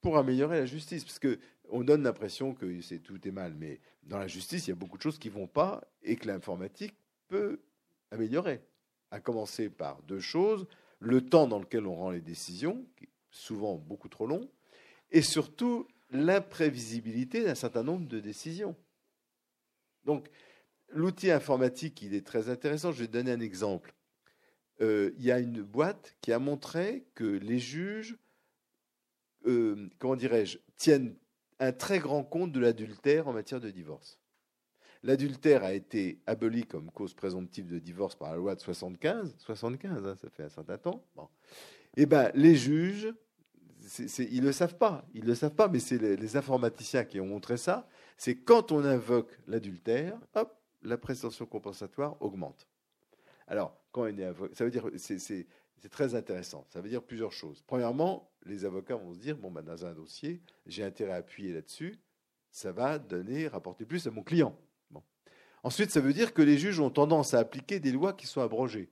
pour 0.00 0.18
améliorer 0.18 0.58
la 0.58 0.66
justice, 0.66 1.04
parce 1.04 1.18
que 1.18 1.38
on 1.70 1.84
donne 1.84 2.02
l'impression 2.02 2.54
que 2.54 2.80
c'est 2.82 2.98
tout 2.98 3.26
est 3.26 3.32
mal, 3.32 3.54
mais 3.54 3.80
dans 4.02 4.18
la 4.18 4.26
justice, 4.26 4.66
il 4.66 4.70
y 4.70 4.72
a 4.72 4.76
beaucoup 4.76 4.98
de 4.98 5.02
choses 5.02 5.18
qui 5.18 5.30
vont 5.30 5.46
pas 5.46 5.82
et 6.02 6.16
que 6.16 6.26
l'informatique 6.26 6.94
peut 7.28 7.60
améliorer. 8.10 8.60
À 9.10 9.20
commencer 9.20 9.70
par 9.70 10.02
deux 10.02 10.20
choses 10.20 10.66
le 10.98 11.24
temps 11.24 11.46
dans 11.46 11.58
lequel 11.58 11.86
on 11.86 11.94
rend 11.94 12.10
les 12.10 12.20
décisions, 12.20 12.84
souvent 13.30 13.76
beaucoup 13.76 14.08
trop 14.08 14.26
long, 14.26 14.48
et 15.10 15.22
surtout 15.22 15.86
l'imprévisibilité 16.12 17.44
d'un 17.44 17.54
certain 17.54 17.82
nombre 17.82 18.06
de 18.06 18.20
décisions. 18.20 18.76
Donc, 20.04 20.28
l'outil 20.88 21.30
informatique, 21.30 22.02
il 22.02 22.14
est 22.14 22.26
très 22.26 22.48
intéressant. 22.48 22.92
Je 22.92 23.00
vais 23.00 23.08
donner 23.08 23.32
un 23.32 23.40
exemple. 23.40 23.94
Euh, 24.80 25.12
il 25.18 25.24
y 25.24 25.32
a 25.32 25.38
une 25.38 25.62
boîte 25.62 26.16
qui 26.20 26.32
a 26.32 26.38
montré 26.38 27.06
que 27.14 27.24
les 27.24 27.58
juges, 27.58 28.16
euh, 29.46 29.88
comment 29.98 30.16
dirais-je, 30.16 30.58
tiennent 30.76 31.16
un 31.58 31.72
très 31.72 31.98
grand 31.98 32.24
compte 32.24 32.52
de 32.52 32.60
l'adultère 32.60 33.28
en 33.28 33.32
matière 33.32 33.60
de 33.60 33.70
divorce. 33.70 34.18
L'adultère 35.04 35.64
a 35.64 35.72
été 35.72 36.20
aboli 36.26 36.64
comme 36.64 36.90
cause 36.90 37.14
présomptive 37.14 37.66
de 37.66 37.78
divorce 37.78 38.14
par 38.14 38.30
la 38.30 38.36
loi 38.36 38.54
de 38.54 38.60
75. 38.60 39.34
75, 39.38 40.06
hein, 40.06 40.16
ça 40.16 40.30
fait 40.30 40.44
un 40.44 40.48
certain 40.48 40.78
temps. 40.78 41.04
Bon. 41.16 41.28
Eh 41.96 42.06
ben, 42.06 42.30
les 42.34 42.54
juges 42.54 43.12
ils 43.98 44.40
ne 44.40 44.46
le 44.46 44.52
savent 44.52 44.76
pas, 44.76 45.04
ils 45.14 45.24
le 45.24 45.34
savent 45.34 45.54
pas, 45.54 45.68
mais 45.68 45.80
c'est 45.80 45.98
les, 45.98 46.36
informaticiens 46.36 47.04
qui 47.04 47.20
ont 47.20 47.26
montré 47.26 47.56
ça. 47.56 47.86
C'est 48.16 48.36
quand 48.36 48.72
on 48.72 48.84
invoque 48.84 49.38
l'adultère, 49.46 50.18
hop, 50.34 50.56
la 50.82 50.98
prétention 50.98 51.46
compensatoire 51.46 52.16
augmente. 52.20 52.66
Alors, 53.46 53.76
quand 53.90 54.02
on 54.02 54.06
est 54.06 54.32
ça 54.54 54.64
veut 54.64 54.70
dire, 54.70 54.88
c'est 54.96 55.46
très 55.90 56.14
intéressant. 56.14 56.64
Ça 56.70 56.80
veut 56.80 56.88
dire 56.88 57.02
plusieurs 57.02 57.32
choses. 57.32 57.62
Premièrement, 57.66 58.30
les 58.44 58.64
avocats 58.64 58.96
vont 58.96 59.12
se 59.12 59.18
dire, 59.18 59.36
bon, 59.36 59.50
ben, 59.50 59.62
dans 59.62 59.84
un 59.84 59.92
dossier, 59.92 60.40
j'ai 60.66 60.84
intérêt 60.84 61.12
à 61.12 61.16
appuyer 61.16 61.52
là-dessus, 61.52 61.98
ça 62.50 62.72
va 62.72 62.98
donner, 62.98 63.48
rapporter 63.48 63.84
plus 63.84 64.06
à 64.06 64.10
mon 64.10 64.22
client. 64.22 64.56
Bon. 64.90 65.02
Ensuite, 65.62 65.90
ça 65.90 66.00
veut 66.00 66.12
dire 66.12 66.34
que 66.34 66.42
les 66.42 66.58
juges 66.58 66.80
ont 66.80 66.90
tendance 66.90 67.34
à 67.34 67.38
appliquer 67.38 67.80
des 67.80 67.92
lois 67.92 68.12
qui 68.12 68.26
sont 68.26 68.40
abrogées 68.40 68.90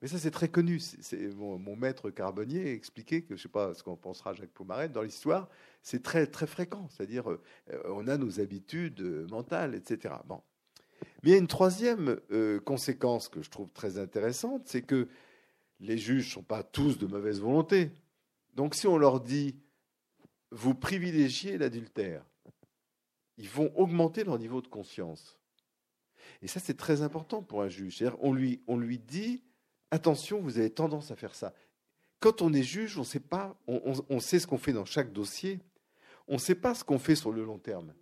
mais 0.00 0.08
ça 0.08 0.18
c'est 0.18 0.30
très 0.30 0.48
connu. 0.48 0.78
C'est 0.80 1.28
mon, 1.34 1.76
maître 1.76 2.10
Carbonnier 2.10 2.72
expliquait 2.72 3.22
que 3.22 3.28
je 3.30 3.34
ne 3.34 3.38
sais 3.42 3.48
pas 3.48 3.74
ce 3.74 3.82
qu'on 3.82 3.96
pensera 3.96 4.34
Jacques 4.34 4.52
Pomaret 4.52 4.88
dans 4.88 5.02
l'histoire, 5.02 5.48
c'est 5.82 6.02
très 6.02 6.26
très 6.26 6.46
fréquent. 6.46 6.88
C'est-à-dire 6.90 7.30
euh, 7.30 7.40
on 7.86 8.08
a 8.08 8.16
nos 8.16 8.40
habitudes 8.40 9.00
euh, 9.00 9.26
mentales, 9.28 9.74
etc. 9.74 10.14
Bon. 10.26 10.42
Mais 11.22 11.30
il 11.30 11.32
y 11.32 11.34
a 11.34 11.38
une 11.38 11.48
troisième 11.48 12.20
euh, 12.30 12.60
conséquence 12.60 13.28
que 13.28 13.42
je 13.42 13.50
trouve 13.50 13.70
très 13.72 13.98
intéressante, 13.98 14.62
c'est 14.66 14.82
que 14.82 15.08
les 15.80 15.98
juges 15.98 16.26
ne 16.26 16.32
sont 16.32 16.42
pas 16.42 16.62
tous 16.62 16.98
de 16.98 17.06
mauvaise 17.06 17.40
volonté. 17.40 17.90
Donc 18.54 18.74
si 18.74 18.86
on 18.86 18.98
leur 18.98 19.20
dit 19.20 19.56
vous 20.52 20.74
privilégiez 20.74 21.56
l'adultère, 21.56 22.24
ils 23.38 23.48
vont 23.48 23.72
augmenter 23.76 24.22
leur 24.22 24.38
niveau 24.38 24.60
de 24.60 24.68
conscience. 24.68 25.38
Et 26.42 26.46
ça, 26.46 26.60
c'est 26.60 26.76
très 26.76 27.02
important 27.02 27.42
pour 27.42 27.62
un 27.62 27.68
juge. 27.68 28.04
On 28.20 28.32
lui, 28.32 28.62
on 28.66 28.76
lui 28.76 28.98
dit, 28.98 29.42
attention, 29.92 30.40
vous 30.40 30.58
avez 30.58 30.70
tendance 30.70 31.12
à 31.12 31.16
faire 31.16 31.36
ça. 31.36 31.54
Quand 32.18 32.42
on 32.42 32.52
est 32.52 32.62
juge, 32.62 32.98
on 32.98 33.04
sait 33.04 33.20
pas, 33.20 33.56
on, 33.66 34.20
sait 34.20 34.38
ce 34.38 34.46
qu'on 34.46 34.58
fait 34.58 34.72
dans 34.72 34.84
chaque 34.84 35.12
dossier, 35.12 35.60
on 36.26 36.34
ne 36.34 36.38
sait 36.38 36.54
pas 36.54 36.74
ce 36.74 36.82
qu'on 36.82 36.98
fait 36.98 37.14
sur 37.14 37.30
le 37.30 37.44
long 37.44 37.58
terme. 37.58 37.92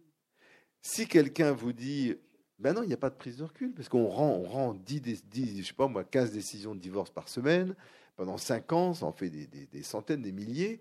Si 0.82 1.09
quelqu'un 1.09 1.53
vous 1.53 1.72
dit, 1.72 2.14
ben 2.59 2.74
non, 2.74 2.82
il 2.82 2.86
n'y 2.86 2.95
a 2.95 2.99
pas 2.99 3.11
de 3.11 3.16
prise 3.16 3.38
de 3.38 3.45
recul, 3.45 3.72
parce 3.72 3.88
qu'on 3.88 4.07
rend, 4.07 4.30
on 4.30 4.45
rend 4.45 4.74
10, 4.74 5.26
10, 5.26 5.62
je 5.62 5.66
sais 5.66 5.74
pas 5.74 5.88
moi, 5.88 6.05
15 6.05 6.32
décisions 6.32 6.74
de 6.74 6.80
divorce 6.80 7.11
par 7.11 7.28
semaine, 7.28 7.74
pendant 8.16 8.38
5 8.38 8.72
ans, 8.72 8.95
ça 8.95 9.07
en 9.07 9.12
fait 9.12 9.30
des, 9.30 9.82
centaines, 9.82 10.22
des 10.22 10.32
milliers. 10.32 10.80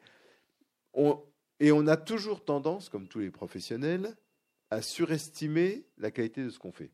et 1.60 1.72
on 1.72 1.88
a 1.88 1.98
toujours 1.98 2.44
tendance, 2.44 2.90
comme 2.90 3.08
tous 3.08 3.20
les 3.20 3.32
professionnels, 3.32 4.16
à 4.70 4.82
surestimer 4.82 5.86
la 5.98 6.12
qualité 6.12 6.44
de 6.44 6.50
ce 6.50 6.60
qu'on 6.60 6.74
fait. 6.74 6.92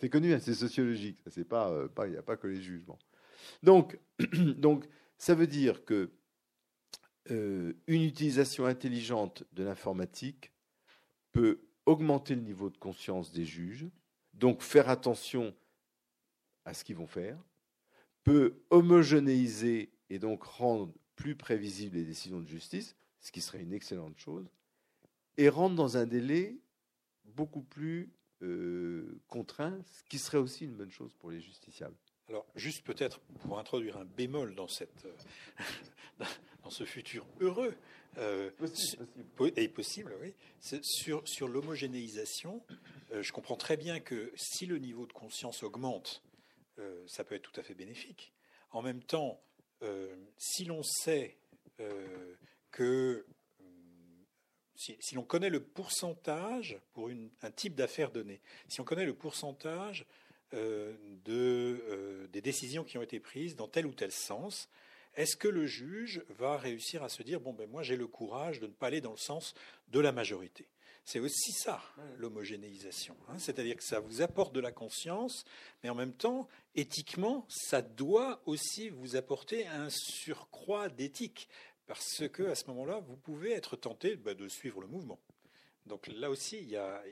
C'est 0.00 0.10
connu, 0.10 0.32
hein, 0.32 0.38
c'est 0.40 0.54
sociologique. 0.54 1.18
Euh, 1.26 1.88
il 2.04 2.10
n'y 2.10 2.16
a 2.16 2.22
pas 2.22 2.36
que 2.36 2.46
les 2.46 2.62
jugements. 2.62 2.98
Donc, 3.62 3.98
donc, 4.56 4.86
ça 5.16 5.34
veut 5.34 5.46
dire 5.46 5.84
que 5.84 6.10
euh, 7.30 7.74
une 7.86 8.02
utilisation 8.02 8.64
intelligente 8.64 9.44
de 9.52 9.64
l'informatique 9.64 10.52
peut 11.32 11.60
augmenter 11.86 12.34
le 12.34 12.42
niveau 12.42 12.70
de 12.70 12.76
conscience 12.76 13.32
des 13.32 13.44
juges, 13.44 13.86
donc 14.34 14.62
faire 14.62 14.88
attention 14.88 15.54
à 16.64 16.74
ce 16.74 16.84
qu'ils 16.84 16.96
vont 16.96 17.06
faire, 17.06 17.38
peut 18.24 18.62
homogénéiser 18.70 19.90
et 20.10 20.18
donc 20.18 20.42
rendre 20.42 20.92
plus 21.16 21.34
prévisibles 21.34 21.96
les 21.96 22.04
décisions 22.04 22.40
de 22.40 22.46
justice, 22.46 22.96
ce 23.20 23.32
qui 23.32 23.40
serait 23.40 23.62
une 23.62 23.72
excellente 23.72 24.18
chose, 24.18 24.48
et 25.36 25.48
rendre 25.48 25.76
dans 25.76 25.96
un 25.96 26.06
délai 26.06 26.58
beaucoup 27.24 27.62
plus 27.62 28.12
euh, 28.42 29.20
contraint, 29.26 29.78
ce 29.84 30.04
qui 30.04 30.18
serait 30.18 30.38
aussi 30.38 30.64
une 30.64 30.76
bonne 30.76 30.90
chose 30.90 31.12
pour 31.14 31.30
les 31.30 31.40
justiciables. 31.40 31.96
Alors, 32.28 32.46
juste 32.56 32.84
peut-être 32.84 33.20
pour 33.40 33.58
introduire 33.58 33.96
un 33.96 34.04
bémol 34.04 34.54
dans, 34.54 34.68
cette, 34.68 35.06
euh, 35.06 36.24
dans 36.62 36.70
ce 36.70 36.84
futur 36.84 37.26
heureux, 37.40 37.74
euh, 38.18 38.50
et 39.56 39.68
possible, 39.68 40.14
oui, 40.20 40.34
sur, 40.82 41.26
sur 41.26 41.48
l'homogénéisation, 41.48 42.62
euh, 43.12 43.22
je 43.22 43.32
comprends 43.32 43.56
très 43.56 43.78
bien 43.78 44.00
que 44.00 44.30
si 44.36 44.66
le 44.66 44.78
niveau 44.78 45.06
de 45.06 45.12
conscience 45.12 45.62
augmente, 45.62 46.22
ça 47.08 47.24
peut 47.24 47.34
être 47.34 47.42
tout 47.42 47.58
à 47.60 47.64
fait 47.64 47.74
bénéfique. 47.74 48.32
En 48.70 48.82
même 48.82 49.02
temps, 49.02 49.42
si 50.36 50.64
l'on 50.64 50.84
sait 50.84 51.36
que 52.70 53.26
si, 54.76 55.16
l'on 55.16 55.24
connaît 55.24 55.50
le 55.50 55.64
pourcentage 55.64 56.78
pour 56.92 57.10
un 57.42 57.50
type 57.50 57.74
d'affaires 57.74 58.12
donné, 58.12 58.40
si 58.68 58.80
on 58.80 58.84
connaît 58.84 59.06
le 59.06 59.14
pourcentage 59.14 60.06
euh, 60.54 60.94
de, 61.24 61.82
euh, 61.88 62.26
des 62.28 62.40
décisions 62.40 62.84
qui 62.84 62.96
ont 62.96 63.02
été 63.02 63.20
prises 63.20 63.54
dans 63.54 63.68
tel 63.68 63.86
ou 63.86 63.92
tel 63.92 64.10
sens, 64.10 64.68
est-ce 65.14 65.36
que 65.36 65.48
le 65.48 65.66
juge 65.66 66.22
va 66.28 66.56
réussir 66.56 67.02
à 67.02 67.08
se 67.08 67.22
dire 67.22 67.40
bon 67.40 67.52
ben 67.52 67.68
moi 67.68 67.82
j'ai 67.82 67.96
le 67.96 68.06
courage 68.06 68.60
de 68.60 68.66
ne 68.66 68.72
pas 68.72 68.86
aller 68.86 69.00
dans 69.00 69.10
le 69.10 69.18
sens 69.18 69.54
de 69.88 70.00
la 70.00 70.12
majorité? 70.12 70.66
C'est 71.04 71.18
aussi 71.18 71.52
ça 71.52 71.82
l'homogénéisation, 72.16 73.16
hein. 73.28 73.38
c'est-à-dire 73.38 73.76
que 73.76 73.84
ça 73.84 74.00
vous 74.00 74.22
apporte 74.22 74.54
de 74.54 74.60
la 74.60 74.72
conscience, 74.72 75.44
mais 75.82 75.90
en 75.90 75.94
même 75.94 76.12
temps 76.12 76.48
éthiquement 76.74 77.46
ça 77.48 77.82
doit 77.82 78.40
aussi 78.46 78.88
vous 78.88 79.16
apporter 79.16 79.66
un 79.66 79.88
surcroît 79.90 80.88
d'éthique 80.88 81.48
parce 81.86 82.28
que 82.28 82.44
à 82.44 82.54
ce 82.54 82.66
moment-là 82.68 83.00
vous 83.00 83.16
pouvez 83.16 83.52
être 83.52 83.76
tenté 83.76 84.16
ben, 84.16 84.34
de 84.34 84.48
suivre 84.48 84.80
le 84.80 84.86
mouvement. 84.86 85.18
Donc 85.88 86.06
là 86.08 86.30
aussi, 86.30 86.58
il 86.58 86.68
y 86.68 86.76
a. 86.76 87.02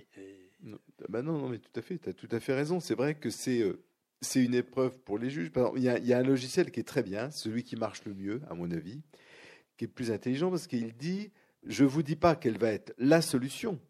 Non, 0.62 0.78
bah 1.08 1.22
non, 1.22 1.38
non, 1.38 1.48
mais 1.48 1.58
tout 1.58 1.70
à 1.74 1.82
fait, 1.82 1.98
tu 1.98 2.08
as 2.08 2.12
tout 2.12 2.28
à 2.30 2.40
fait 2.40 2.54
raison. 2.54 2.78
C'est 2.78 2.94
vrai 2.94 3.14
que 3.14 3.30
c'est 3.30 3.60
euh, 3.60 3.82
une 4.34 4.54
épreuve 4.54 4.98
pour 5.00 5.18
les 5.18 5.30
juges. 5.30 5.50
il, 5.76 5.82
y 5.82 5.88
a, 5.88 5.98
il 5.98 6.06
y, 6.06 6.12
a, 6.12 6.18
un 6.18 6.22
logiciel 6.22 6.70
qui 6.70 6.80
est 6.80 6.84
très 6.84 7.02
bien, 7.02 7.30
celui 7.30 7.64
qui 7.64 7.76
marche 7.76 8.04
le 8.04 8.14
mieux, 8.14 8.42
à 8.48 8.54
mon 8.54 8.70
avis, 8.70 9.02
qui 9.76 9.84
est 9.84 9.88
plus 9.88 10.10
intelligent 10.10 10.50
parce 10.50 10.66
qu'il 10.66 10.94
dit 10.94 11.30
je 11.64 11.84
ne 11.84 11.88
vous 11.88 12.02
dis 12.02 12.16
pas 12.16 12.36
quelle 12.36 12.58
va 12.58 12.70
être 12.70 12.94
la 12.98 13.20
solution, 13.20 13.80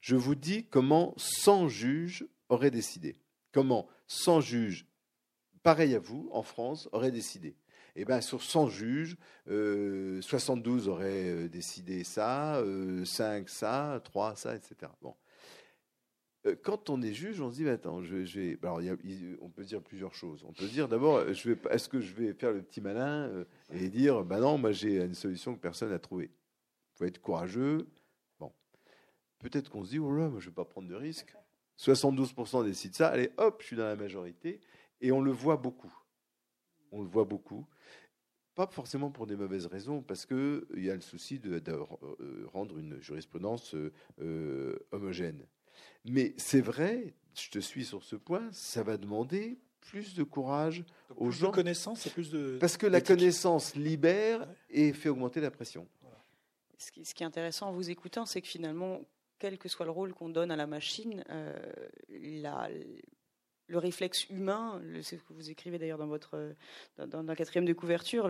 je 0.00 0.14
vous 0.14 0.34
dis 0.34 0.66
comment 0.66 1.14
100 1.16 1.68
juges 1.68 2.26
auraient 2.48 2.70
décidé. 2.70 3.16
Comment 3.52 3.88
100 4.06 4.40
juges, 4.42 4.86
pareil 5.62 5.94
à 5.94 5.98
vous, 5.98 6.28
en 6.32 6.42
France, 6.42 6.88
auraient 6.92 7.10
décidé 7.10 7.56
eh 7.96 8.04
ben, 8.04 8.20
sur 8.20 8.42
100 8.42 8.68
juges, 8.68 9.16
72 9.46 10.88
euh, 10.88 10.90
auraient 10.90 11.28
euh, 11.28 11.48
décidé 11.48 12.04
ça, 12.04 12.54
5 12.56 12.64
euh, 12.64 13.44
ça, 13.46 14.00
3 14.04 14.36
ça, 14.36 14.54
etc. 14.54 14.92
Bon. 15.02 15.14
Quand 16.62 16.88
on 16.88 17.02
est 17.02 17.12
juge, 17.12 17.40
on 17.40 17.50
se 17.50 17.56
dit, 17.56 17.68
attends, 17.68 18.02
je. 18.02 18.56
Alors, 18.62 18.80
on 19.42 19.50
peut 19.50 19.64
dire 19.64 19.82
plusieurs 19.82 20.14
choses. 20.14 20.44
On 20.48 20.52
peut 20.52 20.66
dire 20.66 20.88
d'abord, 20.88 21.22
est-ce 21.28 21.88
que 21.88 22.00
je 22.00 22.14
vais 22.14 22.32
faire 22.32 22.52
le 22.52 22.62
petit 22.62 22.80
malin 22.80 23.44
et 23.74 23.88
dire, 23.88 24.24
bah 24.24 24.38
non, 24.38 24.56
moi 24.56 24.72
j'ai 24.72 24.96
une 24.96 25.14
solution 25.14 25.54
que 25.54 25.60
personne 25.60 25.90
n'a 25.90 25.98
trouvée 25.98 26.30
faut 26.98 27.04
être 27.04 27.20
courageux. 27.20 27.88
Bon, 28.40 28.52
peut-être 29.38 29.70
qu'on 29.70 29.84
se 29.84 29.90
dit, 29.90 29.98
oh 29.98 30.10
moi, 30.10 30.28
je 30.40 30.46
ne 30.46 30.50
vais 30.50 30.54
pas 30.54 30.64
prendre 30.64 30.88
de 30.88 30.94
risques. 30.94 31.34
72% 31.78 32.64
décident 32.64 32.94
ça, 32.94 33.08
allez, 33.08 33.30
hop, 33.36 33.58
je 33.60 33.66
suis 33.66 33.76
dans 33.76 33.84
la 33.84 33.96
majorité. 33.96 34.60
Et 35.00 35.12
on 35.12 35.20
le 35.20 35.30
voit 35.30 35.56
beaucoup. 35.56 35.94
On 36.90 37.02
le 37.02 37.08
voit 37.08 37.24
beaucoup. 37.24 37.66
Pas 38.58 38.66
forcément 38.66 39.12
pour 39.12 39.28
des 39.28 39.36
mauvaises 39.36 39.66
raisons, 39.66 40.02
parce 40.02 40.26
qu'il 40.26 40.64
y 40.78 40.90
a 40.90 40.94
le 40.96 41.00
souci 41.00 41.38
de, 41.38 41.62
euh, 41.68 42.44
rendre 42.52 42.76
une 42.76 43.00
jurisprudence 43.00 43.76
euh, 44.20 44.76
homogène. 44.90 45.46
Mais 46.04 46.34
c'est 46.38 46.60
vrai, 46.60 47.14
je 47.36 47.50
te 47.50 47.60
suis 47.60 47.84
sur 47.84 48.02
ce 48.02 48.16
point, 48.16 48.48
ça 48.50 48.82
va 48.82 48.96
demander 48.96 49.60
plus 49.80 50.16
de 50.16 50.24
courage 50.24 50.84
aux 51.16 51.30
gens. 51.30 51.50
De 51.50 51.54
connaissance 51.54 52.04
et 52.08 52.10
plus 52.10 52.30
de. 52.32 52.58
Parce 52.58 52.76
que 52.76 52.88
la 52.88 53.00
connaissance 53.00 53.76
libère 53.76 54.48
et 54.70 54.92
fait 54.92 55.08
augmenter 55.08 55.40
la 55.40 55.52
pression. 55.52 55.86
Ce 56.78 56.90
qui, 56.90 57.22
est 57.22 57.26
intéressant 57.26 57.68
en 57.68 57.72
vous 57.72 57.90
écoutant, 57.90 58.26
c'est 58.26 58.42
que 58.42 58.48
finalement, 58.48 59.02
quel 59.38 59.56
que 59.58 59.68
soit 59.68 59.86
le 59.86 59.92
rôle 59.92 60.14
qu'on 60.14 60.30
donne 60.30 60.50
à 60.50 60.56
la 60.56 60.66
machine, 60.66 61.22
euh, 61.30 61.54
le 63.68 63.78
réflexe 63.78 64.28
humain, 64.30 64.82
c'est 65.02 65.18
ce 65.18 65.22
que 65.22 65.32
vous 65.32 65.50
écrivez 65.50 65.78
d'ailleurs 65.78 65.98
dans 65.98 66.06
votre 66.06 66.54
quatrième 67.34 67.66
de 67.66 67.72
couverture, 67.72 68.28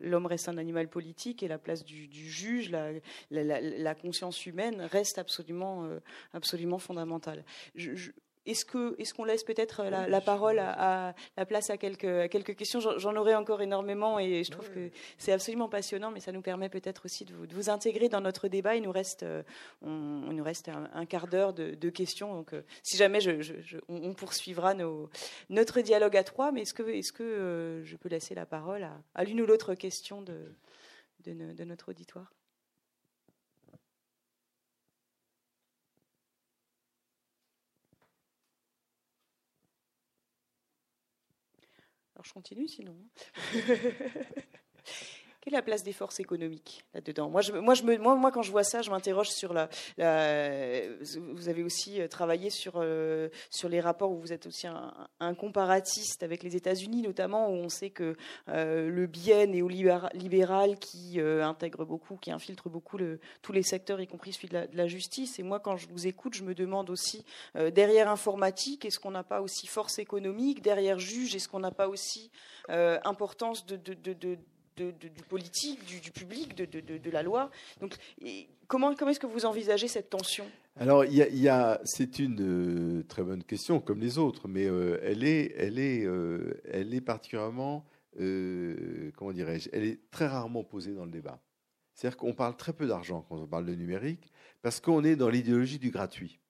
l'homme 0.00 0.26
reste 0.26 0.48
un 0.48 0.58
animal 0.58 0.88
politique 0.88 1.42
et 1.42 1.48
la 1.48 1.58
place 1.58 1.84
du, 1.84 2.08
juge, 2.12 2.70
la, 3.30 3.94
conscience 3.94 4.46
humaine 4.46 4.82
reste 4.82 5.18
absolument 5.18 5.84
euh, 5.84 6.78
fondamentale. 6.78 7.44
Est-ce 8.50 8.64
qu'on 8.64 9.26
est 9.26 9.30
laisse 9.30 9.44
peut-être 9.44 9.84
la, 9.84 10.20
parole 10.20 10.58
à, 10.58 11.14
la 11.36 11.46
place 11.46 11.70
à 11.70 11.76
quelques, 11.76 12.28
quelques 12.30 12.56
questions? 12.56 12.80
J'en 12.80 13.16
aurais 13.16 13.34
encore 13.34 13.62
énormément 13.62 14.18
et 14.18 14.44
je 14.44 14.50
trouve 14.50 14.70
que 14.70 14.90
c'est 15.18 15.32
absolument 15.32 15.68
passionnant, 15.68 16.10
mais 16.10 16.20
ça 16.20 16.32
nous 16.32 16.42
permet 16.42 16.68
peut-être 16.68 17.04
aussi 17.04 17.24
de 17.24 17.34
vous, 17.34 17.70
intégrer 17.70 18.08
dans 18.08 18.20
notre 18.20 18.48
débat. 18.48 18.76
Il 18.76 18.82
nous 18.82 18.92
reste, 18.92 19.22
euh, 19.22 19.42
on, 19.82 19.88
nous 20.32 20.44
reste 20.44 20.68
un, 20.68 21.06
quart 21.06 21.28
d'heure 21.28 21.52
de, 21.52 21.90
questions. 21.90 22.34
Donc, 22.34 22.52
euh, 22.52 22.62
si 22.82 22.96
jamais, 22.96 23.20
je, 23.20 23.78
on, 23.88 24.14
poursuivra 24.14 24.74
nos, 24.74 25.08
notre 25.48 25.80
dialogue 25.80 26.16
à 26.16 26.24
trois. 26.24 26.52
Mais 26.52 26.62
est-ce 26.62 26.74
que, 26.74 26.82
est 26.82 27.00
-ce 27.00 27.12
que 27.12 27.22
euh, 27.22 27.84
je 27.84 27.96
peux 27.96 28.08
laisser 28.08 28.34
la 28.34 28.46
parole 28.46 28.88
à, 29.14 29.24
l'une 29.24 29.40
ou 29.40 29.46
l'autre 29.46 29.74
question 29.74 30.22
de, 30.22 30.54
de 31.24 31.64
notre 31.64 31.90
auditoire? 31.90 32.32
Je 42.24 42.32
continue 42.32 42.68
sinon. 42.68 42.96
Quelle 45.40 45.54
est 45.54 45.56
la 45.56 45.62
place 45.62 45.82
des 45.82 45.94
forces 45.94 46.20
économiques 46.20 46.84
là-dedans? 46.92 47.30
Moi, 47.30 47.40
moi, 47.98 48.30
quand 48.30 48.42
je 48.42 48.50
vois 48.50 48.62
ça, 48.62 48.82
je 48.82 48.90
m'interroge 48.90 49.30
sur 49.30 49.54
la, 49.54 49.70
Vous 49.96 51.48
avez 51.48 51.62
aussi 51.62 51.98
euh, 51.98 52.08
travaillé 52.08 52.50
sur, 52.50 52.74
euh, 52.76 53.30
sur 53.48 53.70
les 53.70 53.80
rapports 53.80 54.10
où 54.10 54.18
vous 54.18 54.34
êtes 54.34 54.44
aussi 54.44 54.66
un, 54.66 55.34
comparatiste 55.34 56.22
avec 56.22 56.42
les 56.42 56.56
États-Unis, 56.56 57.00
notamment, 57.00 57.48
où 57.48 57.54
on 57.54 57.70
sait 57.70 57.88
que 57.88 58.16
euh, 58.48 58.90
le 58.90 59.06
biais 59.06 59.46
néolibéral 59.46 60.78
qui 60.78 61.18
intègre 61.20 61.86
beaucoup, 61.86 62.16
qui 62.16 62.30
infiltre 62.30 62.68
beaucoup 62.68 62.98
tous 63.40 63.52
les 63.52 63.62
secteurs, 63.62 63.98
y 64.02 64.06
compris 64.06 64.34
celui 64.34 64.48
de 64.48 64.68
la, 64.74 64.86
justice. 64.88 65.38
Et 65.38 65.42
moi, 65.42 65.58
quand 65.58 65.78
je 65.78 65.88
vous 65.88 66.06
écoute, 66.06 66.34
je 66.34 66.42
me 66.42 66.54
demande 66.54 66.90
aussi, 66.90 67.24
derrière 67.54 68.10
informatique, 68.10 68.84
est-ce 68.84 68.98
qu'on 68.98 69.12
n'a 69.12 69.24
pas 69.24 69.40
aussi 69.40 69.66
force 69.66 69.98
économique? 69.98 70.60
Derrière 70.60 70.98
juge, 70.98 71.34
est-ce 71.34 71.48
qu'on 71.48 71.60
n'a 71.60 71.70
pas 71.70 71.88
aussi 71.88 72.30
importance 72.68 73.64
de, 73.64 73.76
de 73.76 74.38
du 74.80 75.22
politique, 75.28 75.84
du, 75.84 76.10
public, 76.10 76.56
de, 76.56 77.10
la 77.10 77.22
loi. 77.22 77.50
Donc, 77.80 77.94
comment, 78.66 78.94
comment 78.94 79.10
est-ce 79.10 79.20
que 79.20 79.26
vous 79.26 79.46
envisagez 79.46 79.88
cette 79.88 80.10
tension? 80.10 80.46
Alors, 80.76 81.04
il 81.04 81.14
y 81.14 81.48
a, 81.48 81.80
c'est 81.84 82.18
une 82.18 83.00
euh, 83.00 83.02
très 83.02 83.22
bonne 83.22 83.44
question, 83.44 83.80
comme 83.80 84.00
les 84.00 84.18
autres, 84.18 84.48
mais 84.48 84.66
euh, 84.66 84.98
elle, 85.02 85.24
est, 85.24 85.52
elle, 85.56 85.78
est, 85.78 86.04
euh, 86.06 86.54
elle 86.64 86.94
est 86.94 87.00
particulièrement, 87.00 87.84
comment 88.16 89.32
dirais-je, 89.32 89.68
elle 89.72 89.84
est 89.84 90.10
très 90.10 90.26
rarement 90.26 90.64
posée 90.64 90.94
dans 90.94 91.04
le 91.04 91.10
débat. 91.10 91.40
C'est-à-dire 91.94 92.16
qu'on 92.16 92.32
parle 92.32 92.56
très 92.56 92.72
peu 92.72 92.86
d'argent 92.86 93.26
quand 93.28 93.36
on 93.36 93.46
parle 93.46 93.66
de 93.66 93.74
numérique, 93.74 94.32
parce 94.62 94.80
qu'on 94.80 95.04
est 95.04 95.16
dans 95.16 95.28
l'idéologie 95.28 95.78
du 95.78 95.90
gratuit. 95.90 96.40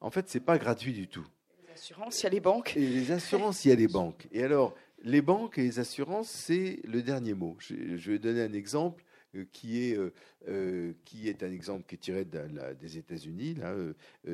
En 0.00 0.10
fait, 0.10 0.28
c'est 0.28 0.40
pas 0.40 0.56
gratuit 0.56 0.92
du 0.92 1.08
tout. 1.08 1.26
Les 1.66 1.74
assurances, 1.74 2.20
il 2.20 2.24
y 2.24 2.26
a 2.26 2.30
les 2.30 2.40
banques. 2.40 2.76
Et 2.76 2.86
les 2.86 3.12
assurances, 3.12 3.64
il 3.64 3.68
y 3.68 3.72
a 3.72 3.74
les 3.74 3.88
banques. 3.88 4.26
Et 4.32 4.42
alors, 4.42 4.74
les 5.04 5.22
banques 5.22 5.58
et 5.58 5.62
les 5.62 5.78
assurances, 5.78 6.30
c'est 6.30 6.80
le 6.84 7.02
dernier 7.02 7.34
mot. 7.34 7.56
Je, 7.60 8.10
vais 8.10 8.18
donner 8.18 8.42
un 8.42 8.52
exemple 8.52 9.04
euh, 9.34 9.44
qui 9.52 9.84
est, 9.84 9.96
euh, 9.96 10.12
euh, 10.48 10.94
qui 11.04 11.28
est 11.28 11.42
un 11.42 11.52
exemple 11.52 11.84
qui 11.86 11.96
est 11.96 11.98
tiré 11.98 12.24
des 12.24 12.98
États-Unis. 12.98 13.56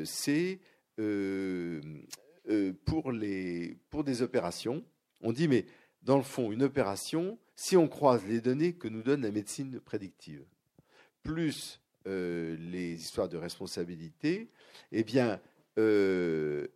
c'est 0.04 0.60
pour, 2.84 3.12
les, 3.12 3.76
pour 3.90 4.04
des 4.04 4.22
opérations. 4.22 4.84
On 5.20 5.32
dit, 5.32 5.48
mais 5.48 5.66
dans 6.02 6.16
le 6.16 6.22
fond, 6.22 6.52
une 6.52 6.62
opération, 6.62 7.38
si 7.56 7.76
on 7.76 7.88
croise 7.88 8.24
les 8.26 8.40
données 8.40 8.74
que 8.74 8.88
nous 8.88 9.02
donne 9.02 9.22
la 9.22 9.32
médecine 9.32 9.80
prédictive, 9.80 10.44
plus 11.22 11.80
les 12.06 12.94
histoires 12.94 13.28
de 13.28 13.36
responsabilité, 13.36 14.48
eh 14.92 15.04
bien, 15.04 15.40
le 15.76 16.70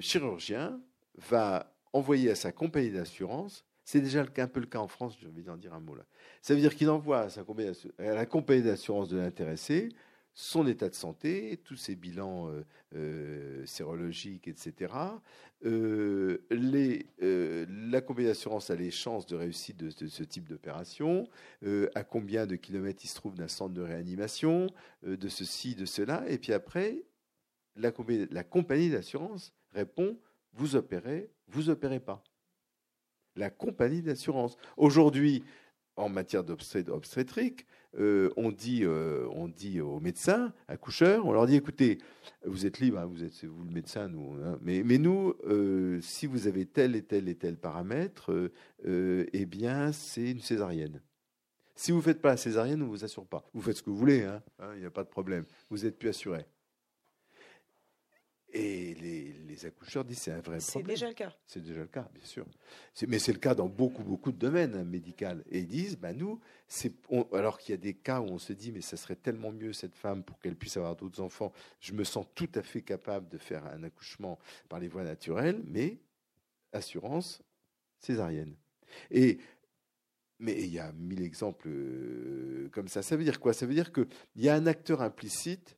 chirurgien 0.00 0.80
va 1.28 1.75
envoyé 1.96 2.30
à 2.30 2.34
sa 2.34 2.52
compagnie 2.52 2.90
d'assurance. 2.90 3.64
C'est 3.84 4.00
déjà 4.00 4.24
un 4.36 4.48
peu 4.48 4.60
le 4.60 4.66
cas 4.66 4.80
en 4.80 4.88
France, 4.88 5.16
j'ai 5.20 5.28
envie 5.28 5.44
d'en 5.44 5.56
dire 5.56 5.72
un 5.72 5.80
mot 5.80 5.94
là. 5.94 6.04
Ça 6.42 6.54
veut 6.54 6.60
dire 6.60 6.74
qu'il 6.74 6.90
envoie 6.90 7.20
à, 7.20 7.28
sa 7.28 7.44
compagnie 7.44 7.72
à 7.98 8.14
la 8.14 8.26
compagnie 8.26 8.62
d'assurance 8.62 9.08
de 9.08 9.16
l'intéressé 9.16 9.90
son 10.36 10.66
état 10.66 10.90
de 10.90 10.94
santé, 10.94 11.58
tous 11.64 11.76
ses 11.76 11.96
bilans 11.96 12.50
euh, 12.50 12.62
euh, 12.94 13.64
sérologiques, 13.64 14.46
etc. 14.48 14.92
Euh, 15.64 16.44
la 16.50 18.02
compagnie 18.02 18.28
d'assurance 18.28 18.68
a 18.68 18.76
les 18.76 18.90
chances 18.90 19.24
de 19.24 19.34
réussite 19.34 19.78
de, 19.78 20.06
ce 20.06 20.22
type 20.22 20.46
d'opération, 20.46 21.26
à 21.94 22.04
combien 22.04 22.46
de 22.46 22.54
kilomètres 22.54 23.00
il 23.02 23.08
se 23.08 23.14
trouve 23.14 23.34
d'un 23.34 23.48
centre 23.48 23.72
de 23.72 23.80
réanimation, 23.80 24.66
de 25.02 25.28
ceci, 25.28 25.74
de 25.74 25.86
cela, 25.86 26.22
et 26.28 26.36
puis 26.36 26.52
après, 26.52 27.02
la 27.76 28.44
compagnie 28.44 28.90
d'assurance 28.90 29.54
répond 29.72 30.18
vous 30.56 30.76
opérez, 30.76 31.30
vous 31.48 31.70
opérez 31.70 32.00
pas. 32.00 32.22
La 33.36 33.50
compagnie 33.50 34.02
d'assurance. 34.02 34.56
Aujourd'hui, 34.76 35.44
en 35.96 36.08
matière 36.08 36.44
d'obstétrique, 36.44 37.66
euh, 37.98 38.30
on, 38.36 38.50
dit, 38.50 38.84
euh, 38.84 39.26
on 39.30 39.48
dit 39.48 39.80
aux 39.80 40.00
médecins, 40.00 40.52
accoucheurs, 40.68 41.24
on 41.24 41.32
leur 41.32 41.46
dit 41.46 41.56
écoutez, 41.56 41.98
vous 42.44 42.66
êtes 42.66 42.78
libre, 42.78 42.98
hein, 42.98 43.06
vous 43.06 43.24
êtes 43.24 43.44
vous 43.44 43.64
le 43.64 43.72
médecin, 43.72 44.08
nous, 44.08 44.36
hein, 44.42 44.58
mais, 44.60 44.82
mais, 44.82 44.98
nous, 44.98 45.34
euh, 45.46 45.98
si 46.02 46.26
vous 46.26 46.46
avez 46.46 46.66
tel 46.66 46.96
et 46.96 47.02
tel 47.02 47.28
et 47.28 47.34
tel 47.34 47.56
paramètre, 47.56 48.50
eh 48.84 49.46
bien, 49.46 49.92
c'est 49.92 50.30
une 50.30 50.40
césarienne. 50.40 51.00
Si 51.74 51.92
vous 51.92 51.98
ne 51.98 52.02
faites 52.02 52.22
pas 52.22 52.30
la 52.30 52.36
césarienne, 52.36 52.82
on 52.82 52.86
ne 52.86 52.90
vous 52.90 53.04
assure 53.04 53.26
pas. 53.26 53.44
Vous 53.52 53.60
faites 53.60 53.76
ce 53.76 53.82
que 53.82 53.90
vous 53.90 53.96
voulez, 53.96 54.22
hein, 54.22 54.42
il 54.74 54.80
n'y 54.80 54.86
a 54.86 54.90
pas 54.90 55.04
de 55.04 55.08
problème. 55.08 55.44
Vous 55.70 55.78
n'êtes 55.78 55.98
plus 55.98 56.08
assuré. 56.08 56.46
Et 58.52 58.94
les, 58.94 59.66
accoucheurs 59.66 60.04
disent 60.04 60.18
c'est 60.18 60.30
un 60.30 60.40
vrai 60.40 60.58
problème. 60.58 60.60
C'est 60.60 60.82
déjà 60.82 61.08
le 61.08 61.14
cas. 61.14 61.32
C'est 61.46 61.62
déjà 61.62 61.80
le 61.80 61.86
cas, 61.86 62.08
bien 62.14 62.24
sûr. 62.24 62.46
Mais 63.08 63.18
c'est 63.18 63.32
le 63.32 63.38
cas 63.38 63.54
dans 63.54 63.68
beaucoup, 63.68 64.04
beaucoup 64.04 64.32
de 64.32 64.36
domaines 64.36 64.74
hein, 64.74 64.84
médicaux. 64.84 65.42
Et 65.50 65.60
ils 65.60 65.66
disent, 65.66 65.96
bah 65.96 66.12
nous, 66.12 66.40
alors 67.32 67.58
qu'il 67.58 67.72
y 67.72 67.74
a 67.74 67.80
des 67.80 67.94
cas 67.94 68.20
où 68.20 68.24
on 68.24 68.38
se 68.38 68.52
dit, 68.52 68.72
mais 68.72 68.82
ça 68.82 68.96
serait 68.96 69.16
tellement 69.16 69.50
mieux 69.50 69.72
cette 69.72 69.94
femme 69.94 70.22
pour 70.22 70.38
qu'elle 70.38 70.56
puisse 70.56 70.76
avoir 70.76 70.94
d'autres 70.94 71.20
enfants. 71.20 71.52
Je 71.80 71.92
me 71.92 72.04
sens 72.04 72.26
tout 72.34 72.50
à 72.54 72.62
fait 72.62 72.82
capable 72.82 73.28
de 73.28 73.38
faire 73.38 73.64
un 73.66 73.82
accouchement 73.82 74.38
par 74.68 74.78
les 74.78 74.88
voies 74.88 75.04
naturelles, 75.04 75.62
mais 75.66 75.98
assurance 76.72 77.42
césarienne. 77.98 78.54
Et 79.10 79.38
mais 80.38 80.52
il 80.62 80.72
y 80.72 80.78
a 80.78 80.92
mille 80.92 81.22
exemples 81.22 81.68
euh, 81.68 82.68
comme 82.72 82.88
ça. 82.88 83.02
Ça 83.02 83.16
veut 83.16 83.24
dire 83.24 83.40
quoi? 83.40 83.54
Ça 83.54 83.66
veut 83.66 83.74
dire 83.74 83.92
qu'il 83.92 84.06
y 84.36 84.48
a 84.48 84.54
un 84.54 84.66
acteur 84.66 85.00
implicite 85.00 85.76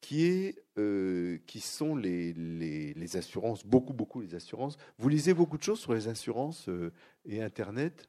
qui, 0.00 0.24
est, 0.26 0.62
euh, 0.78 1.38
qui 1.46 1.60
sont 1.60 1.96
les, 1.96 2.32
les, 2.32 3.16
assurances, 3.16 3.64
beaucoup, 3.64 3.92
beaucoup 3.92 4.20
les 4.20 4.34
assurances. 4.34 4.76
Vous 4.98 5.08
lisez 5.08 5.34
beaucoup 5.34 5.58
de 5.58 5.62
choses 5.62 5.80
sur 5.80 5.94
les 5.94 6.08
assurances 6.08 6.68
euh, 6.68 6.92
et 7.24 7.42
Internet? 7.42 8.08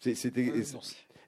C'était. 0.00 0.52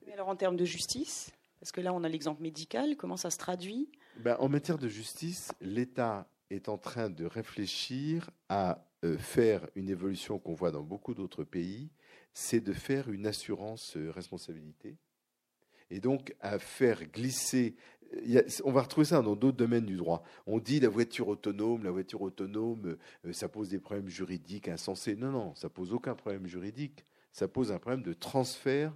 Mais 0.06 0.12
alors 0.12 0.28
en 0.28 0.36
termes 0.36 0.56
de 0.56 0.66
justice, 0.66 1.30
parce 1.60 1.72
que 1.72 1.80
là 1.80 1.94
on 1.94 2.04
a 2.04 2.08
l'exemple 2.08 2.42
médical, 2.42 2.96
comment 2.96 3.16
ça 3.16 3.30
se 3.30 3.38
traduit? 3.38 3.90
Ben, 4.18 4.36
En 4.38 4.50
matière 4.50 4.76
de 4.76 4.88
justice, 4.88 5.52
l'État 5.62 6.28
est 6.50 6.68
en 6.68 6.76
train 6.76 7.08
de 7.08 7.24
réfléchir 7.24 8.30
à 8.50 8.86
euh, 9.04 9.16
faire 9.16 9.66
une 9.74 9.88
évolution 9.88 10.38
qu'on 10.38 10.52
voit 10.52 10.70
dans 10.70 10.82
beaucoup 10.82 11.14
d'autres 11.14 11.42
pays, 11.42 11.90
c'est 12.34 12.60
de 12.60 12.74
faire 12.74 13.10
une 13.10 13.26
assurance 13.26 13.96
responsabilité 13.96 14.98
et 15.90 16.00
donc 16.00 16.34
à 16.40 16.58
faire 16.58 17.04
glisser. 17.06 17.76
on 18.64 18.72
va 18.72 18.82
retrouver 18.82 19.06
ça 19.06 19.22
dans 19.22 19.36
d'autres 19.36 19.56
domaines 19.56 19.86
du 19.86 19.96
droit. 19.96 20.22
On 20.46 20.58
dit 20.58 20.80
la 20.80 20.88
voiture 20.88 21.28
autonome, 21.28 21.84
la 21.84 21.90
voiture 21.90 22.22
autonome, 22.22 22.96
euh, 23.24 23.32
ça 23.32 23.48
pose 23.48 23.68
des 23.68 23.78
problèmes 23.78 24.08
juridiques 24.08 24.68
insensés. 24.68 25.16
Non, 25.16 25.30
non, 25.30 25.54
ça 25.54 25.68
pose 25.68 25.92
aucun 25.92 26.14
problème 26.14 26.46
juridique. 26.46 27.04
Ça 27.32 27.48
pose 27.48 27.70
un 27.72 27.78
problème 27.78 28.02
de 28.02 28.12
transfert 28.12 28.94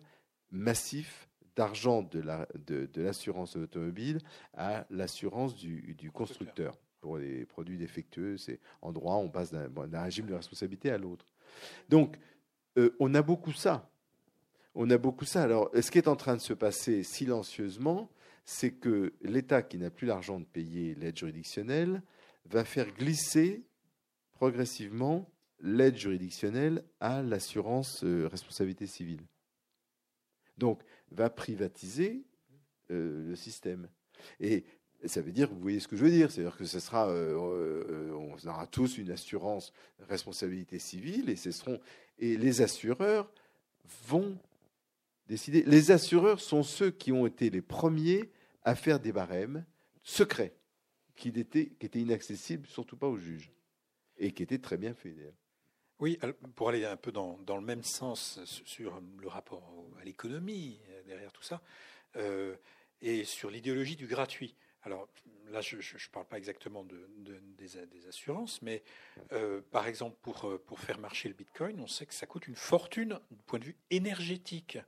massif 0.50 1.28
d'argent 1.56 2.02
de 2.02 3.00
l'assurance 3.00 3.56
automobile 3.56 4.18
à 4.54 4.86
l'assurance 4.90 5.54
du, 5.54 6.10
constructeur. 6.12 6.78
Pour 7.00 7.16
les 7.16 7.46
produits 7.46 7.78
défectueux, 7.78 8.36
c'est 8.36 8.60
en 8.82 8.92
droit, 8.92 9.16
on 9.16 9.30
passe 9.30 9.52
d'un 9.52 10.02
régime 10.02 10.26
de 10.26 10.34
responsabilité 10.34 10.90
à 10.90 10.98
l'autre. 10.98 11.26
Donc, 11.88 12.18
euh, 12.76 12.94
on 13.00 13.14
a 13.14 13.22
beaucoup 13.22 13.52
ça. 13.52 13.90
On 14.74 14.88
a 14.90 14.98
beaucoup 14.98 15.24
ça. 15.24 15.42
Alors, 15.42 15.70
ce 15.78 15.90
qui 15.90 15.98
est 15.98 16.08
en 16.08 16.16
train 16.16 16.36
de 16.36 16.40
se 16.40 16.52
passer 16.52 17.02
silencieusement, 17.02 18.10
c'est 18.44 18.72
que 18.72 19.12
l'État 19.22 19.62
qui 19.62 19.78
n'a 19.78 19.90
plus 19.90 20.06
l'argent 20.06 20.40
de 20.40 20.44
payer 20.44 20.94
l'aide 20.94 21.16
juridictionnelle 21.16 22.02
va 22.46 22.64
faire 22.64 22.92
glisser 22.94 23.62
progressivement 24.32 25.30
l'aide 25.60 25.96
juridictionnelle 25.96 26.82
à 27.00 27.22
l'assurance 27.22 28.02
euh, 28.04 28.26
responsabilité 28.28 28.86
civile. 28.86 29.20
Donc, 30.56 30.82
va 31.10 31.30
privatiser 31.30 32.24
euh, 32.90 33.28
le 33.28 33.36
système. 33.36 33.88
Et 34.38 34.64
ça 35.04 35.20
veut 35.20 35.32
dire, 35.32 35.50
vous 35.50 35.60
voyez 35.60 35.80
ce 35.80 35.88
que 35.88 35.96
je 35.96 36.04
veux 36.04 36.10
dire, 36.10 36.30
c'est-à-dire 36.30 36.56
que 36.56 36.64
ce 36.64 36.80
sera, 36.80 37.08
euh, 37.08 38.12
on 38.12 38.48
aura 38.48 38.66
tous 38.66 38.98
une 38.98 39.10
assurance 39.10 39.72
responsabilité 40.08 40.78
civile 40.78 41.28
et 41.28 41.36
ce 41.36 41.50
seront 41.50 41.80
et 42.18 42.36
les 42.36 42.60
assureurs 42.60 43.30
vont 44.06 44.36
Les 45.30 45.90
assureurs 45.92 46.40
sont 46.40 46.64
ceux 46.64 46.90
qui 46.90 47.12
ont 47.12 47.26
été 47.26 47.50
les 47.50 47.62
premiers 47.62 48.30
à 48.64 48.74
faire 48.74 48.98
des 48.98 49.12
barèmes 49.12 49.64
secrets 50.02 50.54
qui 51.14 51.28
étaient, 51.28 52.00
inaccessibles, 52.00 52.66
surtout 52.66 52.96
pas 52.96 53.06
aux 53.06 53.16
juges, 53.16 53.52
et 54.16 54.32
qui 54.32 54.42
étaient 54.42 54.58
très 54.58 54.76
bien 54.76 54.94
faits. 54.94 55.14
Oui, 56.00 56.18
pour 56.56 56.70
aller 56.70 56.84
un 56.84 56.96
peu 56.96 57.12
dans, 57.12 57.36
le 57.46 57.60
même 57.60 57.84
sens 57.84 58.40
sur 58.44 59.00
le 59.18 59.28
rapport 59.28 59.62
à 60.00 60.04
l'économie 60.04 60.80
euh, 60.88 61.02
derrière 61.04 61.30
tout 61.30 61.42
ça, 61.42 61.60
euh, 62.16 62.56
et 63.02 63.24
sur 63.24 63.50
l'idéologie 63.50 63.96
du 63.96 64.06
gratuit. 64.06 64.56
Alors 64.82 65.08
là, 65.50 65.60
je 65.60 65.76
ne 65.76 66.10
parle 66.10 66.26
pas 66.26 66.38
exactement 66.38 66.84
de, 66.84 67.06
des, 67.58 68.06
assurances, 68.08 68.62
mais 68.62 68.82
euh, 69.32 69.60
par 69.70 69.86
exemple, 69.86 70.16
pour 70.22 70.80
faire 70.80 70.98
marcher 70.98 71.28
le 71.28 71.34
Bitcoin, 71.34 71.78
on 71.80 71.86
sait 71.86 72.06
que 72.06 72.14
ça 72.14 72.26
coûte 72.26 72.48
une 72.48 72.56
fortune 72.56 73.20
du 73.30 73.42
point 73.42 73.58
de 73.58 73.66
vue 73.66 73.76
énergétique. 73.90 74.78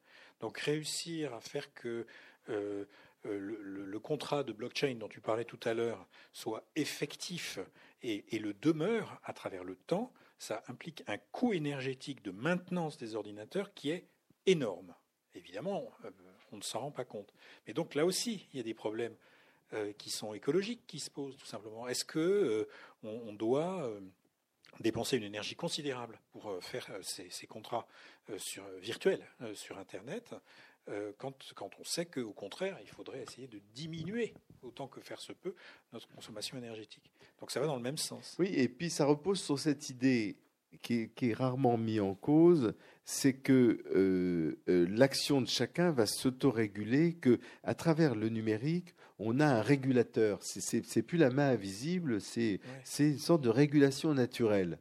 Donc 0.42 0.58
réussir 0.58 1.32
à 1.32 1.40
faire 1.40 1.72
que 1.72 2.06
le, 2.48 2.86
le, 3.24 4.00
contrat 4.00 4.42
de 4.42 4.52
blockchain 4.52 4.96
dont 4.96 5.08
tu 5.08 5.20
parlais 5.20 5.44
tout 5.44 5.60
à 5.64 5.72
l'heure 5.72 6.06
soit 6.32 6.64
effectif 6.76 7.58
et, 8.02 8.38
le 8.38 8.52
demeure 8.54 9.20
à 9.24 9.32
travers 9.32 9.64
le 9.64 9.76
temps, 9.76 10.12
ça 10.38 10.62
implique 10.68 11.04
un 11.06 11.18
coût 11.18 11.52
énergétique 11.52 12.22
de 12.24 12.30
maintenance 12.30 12.96
des 12.96 13.14
ordinateurs 13.14 13.72
qui 13.74 13.90
est 13.90 14.08
énorme. 14.46 14.94
Évidemment, 15.34 15.90
euh, 16.04 16.10
on 16.50 16.56
ne 16.56 16.62
s'en 16.62 16.80
rend 16.80 16.90
pas 16.90 17.04
compte. 17.04 17.32
Mais 17.66 17.74
donc 17.74 17.94
là 17.94 18.04
aussi, 18.04 18.48
il 18.52 18.56
y 18.56 18.60
a 18.60 18.64
des 18.64 18.74
problèmes 18.74 19.14
euh, 19.72 19.92
qui 19.92 20.10
sont 20.10 20.34
écologiques 20.34 20.86
qui 20.86 20.98
se 20.98 21.10
posent 21.10 21.36
tout 21.36 21.46
simplement. 21.46 21.86
Est-ce 21.86 22.04
que 22.04 22.18
euh, 22.18 22.68
on, 23.04 23.32
doit 23.32 23.88
dépenser 24.80 25.16
une 25.16 25.24
énergie 25.24 25.54
considérable 25.54 26.18
pour 26.32 26.62
faire 26.62 26.88
ces, 27.02 27.46
contrats 27.46 27.86
sur, 28.38 28.64
virtuels 28.80 29.24
sur 29.54 29.78
Internet 29.78 30.34
euh, 30.88 31.12
quand, 31.16 31.32
quand, 31.54 31.70
on 31.78 31.84
sait 31.84 32.06
qu'au 32.06 32.32
contraire, 32.32 32.76
il 32.82 32.88
faudrait 32.88 33.22
essayer 33.22 33.46
de 33.46 33.60
diminuer 33.72 34.34
autant 34.62 34.88
que 34.88 35.00
faire 35.00 35.20
se 35.20 35.32
peut 35.32 35.54
notre 35.92 36.08
consommation 36.08 36.58
énergétique. 36.58 37.12
Donc 37.40 37.52
ça 37.52 37.60
va 37.60 37.66
dans 37.66 37.76
le 37.76 37.82
même 37.82 37.98
sens. 37.98 38.34
Oui, 38.38 38.48
et 38.52 38.68
puis 38.68 38.90
ça 38.90 39.04
repose 39.04 39.40
sur 39.40 39.58
cette 39.58 39.90
idée 39.90 40.36
qui 40.80 41.10
est, 41.20 41.34
rarement 41.34 41.76
mise 41.76 42.00
en 42.00 42.14
cause, 42.14 42.74
c'est 43.04 43.34
que 43.34 43.84
euh, 43.94 44.58
euh, 44.68 44.86
l'action 44.88 45.40
de 45.40 45.46
chacun 45.46 45.92
va 45.92 46.06
s'autoréguler, 46.06 47.14
que 47.14 47.38
à 47.62 47.74
travers 47.74 48.14
le 48.14 48.28
numérique, 48.28 48.94
on 49.18 49.40
a 49.40 49.46
un 49.46 49.62
régulateur. 49.62 50.38
C'est 50.42 51.02
plus 51.02 51.18
la 51.18 51.30
main 51.30 51.50
invisible, 51.50 52.20
c'est 52.20 52.60
une 52.98 53.18
sorte 53.18 53.42
de 53.42 53.48
régulation 53.48 54.14
naturelle. 54.14 54.78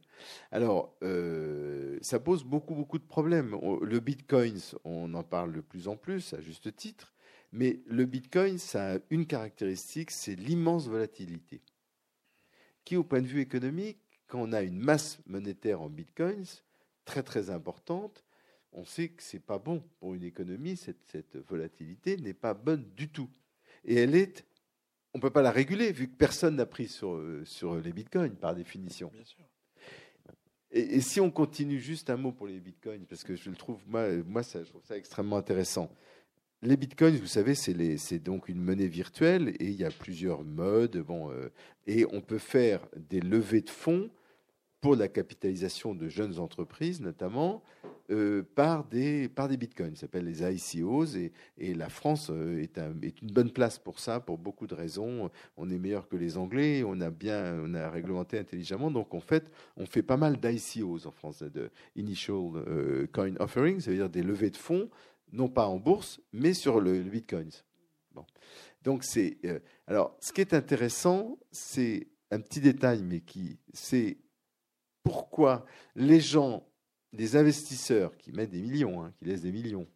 Alors, 0.50 0.96
euh, 1.02 1.98
ça 2.00 2.20
pose 2.20 2.44
beaucoup, 2.44 2.74
beaucoup 2.74 2.98
de 2.98 3.04
problèmes. 3.04 3.56
Le 3.82 4.00
Bitcoin, 4.00 4.58
on 4.84 5.12
en 5.14 5.22
parle 5.22 5.52
de 5.52 5.60
plus 5.60 5.88
en 5.88 5.96
plus, 5.96 6.32
à 6.34 6.40
juste 6.40 6.74
titre, 6.76 7.12
mais 7.52 7.80
le 7.86 8.06
Bitcoin, 8.06 8.58
ça 8.58 8.94
a 8.94 8.98
une 9.10 9.26
caractéristique, 9.26 10.10
c'est 10.10 10.34
l'immense 10.34 10.88
volatilité, 10.88 11.60
qui, 12.84 12.96
au 12.96 13.04
point 13.04 13.20
de 13.20 13.26
vue 13.26 13.40
économique, 13.40 13.98
quand 14.26 14.40
on 14.40 14.52
a 14.52 14.62
une 14.62 14.78
masse 14.78 15.18
monétaire 15.26 15.82
en 15.82 15.90
Bitcoins 15.90 16.46
très, 17.04 17.22
très 17.22 17.50
importante, 17.50 18.24
on 18.72 18.86
sait 18.86 19.08
que 19.08 19.22
c'est 19.22 19.44
pas 19.44 19.58
bon 19.58 19.82
pour 20.00 20.14
une 20.14 20.24
économie, 20.24 20.76
cette, 20.78 21.04
cette 21.04 21.36
volatilité 21.36 22.16
n'est 22.16 22.32
pas 22.32 22.54
bonne 22.54 22.88
du 22.96 23.10
tout. 23.10 23.28
Et 23.84 23.96
elle 23.96 24.14
est, 24.14 24.44
on 25.14 25.18
ne 25.18 25.22
peut 25.22 25.30
pas 25.30 25.42
la 25.42 25.50
réguler 25.50 25.92
vu 25.92 26.08
que 26.08 26.16
personne 26.16 26.56
n'a 26.56 26.66
pris 26.66 26.88
sur, 26.88 27.20
sur 27.44 27.76
les 27.76 27.92
bitcoins 27.92 28.34
par 28.36 28.54
définition. 28.54 29.10
Bien 29.12 29.24
sûr. 29.24 29.44
Et, 30.72 31.02
si 31.02 31.20
on 31.20 31.30
continue 31.30 31.78
juste 31.78 32.08
un 32.08 32.16
mot 32.16 32.32
pour 32.32 32.46
les 32.46 32.58
bitcoins, 32.58 33.04
parce 33.04 33.24
que 33.24 33.36
je 33.36 33.50
le 33.50 33.56
trouve, 33.56 33.78
moi, 33.86 34.08
moi 34.26 34.42
ça, 34.42 34.64
je 34.64 34.70
trouve 34.70 34.84
ça 34.84 34.96
extrêmement 34.96 35.36
intéressant. 35.36 35.90
Les 36.62 36.76
bitcoins, 36.76 37.16
vous 37.16 37.26
savez, 37.26 37.54
c'est 37.54 38.18
donc 38.18 38.48
une 38.48 38.62
monnaie 38.62 38.86
virtuelle 38.86 39.50
et 39.58 39.66
il 39.66 39.74
y 39.74 39.84
a 39.84 39.90
plusieurs 39.90 40.44
modes. 40.44 40.96
Bon, 40.98 41.30
euh, 41.30 41.50
et 41.86 42.06
on 42.12 42.20
peut 42.20 42.38
faire 42.38 42.86
des 42.96 43.20
levées 43.20 43.60
de 43.60 43.70
fonds 43.70 44.08
pour 44.80 44.96
la 44.96 45.08
capitalisation 45.08 45.94
de 45.94 46.08
jeunes 46.08 46.38
entreprises, 46.38 47.00
notamment 47.00 47.62
euh, 48.12 48.42
par, 48.54 48.84
des, 48.84 49.28
par 49.28 49.48
des 49.48 49.56
bitcoins. 49.56 49.94
Ça 49.94 50.02
s'appelle 50.02 50.26
les 50.26 50.42
ICOs 50.42 51.16
et, 51.16 51.32
et 51.56 51.74
la 51.74 51.88
France 51.88 52.28
euh, 52.30 52.62
est, 52.62 52.78
est, 52.78 53.22
une 53.22 53.32
bonne 53.32 53.50
place 53.50 53.78
pour 53.78 53.98
ça, 53.98 54.20
pour 54.20 54.38
beaucoup 54.38 54.66
de 54.66 54.74
raisons. 54.74 55.30
On 55.56 55.70
est 55.70 55.78
meilleur 55.78 56.08
que 56.08 56.16
les 56.16 56.36
Anglais, 56.36 56.84
on 56.84 57.00
a 57.00 57.10
bien, 57.10 57.58
on 57.64 57.74
a 57.74 57.88
réglementé 57.88 58.38
intelligemment. 58.38 58.90
Donc 58.90 59.14
en 59.14 59.20
fait, 59.20 59.50
on 59.76 59.86
fait 59.86 60.02
pas 60.02 60.16
mal 60.16 60.38
d'ICOs 60.38 61.06
en 61.06 61.10
France, 61.10 61.42
de 61.42 61.70
Initial 61.96 62.36
euh, 62.36 63.06
Coin 63.12 63.34
Offering, 63.40 63.80
ça 63.80 63.90
veut 63.90 63.96
dire 63.96 64.10
des 64.10 64.22
levées 64.22 64.50
de 64.50 64.56
fonds, 64.56 64.90
non 65.32 65.48
pas 65.48 65.66
en 65.66 65.78
bourse, 65.78 66.20
mais 66.32 66.54
sur 66.54 66.80
le, 66.80 67.00
bitcoins. 67.00 67.62
Bon. 68.14 68.26
Donc 68.82 69.04
c'est 69.04 69.38
alors 69.86 70.16
ce 70.20 70.32
qui 70.32 70.40
est 70.40 70.54
intéressant, 70.54 71.38
c'est 71.50 72.08
un 72.30 72.40
petit 72.40 72.60
détail, 72.60 73.02
mais 73.02 73.20
qui 73.20 73.58
c'est 73.72 74.18
pourquoi 75.02 75.64
les 75.94 76.20
gens, 76.20 76.66
des 77.12 77.36
investisseurs 77.36 78.16
qui 78.16 78.32
mettent 78.32 78.50
des 78.50 78.62
millions, 78.62 79.04
hein, 79.04 79.12
qui 79.18 79.26
laissent 79.26 79.42
des 79.42 79.52
millions, 79.52 79.86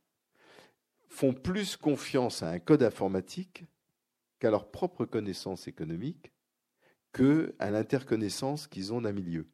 font 1.09 1.33
plus 1.33 1.77
confiance 1.77 2.43
à 2.43 2.51
un 2.51 2.59
code 2.59 2.83
informatique 2.83 3.65
qu'à 4.39 4.51
leur 4.51 4.71
propre 4.71 5.07
connaissance 5.07 5.67
économique, 5.67 6.33
qu'à 7.13 7.71
l'interconnaissance 7.71 8.67
qu'ils 8.67 8.93
ont 8.93 9.01
d'un 9.01 9.13
milieu. 9.13 9.47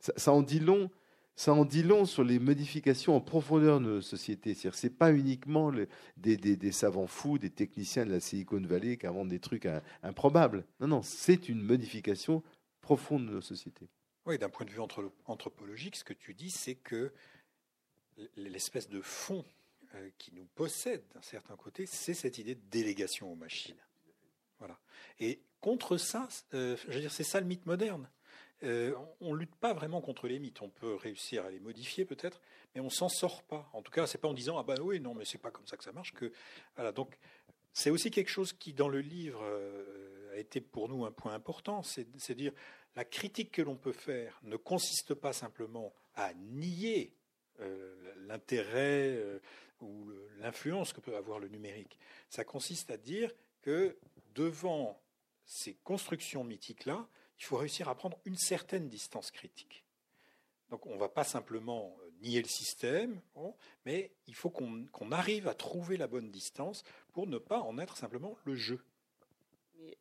Ça, 0.00 0.32
en 0.32 0.42
dit 0.42 0.60
long. 0.60 0.90
Ça 1.36 1.54
en 1.54 1.64
dit 1.64 1.82
long 1.82 2.04
sur 2.04 2.24
les 2.24 2.38
modifications 2.38 3.16
en 3.16 3.20
profondeur 3.20 3.80
de 3.80 3.86
nos 3.86 4.00
sociétés. 4.02 4.54
Ce 4.54 4.68
n'est 4.68 4.92
pas 4.92 5.12
uniquement 5.12 5.72
des, 6.16 6.72
savants 6.72 7.06
fous, 7.06 7.38
des 7.38 7.50
techniciens 7.50 8.04
de 8.04 8.10
la 8.10 8.20
Silicon 8.20 8.60
Valley 8.60 8.96
qui 8.96 9.06
inventent 9.06 9.28
des 9.28 9.40
trucs 9.40 9.68
improbables. 10.02 10.66
Non, 10.80 10.88
non, 10.88 11.02
c'est 11.02 11.48
une 11.48 11.62
modification 11.62 12.42
profonde 12.82 13.26
de 13.26 13.32
nos 13.32 13.40
sociétés. 13.40 13.88
Oui, 14.26 14.38
d'un 14.38 14.50
point 14.50 14.66
de 14.66 14.70
vue 14.70 14.80
anthropologique, 15.26 15.96
ce 15.96 16.04
que 16.04 16.12
tu 16.12 16.34
dis, 16.34 16.50
c'est 16.50 16.74
que 16.74 17.12
l'espèce 18.36 18.88
de 18.88 19.00
fond 19.00 19.44
euh, 19.94 20.10
qui 20.18 20.32
nous 20.34 20.44
possède 20.44 21.02
d'un 21.14 21.22
certain 21.22 21.56
côté, 21.56 21.86
c'est 21.86 22.14
cette 22.14 22.38
idée 22.38 22.54
de 22.54 22.62
délégation 22.70 23.32
aux 23.32 23.36
machines. 23.36 23.80
Voilà. 24.58 24.78
Et 25.18 25.40
contre 25.60 25.96
ça, 25.96 26.28
euh, 26.54 26.76
c'est 27.08 27.24
ça 27.24 27.40
le 27.40 27.46
mythe 27.46 27.66
moderne. 27.66 28.08
Euh, 28.62 28.94
on 29.20 29.32
ne 29.32 29.38
lutte 29.38 29.54
pas 29.54 29.72
vraiment 29.72 30.02
contre 30.02 30.28
les 30.28 30.38
mythes. 30.38 30.60
On 30.60 30.68
peut 30.68 30.94
réussir 30.94 31.46
à 31.46 31.50
les 31.50 31.60
modifier 31.60 32.04
peut-être, 32.04 32.42
mais 32.74 32.80
on 32.80 32.90
s'en 32.90 33.08
sort 33.08 33.42
pas. 33.42 33.70
En 33.72 33.80
tout 33.80 33.90
cas, 33.90 34.06
c'est 34.06 34.18
pas 34.18 34.28
en 34.28 34.34
disant 34.34 34.58
ah 34.58 34.62
ben 34.62 34.78
oui 34.82 35.00
non 35.00 35.14
mais 35.14 35.24
c'est 35.24 35.38
pas 35.38 35.50
comme 35.50 35.66
ça 35.66 35.78
que 35.78 35.84
ça 35.84 35.92
marche 35.92 36.12
que 36.12 36.30
voilà. 36.76 36.92
Donc 36.92 37.18
c'est 37.72 37.88
aussi 37.88 38.10
quelque 38.10 38.28
chose 38.28 38.52
qui 38.52 38.74
dans 38.74 38.88
le 38.88 39.00
livre 39.00 39.42
a 40.32 40.36
été 40.36 40.60
pour 40.60 40.88
nous 40.88 41.04
un 41.04 41.12
point 41.12 41.34
important, 41.34 41.82
c'est 41.82 42.34
dire 42.34 42.52
la 42.96 43.04
critique 43.04 43.52
que 43.52 43.62
l'on 43.62 43.76
peut 43.76 43.92
faire 43.92 44.40
ne 44.42 44.56
consiste 44.56 45.14
pas 45.14 45.32
simplement 45.32 45.92
à 46.14 46.34
nier 46.34 47.14
euh, 47.60 48.14
l'intérêt 48.26 49.16
euh, 49.16 49.40
ou 49.80 50.10
l'influence 50.38 50.92
que 50.92 51.00
peut 51.00 51.16
avoir 51.16 51.38
le 51.38 51.48
numérique. 51.48 51.98
Ça 52.28 52.44
consiste 52.44 52.90
à 52.90 52.96
dire 52.96 53.32
que 53.62 53.96
devant 54.34 55.00
ces 55.44 55.74
constructions 55.74 56.44
mythiques-là, 56.44 57.06
il 57.38 57.44
faut 57.44 57.56
réussir 57.56 57.88
à 57.88 57.94
prendre 57.94 58.18
une 58.24 58.36
certaine 58.36 58.88
distance 58.88 59.30
critique. 59.30 59.84
Donc 60.70 60.86
on 60.86 60.94
ne 60.94 61.00
va 61.00 61.08
pas 61.08 61.24
simplement 61.24 61.96
euh, 62.02 62.10
nier 62.22 62.42
le 62.42 62.48
système, 62.48 63.20
mais 63.86 64.12
il 64.26 64.34
faut 64.34 64.50
qu'on 64.50 65.12
arrive 65.12 65.48
à 65.48 65.54
trouver 65.54 65.96
la 65.96 66.06
bonne 66.06 66.30
distance 66.30 66.84
pour 67.12 67.26
ne 67.26 67.38
pas 67.38 67.60
en 67.60 67.78
être 67.78 67.96
simplement 67.96 68.36
le 68.44 68.54
jeu 68.54 68.84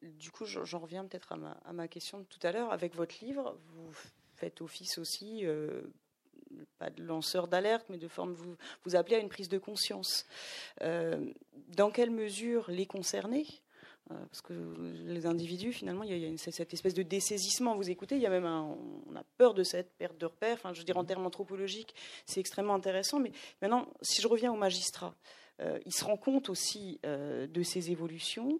du 0.01 0.31
coup, 0.31 0.45
j'en 0.45 0.79
reviens 0.79 1.05
peut-être 1.05 1.33
à 1.33 1.73
ma, 1.73 1.87
question 1.87 2.19
de 2.19 2.25
tout 2.25 2.39
à 2.43 2.51
l'heure. 2.51 2.71
Avec 2.71 2.95
votre 2.95 3.15
livre, 3.23 3.57
vous 3.73 3.91
faites 4.35 4.61
office 4.61 4.97
aussi 4.97 5.45
euh, 5.45 5.81
pas 6.77 6.89
de 6.89 7.03
lanceur 7.03 7.47
d'alerte, 7.47 7.85
mais 7.89 7.97
de 7.97 8.07
forme, 8.07 8.33
vous, 8.33 8.55
vous 8.85 8.95
appelez 8.95 9.15
à 9.15 9.19
une 9.19 9.29
prise 9.29 9.49
de 9.49 9.57
conscience. 9.57 10.25
dans 10.81 11.91
quelle 11.91 12.11
mesure 12.11 12.69
les 12.69 12.85
concernés 12.85 13.45
parce 14.09 14.41
que 14.41 14.53
les 15.05 15.27
individus, 15.27 15.71
finalement, 15.71 16.03
il 16.03 16.17
y 16.17 16.25
a, 16.25 16.37
cette 16.37 16.73
espèce 16.73 16.95
de 16.95 17.03
dessaisissement. 17.03 17.75
Vous 17.75 17.91
écoutez, 17.91 18.15
il 18.15 18.21
y 18.21 18.25
a 18.25 18.31
même 18.31 18.45
un, 18.45 18.75
on 19.07 19.15
a 19.15 19.23
peur 19.37 19.53
de 19.53 19.63
cette 19.63 19.91
perte 19.97 20.17
de 20.17 20.25
repère. 20.25 20.55
Enfin, 20.55 20.73
je 20.73 20.79
veux 20.79 20.85
dire, 20.85 20.97
en 20.97 21.05
termes 21.05 21.25
anthropologiques, 21.27 21.93
c'est 22.25 22.39
extrêmement 22.39 22.73
intéressant. 22.73 23.19
Mais 23.19 23.31
maintenant, 23.61 23.87
si 24.01 24.21
je 24.21 24.27
reviens 24.27 24.51
au 24.51 24.55
magistrat, 24.55 25.13
euh, 25.61 25.79
il 25.85 25.93
se 25.93 26.05
rend 26.05 26.17
compte 26.17 26.49
aussi 26.49 26.99
euh, 27.05 27.47
de 27.47 27.63
ces 27.63 27.91
évolutions. 27.91 28.59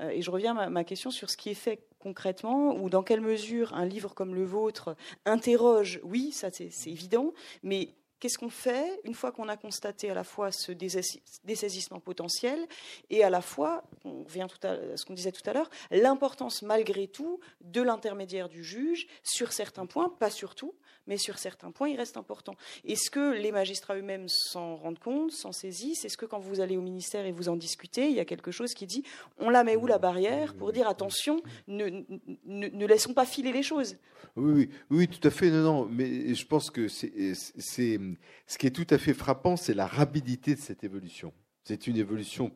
Euh, 0.00 0.10
et 0.10 0.22
je 0.22 0.30
reviens 0.30 0.56
à 0.56 0.68
ma, 0.68 0.84
question 0.84 1.10
sur 1.10 1.30
ce 1.30 1.36
qui 1.36 1.50
est 1.50 1.54
fait 1.54 1.86
concrètement, 1.98 2.74
ou 2.76 2.88
dans 2.88 3.02
quelle 3.02 3.20
mesure 3.20 3.74
un 3.74 3.84
livre 3.84 4.14
comme 4.14 4.34
le 4.34 4.44
vôtre 4.44 4.96
interroge, 5.26 6.00
oui, 6.02 6.32
ça 6.32 6.48
c'est 6.50 6.90
évident, 6.90 7.34
mais 7.62 7.90
Qu'est-ce 8.20 8.36
qu'on 8.36 8.50
fait 8.50 9.00
une 9.04 9.14
fois 9.14 9.32
qu'on 9.32 9.48
a 9.48 9.56
constaté 9.56 10.10
à 10.10 10.14
la 10.14 10.24
fois 10.24 10.52
ce 10.52 10.72
dessaisissement 10.72 12.00
potentiel 12.00 12.68
et 13.08 13.24
à 13.24 13.30
la 13.30 13.40
fois, 13.40 13.82
on 14.04 14.24
revient 14.24 14.46
tout 14.46 14.66
à 14.66 14.76
ce 14.98 15.06
qu'on 15.06 15.14
disait 15.14 15.32
tout 15.32 15.48
à 15.48 15.54
l'heure, 15.54 15.70
l'importance 15.90 16.60
malgré 16.60 17.08
tout 17.08 17.40
de 17.62 17.80
l'intermédiaire 17.80 18.50
du 18.50 18.62
juge 18.62 19.06
sur 19.22 19.54
certains 19.54 19.86
points, 19.86 20.10
pas 20.10 20.28
sur 20.28 20.54
tout, 20.54 20.74
mais 21.10 21.16
sur 21.16 21.38
certains 21.38 21.72
points, 21.72 21.88
il 21.88 21.96
reste 21.96 22.16
important. 22.16 22.54
Est-ce 22.84 23.10
que 23.10 23.34
les 23.34 23.50
magistrats 23.50 23.96
eux-mêmes 23.96 24.28
s'en 24.28 24.76
rendent 24.76 25.00
compte, 25.00 25.32
s'en 25.32 25.50
saisissent? 25.50 26.04
Est-ce 26.04 26.16
que 26.16 26.24
quand 26.24 26.38
vous 26.38 26.60
allez 26.60 26.76
au 26.76 26.82
ministère 26.82 27.26
et 27.26 27.32
vous 27.32 27.48
en 27.48 27.56
discutez, 27.56 28.08
il 28.08 28.14
y 28.14 28.20
a 28.20 28.24
quelque 28.24 28.52
chose 28.52 28.74
qui 28.74 28.86
dit 28.86 29.02
on 29.36 29.50
la 29.50 29.64
met 29.64 29.74
où 29.74 29.88
la 29.88 29.98
barrière 29.98 30.54
pour 30.54 30.70
dire 30.70 30.86
attention, 30.86 31.42
ne, 31.66 32.04
ne, 32.46 32.86
laissons 32.86 33.12
pas 33.12 33.26
filer 33.26 33.50
les 33.50 33.64
choses? 33.64 33.96
Oui, 34.36 34.52
oui, 34.52 34.70
oui, 34.90 35.08
tout 35.08 35.26
à 35.26 35.32
fait. 35.32 35.50
Non, 35.50 35.64
non, 35.64 35.88
mais 35.90 36.32
je 36.32 36.46
pense 36.46 36.70
que 36.70 36.86
c'est, 36.86 37.34
ce 37.34 38.58
qui 38.58 38.66
est 38.68 38.70
tout 38.70 38.86
à 38.90 38.96
fait 38.98 39.12
frappant, 39.12 39.56
c'est 39.56 39.74
la 39.74 39.88
rapidité 39.88 40.54
de 40.54 40.60
cette 40.60 40.84
évolution. 40.84 41.32
C'est 41.64 41.88
une 41.88 41.96
évolution 41.96 42.52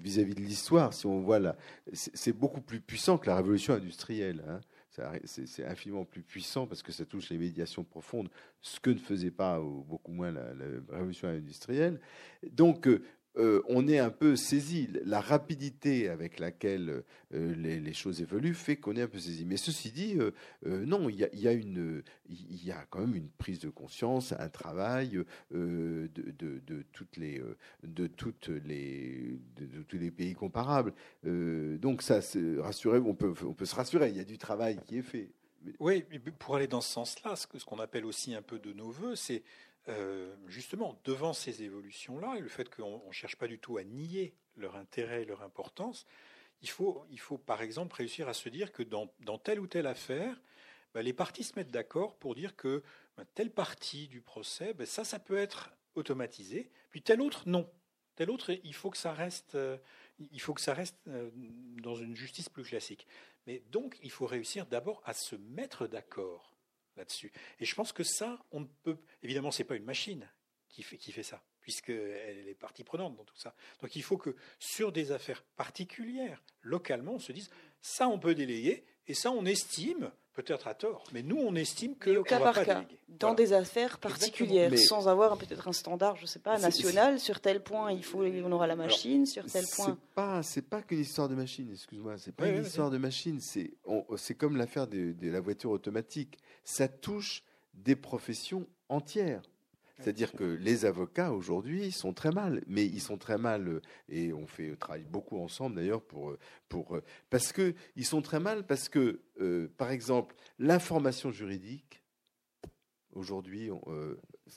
vis-à-vis 0.00 0.36
de 0.36 0.40
l'histoire. 0.40 0.94
Si 0.94 1.04
on 1.06 1.20
voit 1.20 1.40
là, 1.40 1.56
c'est 1.92 2.32
beaucoup 2.32 2.60
plus 2.60 2.80
puissant 2.80 3.18
que 3.18 3.26
la 3.26 3.34
révolution 3.34 3.74
industrielle. 3.74 4.44
Hein 4.48 4.60
c'est 5.24 5.64
infiniment 5.64 6.04
plus 6.04 6.22
puissant 6.22 6.66
parce 6.66 6.82
que 6.82 6.92
ça 6.92 7.04
touche 7.04 7.30
les 7.30 7.38
médiations 7.38 7.84
profondes, 7.84 8.28
ce 8.60 8.80
que 8.80 8.90
ne 8.90 8.98
faisait 8.98 9.30
pas, 9.30 9.60
ou 9.60 9.84
beaucoup 9.84 10.12
moins, 10.12 10.30
la, 10.32 10.54
la 10.54 10.64
révolution 10.90 11.28
industrielle. 11.28 12.00
Donc, 12.52 12.88
euh, 13.38 13.48
euh, 13.48 13.62
on 13.68 13.88
est 13.88 13.98
un 13.98 14.10
peu 14.10 14.36
saisi. 14.36 14.88
La 15.04 15.20
rapidité 15.20 16.08
avec 16.08 16.38
laquelle 16.38 17.02
euh, 17.34 17.54
les, 17.54 17.92
choses 17.92 18.20
évoluent 18.20 18.54
fait 18.54 18.76
qu'on 18.76 18.96
est 18.96 19.02
un 19.02 19.08
peu 19.08 19.18
saisi. 19.18 19.44
Mais 19.44 19.56
ceci 19.56 19.90
dit, 19.90 20.16
euh, 20.18 20.32
non, 20.62 21.08
il 21.08 21.16
y 21.18 22.72
a, 22.72 22.84
quand 22.90 23.00
même 23.00 23.14
une 23.14 23.28
prise 23.30 23.58
de 23.60 23.70
conscience, 23.70 24.32
un 24.38 24.48
travail 24.48 25.22
les, 27.16 27.42
de 27.82 28.06
toutes 28.06 28.48
les, 28.48 29.38
tous 29.88 29.98
les 29.98 30.10
pays 30.10 30.34
comparables. 30.34 30.92
donc 31.24 32.02
ça, 32.02 32.20
rassurez, 32.58 32.98
on 32.98 33.14
peut, 33.14 33.34
on 33.44 33.54
peut 33.54 33.66
se 33.66 33.74
rassurer. 33.74 34.10
Il 34.10 34.16
y 34.16 34.20
a 34.20 34.24
du 34.24 34.38
travail 34.38 34.78
qui 34.86 34.98
est 34.98 35.02
fait. 35.02 35.30
Oui, 35.80 36.04
pour 36.38 36.56
aller 36.56 36.68
dans 36.68 36.80
ce 36.80 36.90
sens-là, 36.92 37.34
ce 37.36 37.64
qu'on 37.64 37.80
appelle 37.80 38.04
aussi 38.04 38.34
un 38.34 38.42
peu 38.42 38.58
de 38.58 38.72
nos 38.72 38.90
voeux, 38.90 39.16
c'est 39.16 39.42
euh, 39.88 40.34
justement, 40.46 41.00
devant 41.04 41.32
ces 41.32 41.62
évolutions-là, 41.62 42.36
et 42.36 42.40
le 42.40 42.48
fait 42.48 42.68
qu'on 42.68 43.02
ne 43.06 43.12
cherche 43.12 43.36
pas 43.36 43.46
du 43.46 43.58
tout 43.58 43.78
à 43.78 43.84
nier 43.84 44.34
leur 44.56 44.76
intérêt 44.76 45.22
et 45.22 45.24
leur 45.24 45.42
importance, 45.42 46.06
il 46.62 46.68
faut, 46.68 47.04
il 47.10 47.20
faut 47.20 47.38
par 47.38 47.62
exemple 47.62 47.96
réussir 47.96 48.28
à 48.28 48.34
se 48.34 48.48
dire 48.48 48.72
que 48.72 48.82
dans, 48.82 49.08
telle 49.38 49.60
ou 49.60 49.66
telle 49.66 49.86
affaire, 49.86 50.40
bah, 50.92 51.02
les 51.02 51.12
parties 51.12 51.44
se 51.44 51.54
mettent 51.56 51.70
d'accord 51.70 52.16
pour 52.16 52.34
dire 52.34 52.56
que 52.56 52.82
bah, 53.16 53.24
telle 53.34 53.50
partie 53.50 54.08
du 54.08 54.20
procès, 54.20 54.74
bah, 54.74 54.84
ça, 54.84 55.04
ça 55.04 55.18
peut 55.18 55.38
être 55.38 55.70
automatisé, 55.94 56.70
puis 56.90 57.02
telle 57.02 57.20
autre, 57.20 57.44
non. 57.46 57.70
Telle 58.16 58.30
autre, 58.30 58.50
il 58.64 58.74
faut 58.74 58.90
que 58.90 58.96
ça 58.96 59.12
reste, 59.12 59.54
euh, 59.54 59.78
il 60.32 60.40
faut 60.40 60.52
que 60.52 60.60
ça 60.60 60.74
reste 60.74 60.96
euh, 61.06 61.30
dans 61.82 61.94
une 61.94 62.16
justice 62.16 62.48
plus 62.48 62.64
classique. 62.64 63.06
Mais 63.46 63.62
donc, 63.70 63.98
il 64.02 64.10
faut 64.10 64.26
réussir 64.26 64.66
d'abord 64.66 65.00
à 65.04 65.14
se 65.14 65.36
mettre 65.36 65.86
d'accord 65.86 66.47
là-dessus. 66.98 67.32
Et 67.60 67.64
je 67.64 67.74
pense 67.74 67.92
que 67.92 68.04
ça, 68.04 68.38
on 68.50 68.60
ne 68.60 68.66
peut. 68.82 68.98
Évidemment, 69.22 69.50
c'est 69.50 69.64
pas 69.64 69.76
une 69.76 69.84
machine 69.84 70.28
qui 70.68 70.82
fait, 70.82 70.98
qui 70.98 71.12
fait 71.12 71.22
ça, 71.22 71.42
puisqu'elle 71.60 72.48
est 72.48 72.54
partie 72.54 72.84
prenante 72.84 73.16
dans 73.16 73.24
tout 73.24 73.36
ça. 73.36 73.54
Donc 73.80 73.96
il 73.96 74.02
faut 74.02 74.18
que 74.18 74.36
sur 74.58 74.92
des 74.92 75.12
affaires 75.12 75.42
particulières, 75.56 76.42
localement, 76.62 77.14
on 77.14 77.18
se 77.18 77.32
dise 77.32 77.50
ça, 77.80 78.08
on 78.08 78.18
peut 78.18 78.34
déléguer, 78.34 78.84
et 79.06 79.14
ça, 79.14 79.30
on 79.30 79.44
estime 79.46 80.12
peut-être 80.38 80.68
à 80.68 80.74
tort, 80.74 81.02
mais 81.12 81.24
nous, 81.24 81.36
on 81.36 81.56
estime 81.56 81.96
que 81.96 82.16
au 82.16 82.22
cas 82.22 82.38
par 82.38 82.64
cas, 82.64 82.84
dans 83.08 83.34
des 83.34 83.52
affaires 83.52 83.98
particulières, 83.98 84.76
sans 84.78 85.08
avoir 85.08 85.36
peut-être 85.36 85.66
un 85.66 85.72
standard, 85.72 86.14
je 86.14 86.22
ne 86.22 86.26
sais 86.28 86.38
pas, 86.38 86.58
national. 86.58 87.18
Sur 87.18 87.40
tel 87.40 87.60
point, 87.60 87.90
il 87.90 88.04
faut, 88.04 88.22
on 88.22 88.52
aura 88.52 88.68
la 88.68 88.76
machine. 88.76 89.26
sur 89.26 89.44
tel 89.46 89.64
point, 89.74 89.86
c'est 89.86 90.14
pas, 90.14 90.42
c'est 90.44 90.62
pas 90.62 90.82
qu'une 90.82 91.00
histoire 91.00 91.28
de 91.28 91.34
machine. 91.34 91.68
Excuse-moi, 91.72 92.18
c'est 92.18 92.30
pas 92.30 92.48
une 92.48 92.62
histoire 92.62 92.88
de 92.90 92.98
machine. 92.98 93.40
C'est, 93.40 93.72
c'est 94.16 94.34
comme 94.34 94.56
l'affaire 94.56 94.86
de, 94.86 95.12
de 95.12 95.28
la 95.28 95.40
voiture 95.40 95.70
automatique. 95.70 96.38
Ça 96.62 96.86
touche 96.86 97.42
des 97.74 97.96
professions 97.96 98.68
entières. 98.88 99.42
C'est-à-dire 99.98 100.32
que 100.32 100.44
les 100.44 100.84
avocats 100.84 101.32
aujourd'hui 101.32 101.90
sont 101.90 102.12
très 102.12 102.30
mal, 102.30 102.62
mais 102.68 102.86
ils 102.86 103.00
sont 103.00 103.18
très 103.18 103.36
mal 103.36 103.66
euh, 103.68 103.82
et 104.08 104.32
on 104.32 104.46
fait 104.46 104.76
travaille 104.76 105.04
beaucoup 105.04 105.38
ensemble 105.40 105.76
d'ailleurs 105.76 106.02
pour 106.02 106.30
euh, 106.30 106.38
pour 106.68 106.96
euh, 106.96 107.02
parce 107.30 107.52
que 107.52 107.74
ils 107.96 108.04
sont 108.04 108.22
très 108.22 108.38
mal 108.38 108.64
parce 108.64 108.88
que 108.88 109.20
par 109.76 109.90
exemple 109.90 110.36
l'information 110.58 111.30
juridique 111.30 112.02
aujourd'hui 113.12 113.70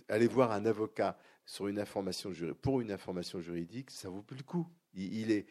aller 0.10 0.28
voir 0.28 0.52
un 0.52 0.66
avocat 0.66 1.18
sur 1.46 1.68
une 1.68 1.80
information 1.80 2.32
pour 2.62 2.82
une 2.82 2.92
information 2.92 3.42
juridique 3.42 3.90
ça 3.92 4.10
vaut 4.10 4.22
plus 4.22 4.38
le 4.38 4.44
coup. 4.44 4.68
Il, 4.94 5.32
est 5.32 5.46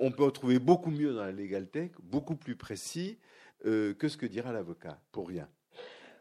on 0.00 0.10
peut 0.10 0.24
en 0.24 0.30
trouver 0.30 0.58
beaucoup 0.58 0.90
mieux 0.90 1.12
dans 1.12 1.24
la 1.24 1.32
legal 1.32 1.68
tech, 1.70 1.90
beaucoup 2.02 2.36
plus 2.36 2.56
précis 2.56 3.18
que 3.62 4.08
ce 4.08 4.16
que 4.16 4.26
dira 4.26 4.52
l'avocat 4.52 5.00
pour 5.12 5.28
rien. 5.28 5.48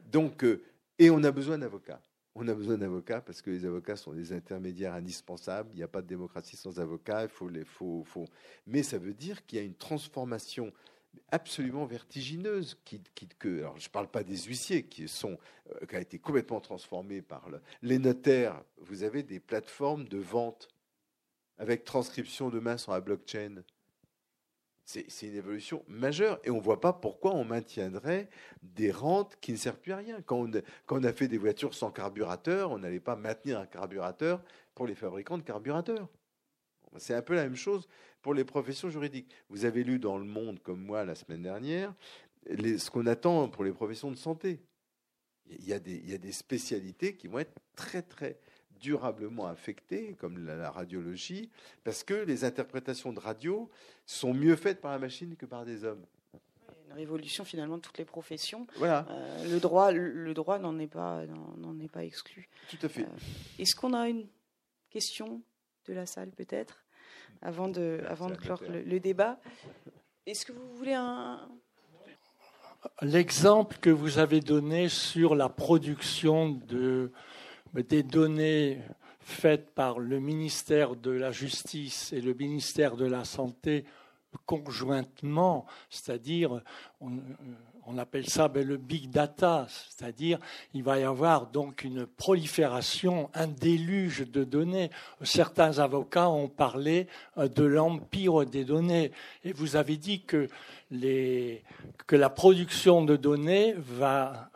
Donc 0.05 0.45
et 0.99 1.09
on 1.09 1.23
a 1.23 1.31
besoin 1.31 1.57
d'avocats 1.57 2.01
on 2.35 2.47
a 2.47 2.53
besoin 2.53 2.77
d'avocats 2.77 3.21
parce 3.21 3.41
que 3.41 3.51
les 3.51 3.65
avocats 3.65 3.95
sont 3.95 4.13
des 4.13 4.33
intermédiaires 4.33 4.93
indispensables. 4.93 5.69
Il 5.73 5.77
n'y 5.77 5.83
a 5.83 5.87
pas 5.87 6.01
de 6.01 6.07
démocratie 6.07 6.57
sans 6.57 6.79
avocats. 6.79 7.27
Faut 7.27 7.49
les. 7.49 7.63
Mais 8.65 8.81
ça 8.83 8.97
veut 8.97 9.13
dire 9.13 9.45
qu'il 9.45 9.59
y 9.59 9.61
a 9.61 9.65
une 9.65 9.75
transformation 9.75 10.73
absolument 11.29 11.85
vertigineuse. 11.85 12.77
Qui, 12.85 13.01
que, 13.37 13.59
alors 13.59 13.77
je 13.77 13.87
ne 13.87 13.91
parle 13.91 14.09
pas 14.09 14.23
des 14.23 14.37
huissiers 14.37 14.83
qui 14.83 15.07
sont, 15.07 15.37
euh, 15.69 15.85
qui 15.85 15.95
a 15.95 16.01
été 16.01 16.17
complètement 16.17 16.59
transformé 16.59 17.21
par 17.21 17.47
les 17.83 17.99
notaires. 17.99 18.63
Vous 18.77 19.03
avez 19.03 19.21
des 19.21 19.39
plateformes 19.39 20.07
de 20.07 20.17
vente 20.17 20.69
avec 21.59 21.83
transcription 21.83 22.49
de 22.49 22.59
main 22.59 22.77
sur 22.77 22.93
la 22.93 23.01
blockchain. 23.01 23.63
C'est 24.85 25.27
une 25.27 25.35
évolution 25.35 25.83
majeure 25.87 26.39
et 26.43 26.49
on 26.49 26.57
ne 26.57 26.61
voit 26.61 26.81
pas 26.81 26.91
pourquoi 26.91 27.33
on 27.33 27.45
maintiendrait 27.45 28.29
des 28.61 28.91
rentes 28.91 29.37
qui 29.39 29.53
ne 29.53 29.57
servent 29.57 29.79
plus 29.79 29.93
à 29.93 29.97
rien. 29.97 30.21
Quand 30.21 30.45
on, 30.89 31.03
a 31.03 31.13
fait 31.13 31.29
des 31.29 31.37
voitures 31.37 31.73
sans 31.73 31.89
carburateur, 31.89 32.71
on 32.71 32.79
n'allait 32.79 32.99
pas 32.99 33.15
maintenir 33.15 33.59
un 33.59 33.65
carburateur 33.65 34.41
pour 34.75 34.85
les 34.85 34.95
fabricants 34.95 35.37
de 35.37 35.43
carburateurs. 35.43 36.09
C'est 36.97 37.13
un 37.13 37.21
peu 37.21 37.33
la 37.33 37.43
même 37.43 37.55
chose 37.55 37.87
pour 38.21 38.33
les 38.33 38.43
professions 38.43 38.89
juridiques. 38.89 39.33
Vous 39.49 39.63
avez 39.63 39.83
lu 39.83 39.99
dans 39.99 40.17
Le 40.17 40.25
Monde, 40.25 40.59
comme 40.61 40.81
moi, 40.81 41.05
la 41.05 41.15
semaine 41.15 41.41
dernière, 41.41 41.93
ce 42.45 42.91
qu'on 42.91 43.07
attend 43.07 43.47
pour 43.47 43.63
les 43.63 43.71
professions 43.71 44.11
de 44.11 44.17
santé. 44.17 44.59
Il 45.45 45.65
y, 45.65 45.73
a 45.73 45.79
des, 45.79 45.95
il 45.95 46.09
y 46.09 46.13
a 46.13 46.17
des 46.17 46.31
spécialités 46.31 47.15
qui 47.15 47.27
vont 47.27 47.39
être 47.39 47.59
très, 47.75 48.01
très 48.01 48.39
durablement 48.83 49.47
affectées, 49.47 50.15
comme 50.19 50.45
la, 50.45 50.69
radiologie, 50.69 51.49
parce 51.85 52.03
que 52.03 52.13
les 52.13 52.43
interprétations 52.43 53.13
de 53.13 53.19
radio 53.19 53.69
sont 54.05 54.33
mieux 54.33 54.57
faites 54.57 54.81
par 54.81 54.91
la 54.91 54.99
machine 54.99 55.37
que 55.37 55.45
par 55.45 55.65
des 55.65 55.85
hommes 55.85 56.05
une 56.85 56.93
révolution 56.99 57.45
finalement 57.45 57.77
de 57.77 57.81
toutes 57.81 57.97
les 57.97 58.05
professions. 58.05 58.67
Voilà. 58.75 59.07
Euh, 59.09 59.49
le 59.49 59.59
droit, 59.59 59.91
le 59.91 60.33
droit 60.33 60.59
n'en 60.59 60.77
est 60.77 60.87
pas, 60.87 61.23
n'en 61.57 61.79
est 61.79 61.87
pas 61.87 62.03
exclu. 62.03 62.49
Tout 62.69 62.77
à 62.83 62.89
fait. 62.89 63.03
Euh, 63.03 63.57
est-ce 63.57 63.73
qu'on 63.73 63.93
a 63.93 64.09
une 64.09 64.27
question 64.91 65.41
de 65.87 65.93
la 65.93 66.05
salle 66.05 66.29
peut-être 66.31 66.83
avant 67.41 67.69
de, 67.69 68.03
avant 68.07 68.29
de 68.29 68.35
clore 68.35 68.61
le, 68.69 68.83
le 68.83 68.99
débat? 68.99 69.39
Est-ce 70.25 70.45
que 70.45 70.51
vous 70.51 70.75
voulez 70.75 70.93
un 70.93 71.39
L'exemple 73.01 73.77
que 73.79 73.89
vous 73.89 74.19
avez 74.19 74.41
donné 74.41 74.89
sur 74.89 75.35
la 75.35 75.49
production 75.49 76.49
de 76.49 77.11
des 77.81 78.03
données 78.03 78.79
faites 79.19 79.73
par 79.73 79.99
le 79.99 80.19
ministère 80.19 80.95
de 80.95 81.11
la 81.11 81.31
Justice 81.31 82.13
et 82.13 82.21
le 82.21 82.33
ministère 82.33 82.95
de 82.95 83.05
la 83.05 83.25
Santé 83.25 83.85
conjointement, 84.45 85.65
c'est-à-dire 85.89 86.61
on, 87.85 87.97
appelle 87.97 88.27
ça 88.27 88.47
ben, 88.47 88.65
le 88.65 88.77
big 88.77 89.09
data, 89.09 89.67
c'est-à-dire 89.69 90.39
il 90.73 90.83
va 90.83 90.99
y 90.99 91.03
avoir 91.03 91.47
donc 91.47 91.83
une 91.83 92.05
prolifération, 92.07 93.29
un 93.33 93.47
déluge 93.47 94.29
de 94.29 94.43
données. 94.43 94.89
Certains 95.21 95.79
avocats 95.79 96.29
ont 96.29 96.47
parlé 96.47 97.07
euh, 97.37 97.47
de 97.47 97.63
l'empire 97.63 98.45
des 98.45 98.65
données 98.65 99.11
et 99.43 99.53
vous 99.53 99.75
avez 99.75 99.97
dit 99.97 100.21
que, 100.21 100.47
les, 100.91 101.63
que 102.07 102.15
la 102.15 102.29
production 102.29 103.03
de 103.03 103.15
données 103.15 103.75
va, 103.77 104.49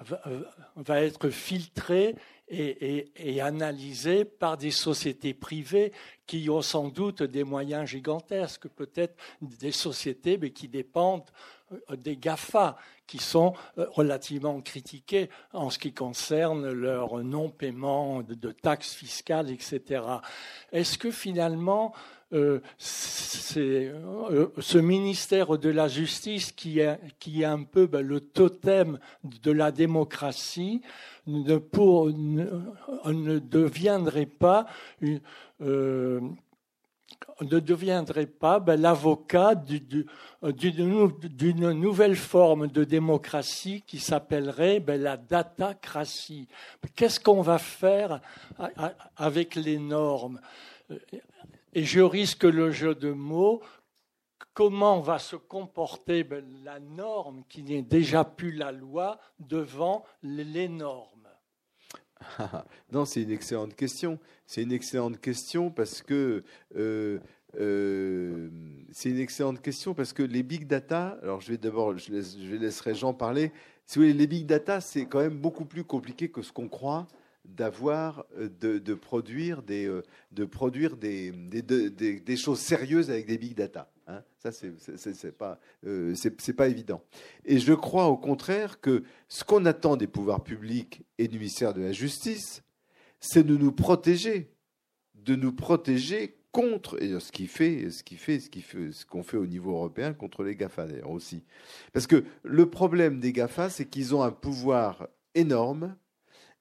va 0.76 1.02
être 1.02 1.30
filtrée 1.30 2.16
et, 2.50 3.12
et, 3.18 4.24
par 4.40 4.58
des 4.58 4.72
sociétés 4.72 5.34
privées 5.34 5.92
qui 6.26 6.50
ont 6.50 6.62
sans 6.62 6.88
doute 6.90 7.24
des 7.24 7.44
moyens 7.44 7.90
gigantesques, 7.90 8.68
peut-être 8.70 9.16
des 9.42 9.72
sociétés 9.72 10.38
mais 10.38 10.52
qui 10.52 10.68
dépendent 10.68 11.30
euh, 11.72 11.96
des 11.98 12.16
GAFA, 12.16 12.78
qui 13.06 13.18
sont 13.18 13.54
euh, 13.78 13.88
relativement 13.92 14.62
critiqués 14.62 15.30
en 15.54 15.70
ce 15.70 15.80
qui 15.80 15.94
concerne 15.94 16.72
leur 16.72 17.24
non-paiement 17.24 18.22
de, 18.22 18.52
taxes 18.52 18.94
fiscales, 18.94 19.50
etc. 19.50 20.04
Est-ce 20.72 20.98
que 20.98 21.12
finalement, 21.12 21.94
euh, 22.34 22.60
ce 22.88 24.78
ministère 24.78 25.58
de 25.58 25.70
la 25.70 25.88
Justice, 25.88 26.52
qui 26.52 26.80
est, 26.80 27.00
un 27.46 27.64
peu 27.64 27.88
ben, 27.88 28.06
le 28.06 28.20
totem 28.20 29.00
de 29.24 29.52
la 29.52 29.72
démocratie, 29.72 30.82
ne, 31.26 31.58
deviendrait 33.40 34.26
pas 34.26 34.66
euh, 35.62 36.20
ne 37.42 37.60
deviendrait 37.60 38.26
pas 38.26 38.64
l'avocat 38.76 39.56
d'une 39.56 40.06
nouvelle 41.72 42.16
forme 42.16 42.68
de 42.68 42.84
démocratie 42.84 43.84
qui 43.86 44.00
s'appellerait 44.00 44.80
ben, 44.80 45.02
la 45.02 45.18
datacratie. 45.18 46.48
Qu'est-ce 46.96 47.20
qu'on 47.20 47.42
va 47.42 47.58
faire 47.58 48.22
avec 49.16 49.56
les 49.56 49.78
normes? 49.78 50.40
Et 51.74 51.84
je 51.84 52.00
risque 52.00 52.44
le 52.44 52.72
jeu 52.72 52.96
de 52.96 53.12
mots. 53.12 53.62
Comment 54.54 55.00
va 55.00 55.20
se 55.20 55.36
comporter 55.36 56.24
ben, 56.24 56.44
la 56.64 56.80
norme 56.80 57.44
qui 57.48 57.62
n'est 57.62 57.84
déjà 57.84 58.24
plus 58.24 58.52
la 58.52 58.72
loi 58.72 59.20
devant 59.40 60.04
les 60.24 60.68
normes? 60.68 61.28
Non, 62.92 63.06
c'est 63.06 63.22
une 63.22 63.32
excellente 63.32 63.76
question. 63.76 64.20
C'est 64.46 64.64
une 64.64 64.72
excellente 64.72 65.20
question 65.20 65.70
parce 65.70 66.02
que 66.02 66.44
euh, 66.76 67.20
euh, 67.60 68.50
c'est 68.92 69.10
une 69.10 69.20
excellente 69.20 69.62
question 69.62 69.94
parce 69.94 70.14
que 70.14 70.24
les 70.24 70.44
big 70.44 70.66
data. 70.66 71.20
Alors, 71.22 71.42
je 71.42 71.52
vais 71.52 71.58
d'abord, 71.58 71.98
je, 71.98 72.12
je 72.12 72.56
laisserai 72.56 72.96
Jean 72.96 73.14
parler. 73.14 73.52
Si 73.86 74.00
vous 74.00 74.06
voulez, 74.06 74.14
les 74.14 74.28
big 74.28 74.46
data, 74.46 74.82
c'est 74.82 75.06
quand 75.06 75.20
même 75.20 75.38
beaucoup 75.38 75.66
plus 75.66 75.84
compliqué 75.84 76.30
que 76.30 76.42
ce 76.42 76.52
qu'on 76.52 76.68
croit 76.68 77.08
d'avoir 77.48 78.26
euh, 78.38 78.50
de, 78.60 78.94
produire 78.94 79.64
des 79.64 79.90
de 80.32 80.46
produire 80.46 80.98
des, 80.98 81.32
des, 81.32 82.38
choses 82.38 82.60
sérieuses 82.60 83.10
avec 83.10 83.26
des 83.26 83.38
big 83.38 83.56
data. 83.56 83.92
Hein. 84.08 84.22
Ça, 84.38 84.52
c'est 84.52 85.38
pas 85.38 85.60
c'est 86.16 86.54
pas 86.54 86.68
évident. 86.68 87.02
Et 87.46 87.60
je 87.60 87.74
crois 87.74 88.08
au 88.08 88.18
contraire 88.18 88.80
que 88.82 89.04
ce 89.28 89.44
qu'on 89.44 89.66
attend 89.66 89.98
des 89.98 90.08
pouvoirs 90.08 90.44
publics 90.44 91.04
et 91.18 91.28
du 91.28 91.38
ministère 91.38 91.74
de 91.74 91.82
la 91.82 91.92
Justice, 91.92 92.64
c'est 93.20 93.46
de 93.46 93.58
nous 93.58 93.72
protéger, 93.72 94.52
de 95.16 95.36
nous 95.36 95.54
protéger 95.54 96.38
contre, 96.52 97.02
et 97.02 97.20
ce 97.20 97.32
qui 97.32 97.48
fait, 97.48 97.90
ce 97.92 98.04
qui 98.04 98.16
fait, 98.16 98.40
ce 98.40 98.50
qui 98.50 98.62
fait, 98.62 98.92
ce 98.92 99.06
qu'on 99.06 99.24
fait 99.24 99.38
au 99.38 99.46
niveau 99.46 99.72
européen 99.72 100.14
contre 100.14 100.44
les 100.44 100.56
GAFA 100.56 100.88
d'ailleurs 100.88 101.12
aussi. 101.12 101.44
Parce 101.94 102.08
que 102.08 102.24
le 102.44 102.70
problème 102.70 103.20
des 103.20 103.32
GAFA, 103.32 103.70
c'est 103.70 103.86
qu'ils 103.86 104.16
ont 104.16 104.24
un 104.24 104.32
pouvoir 104.32 105.08
énorme 105.36 105.96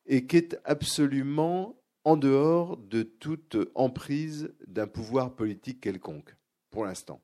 et 0.07 0.27
qui 0.27 0.37
est 0.37 0.59
absolument 0.65 1.81
en 2.05 2.17
dehors 2.17 2.77
de 2.77 3.03
toute 3.03 3.57
emprise 3.75 4.55
d'un 4.67 4.87
pouvoir 4.87 5.35
politique 5.35 5.81
quelconque, 5.81 6.37
pour 6.71 6.85
l'instant. 6.85 7.21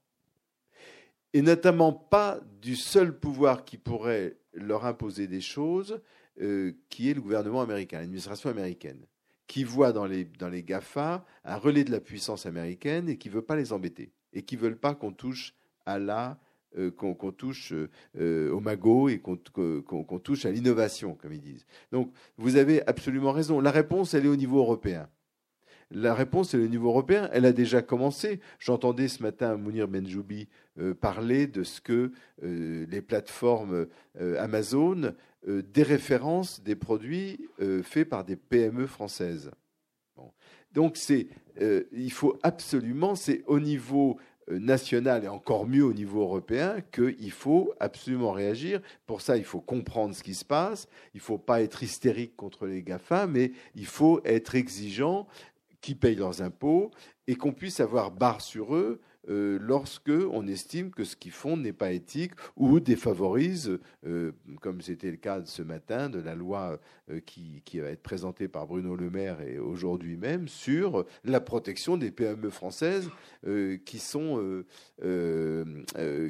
Et 1.32 1.40
notamment 1.40 1.92
pas 1.92 2.40
du 2.60 2.76
seul 2.76 3.18
pouvoir 3.18 3.64
qui 3.64 3.78
pourrait 3.78 4.36
leur 4.52 4.84
imposer 4.84 5.28
des 5.28 5.40
choses, 5.40 6.00
euh, 6.40 6.72
qui 6.88 7.08
est 7.08 7.14
le 7.14 7.20
gouvernement 7.20 7.62
américain, 7.62 8.00
l'administration 8.00 8.50
américaine 8.50 9.06
qui 9.52 9.64
voit 9.64 9.92
dans 9.92 10.06
les, 10.06 10.24
dans 10.24 10.48
les 10.48 10.62
GAFA 10.62 11.26
un 11.44 11.56
relais 11.56 11.84
de 11.84 11.90
la 11.90 12.00
puissance 12.00 12.46
américaine 12.46 13.10
et 13.10 13.18
qui 13.18 13.28
ne 13.28 13.34
veut 13.34 13.42
pas 13.42 13.54
les 13.54 13.74
embêter 13.74 14.10
et 14.32 14.44
qui 14.44 14.56
ne 14.56 14.62
veulent 14.62 14.78
pas 14.78 14.94
qu'on 14.94 15.12
touche 15.12 15.54
à 15.84 15.98
la 15.98 16.40
euh, 16.78 16.90
qu'on 16.90 17.32
touche 17.32 17.74
euh, 18.18 18.50
au 18.50 18.60
magot 18.60 19.08
et 19.08 19.18
qu'on 19.18 20.18
touche 20.18 20.46
à 20.46 20.50
l'innovation, 20.50 21.14
comme 21.14 21.32
ils 21.32 21.40
disent. 21.40 21.66
Donc, 21.90 22.12
vous 22.38 22.56
avez 22.56 22.86
absolument 22.86 23.32
raison. 23.32 23.60
La 23.60 23.70
réponse, 23.70 24.14
elle 24.14 24.24
est 24.24 24.28
au 24.28 24.36
niveau 24.36 24.58
européen. 24.58 25.08
La 25.90 26.14
réponse, 26.14 26.54
elle 26.54 26.60
est 26.62 26.64
au 26.64 26.68
niveau 26.68 26.88
européen. 26.88 27.28
Elle 27.32 27.44
a 27.44 27.52
déjà 27.52 27.82
commencé. 27.82 28.40
J'entendais 28.58 29.08
ce 29.08 29.22
matin 29.22 29.56
Mounir 29.58 29.88
Benjoubi 29.88 30.48
euh, 30.78 30.94
parler 30.94 31.46
de 31.46 31.62
ce 31.62 31.82
que 31.82 32.12
les 32.40 33.02
plateformes 33.02 33.86
Amazon 34.38 35.12
euh, 35.48 35.62
des 36.64 36.76
produits 36.76 37.48
faits 37.82 38.08
par 38.08 38.24
des 38.24 38.36
PME 38.36 38.86
françaises. 38.86 39.50
Donc 40.72 40.96
c'est, 40.96 41.26
il 41.60 42.12
faut 42.12 42.38
absolument, 42.42 43.14
c'est 43.14 43.42
au 43.46 43.60
niveau 43.60 44.18
national 44.50 45.24
et 45.24 45.28
encore 45.28 45.66
mieux 45.66 45.84
au 45.84 45.92
niveau 45.92 46.22
européen 46.22 46.76
qu'il 46.92 47.30
faut 47.30 47.72
absolument 47.80 48.32
réagir. 48.32 48.80
Pour 49.06 49.20
ça, 49.20 49.36
il 49.36 49.44
faut 49.44 49.60
comprendre 49.60 50.14
ce 50.14 50.22
qui 50.22 50.34
se 50.34 50.44
passe. 50.44 50.88
Il 51.14 51.18
ne 51.18 51.22
faut 51.22 51.38
pas 51.38 51.62
être 51.62 51.82
hystérique 51.82 52.36
contre 52.36 52.66
les 52.66 52.82
GAFA, 52.82 53.26
mais 53.26 53.52
il 53.74 53.86
faut 53.86 54.20
être 54.24 54.54
exigeant 54.54 55.26
qui 55.80 55.94
payent 55.94 56.16
leurs 56.16 56.42
impôts 56.42 56.90
et 57.26 57.34
qu'on 57.34 57.52
puisse 57.52 57.80
avoir 57.80 58.10
barre 58.10 58.40
sur 58.40 58.74
eux 58.74 59.00
euh, 59.28 59.58
lorsque 59.60 60.10
on 60.10 60.46
estime 60.48 60.90
que 60.90 61.04
ce 61.04 61.14
qu'ils 61.14 61.32
font 61.32 61.56
n'est 61.56 61.72
pas 61.72 61.92
éthique 61.92 62.32
ou 62.56 62.80
défavorise, 62.80 63.78
euh, 64.04 64.32
comme 64.60 64.80
c'était 64.80 65.10
le 65.10 65.16
cas 65.16 65.42
ce 65.44 65.62
matin 65.62 66.10
de 66.10 66.18
la 66.18 66.34
loi 66.34 66.80
euh, 67.10 67.20
qui, 67.20 67.62
va 67.78 67.88
être 67.88 68.02
présentée 68.02 68.48
par 68.48 68.66
Bruno 68.66 68.96
Le 68.96 69.10
Maire 69.10 69.40
et 69.40 69.58
aujourd'hui 69.58 70.16
même 70.16 70.48
sur 70.48 71.04
la 71.24 71.40
protection 71.40 71.96
des 71.96 72.10
PME 72.10 72.50
françaises 72.50 73.08
qui 73.84 73.98
sont 73.98 74.64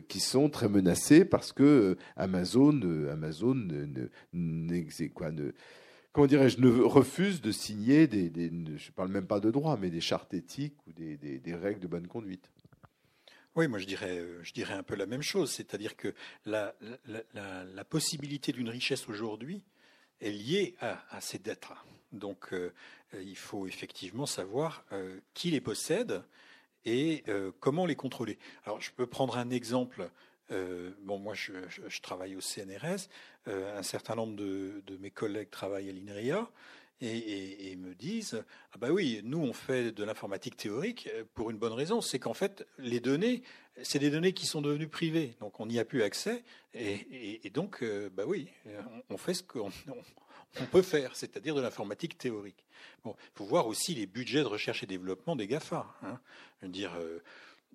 qui 0.09 0.20
sont 0.20 0.49
très 0.49 0.68
menacées 0.68 1.24
parce 1.24 1.53
que 1.53 1.97
Amazon 2.16 2.80
Amazon 3.11 3.55
ne, 4.32 5.09
quoi, 5.09 5.30
ne 5.30 5.53
comment 6.12 6.26
dirais-je, 6.26 6.61
ne 6.61 6.70
refuse 6.82 7.40
de 7.40 7.51
signer 7.51 8.07
des, 8.07 8.30
je 8.76 8.90
parle 8.93 9.11
même 9.11 9.26
pas 9.26 9.40
de 9.40 9.51
droit, 9.51 9.76
mais 9.80 9.90
des 9.90 10.01
chartes 10.01 10.32
éthiques 10.32 10.76
ou 10.86 10.93
des 10.93 11.55
règles 11.55 11.80
de 11.80 11.88
bonne 11.88 12.07
conduite. 12.07 12.49
Oui, 13.55 13.68
moi 13.68 13.78
je 13.78 13.84
dirais, 13.84 14.18
euh, 14.18 14.42
je 14.42 14.55
dirais 14.55 14.72
un 14.72 14.82
peu 14.82 14.94
la 14.94 15.05
même 15.05 15.20
chose, 15.20 15.50
c'est-à-dire 15.50 15.94
que 15.94 16.14
la, 16.46 16.74
possibilité 17.90 18.50
d'une 18.53 18.70
richesse 18.70 19.09
aujourd'hui 19.11 19.62
est 20.22 20.30
liée 20.30 20.74
à, 20.80 21.20
ces 21.20 21.38
dettes-là. 21.38 21.76
Donc 22.12 22.55
euh, 22.55 22.72
il 23.12 23.36
faut 23.36 23.66
effectivement 23.66 24.24
savoir 24.24 24.84
euh, 24.92 25.20
qui 25.34 25.50
les 25.50 25.61
possède 25.61 26.22
et 26.86 27.24
comment 27.61 27.86
les 27.86 27.94
contrôler. 27.94 28.38
Alors 28.64 28.80
je 28.80 28.90
peux 28.90 29.07
prendre 29.07 29.38
un 29.38 29.50
exemple. 29.50 30.11
bon, 30.50 31.20
moi 31.20 31.32
je, 31.34 31.53
travaille 32.00 32.34
au 32.34 32.40
CNRS, 32.40 33.09
un 33.46 33.84
certain 33.84 34.16
nombre 34.16 34.34
de 34.34 34.96
mes 34.96 35.12
collègues 35.12 35.50
travaillent 35.50 35.90
à 35.90 35.92
l'INRIA 35.92 36.50
et, 37.03 37.76
me 37.76 37.94
disent 37.94 38.42
ah 38.72 38.78
bah 38.78 38.90
oui, 38.90 39.20
nous 39.24 39.38
on 39.38 39.53
fait 39.53 39.92
de 39.92 40.05
l'informatique 40.05 40.57
théorique 40.57 41.09
pour 41.34 41.50
une 41.50 41.59
bonne 41.59 41.72
raison, 41.72 42.00
c'est 42.00 42.18
qu'en 42.18 42.34
fait 42.34 42.66
les 42.78 43.00
données, 43.00 43.42
c'est 43.82 43.98
des 43.98 44.11
données 44.11 44.32
qui 44.32 44.46
sont 44.46 44.62
devenues 44.62 44.88
privées, 44.88 45.34
donc 45.40 45.59
on 45.61 45.66
n'y 45.66 45.78
a 45.78 45.84
plus 45.84 46.03
accès, 46.03 46.44
et, 46.74 47.50
donc 47.50 47.82
euh, 47.82 48.09
bah 48.11 48.24
oui, 48.26 48.48
on, 49.11 49.16
fait 49.16 49.34
ce 49.34 49.42
qu'on 49.42 49.70
on 50.61 50.66
peut 50.66 50.82
faire, 50.82 51.16
c'est-à-dire 51.16 51.55
de 51.55 51.61
l'informatique 51.61 52.18
théorique. 52.18 52.64
Bon, 53.05 53.16
il 53.18 53.38
faut 53.38 53.44
voir 53.44 53.66
aussi 53.66 53.94
les 53.94 54.07
budgets 54.07 54.40
de 54.40 54.46
recherche 54.46 54.82
et 54.82 54.86
développement 54.86 55.36
des 55.36 55.46
GAFA. 55.46 55.86
Hein. 56.03 56.20
Je 56.62 56.68
dire, 56.68 56.94
euh, 57.00 57.22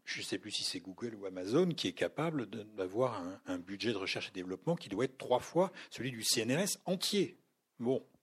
je 0.06 0.20
ne 0.20 0.26
sais 0.26 0.38
plus 0.38 0.52
si 0.52 0.64
c'est 0.64 0.80
Google 0.80 1.16
ou 1.16 1.26
Amazon 1.26 1.70
qui 1.70 1.88
est 1.88 1.94
capable 1.94 2.48
d'avoir 2.76 3.22
un, 3.22 3.42
un, 3.46 3.58
budget 3.58 3.92
de 3.92 3.98
recherche 3.98 4.30
et 4.30 4.32
développement 4.32 4.76
qui 4.76 4.90
doit 4.90 5.06
être 5.06 5.18
trois 5.18 5.40
fois 5.40 5.72
celui 5.90 6.12
du 6.12 6.24
CNRS 6.24 6.78
entier. 6.86 7.38
Bon, 7.80 8.02
euh, 8.02 8.17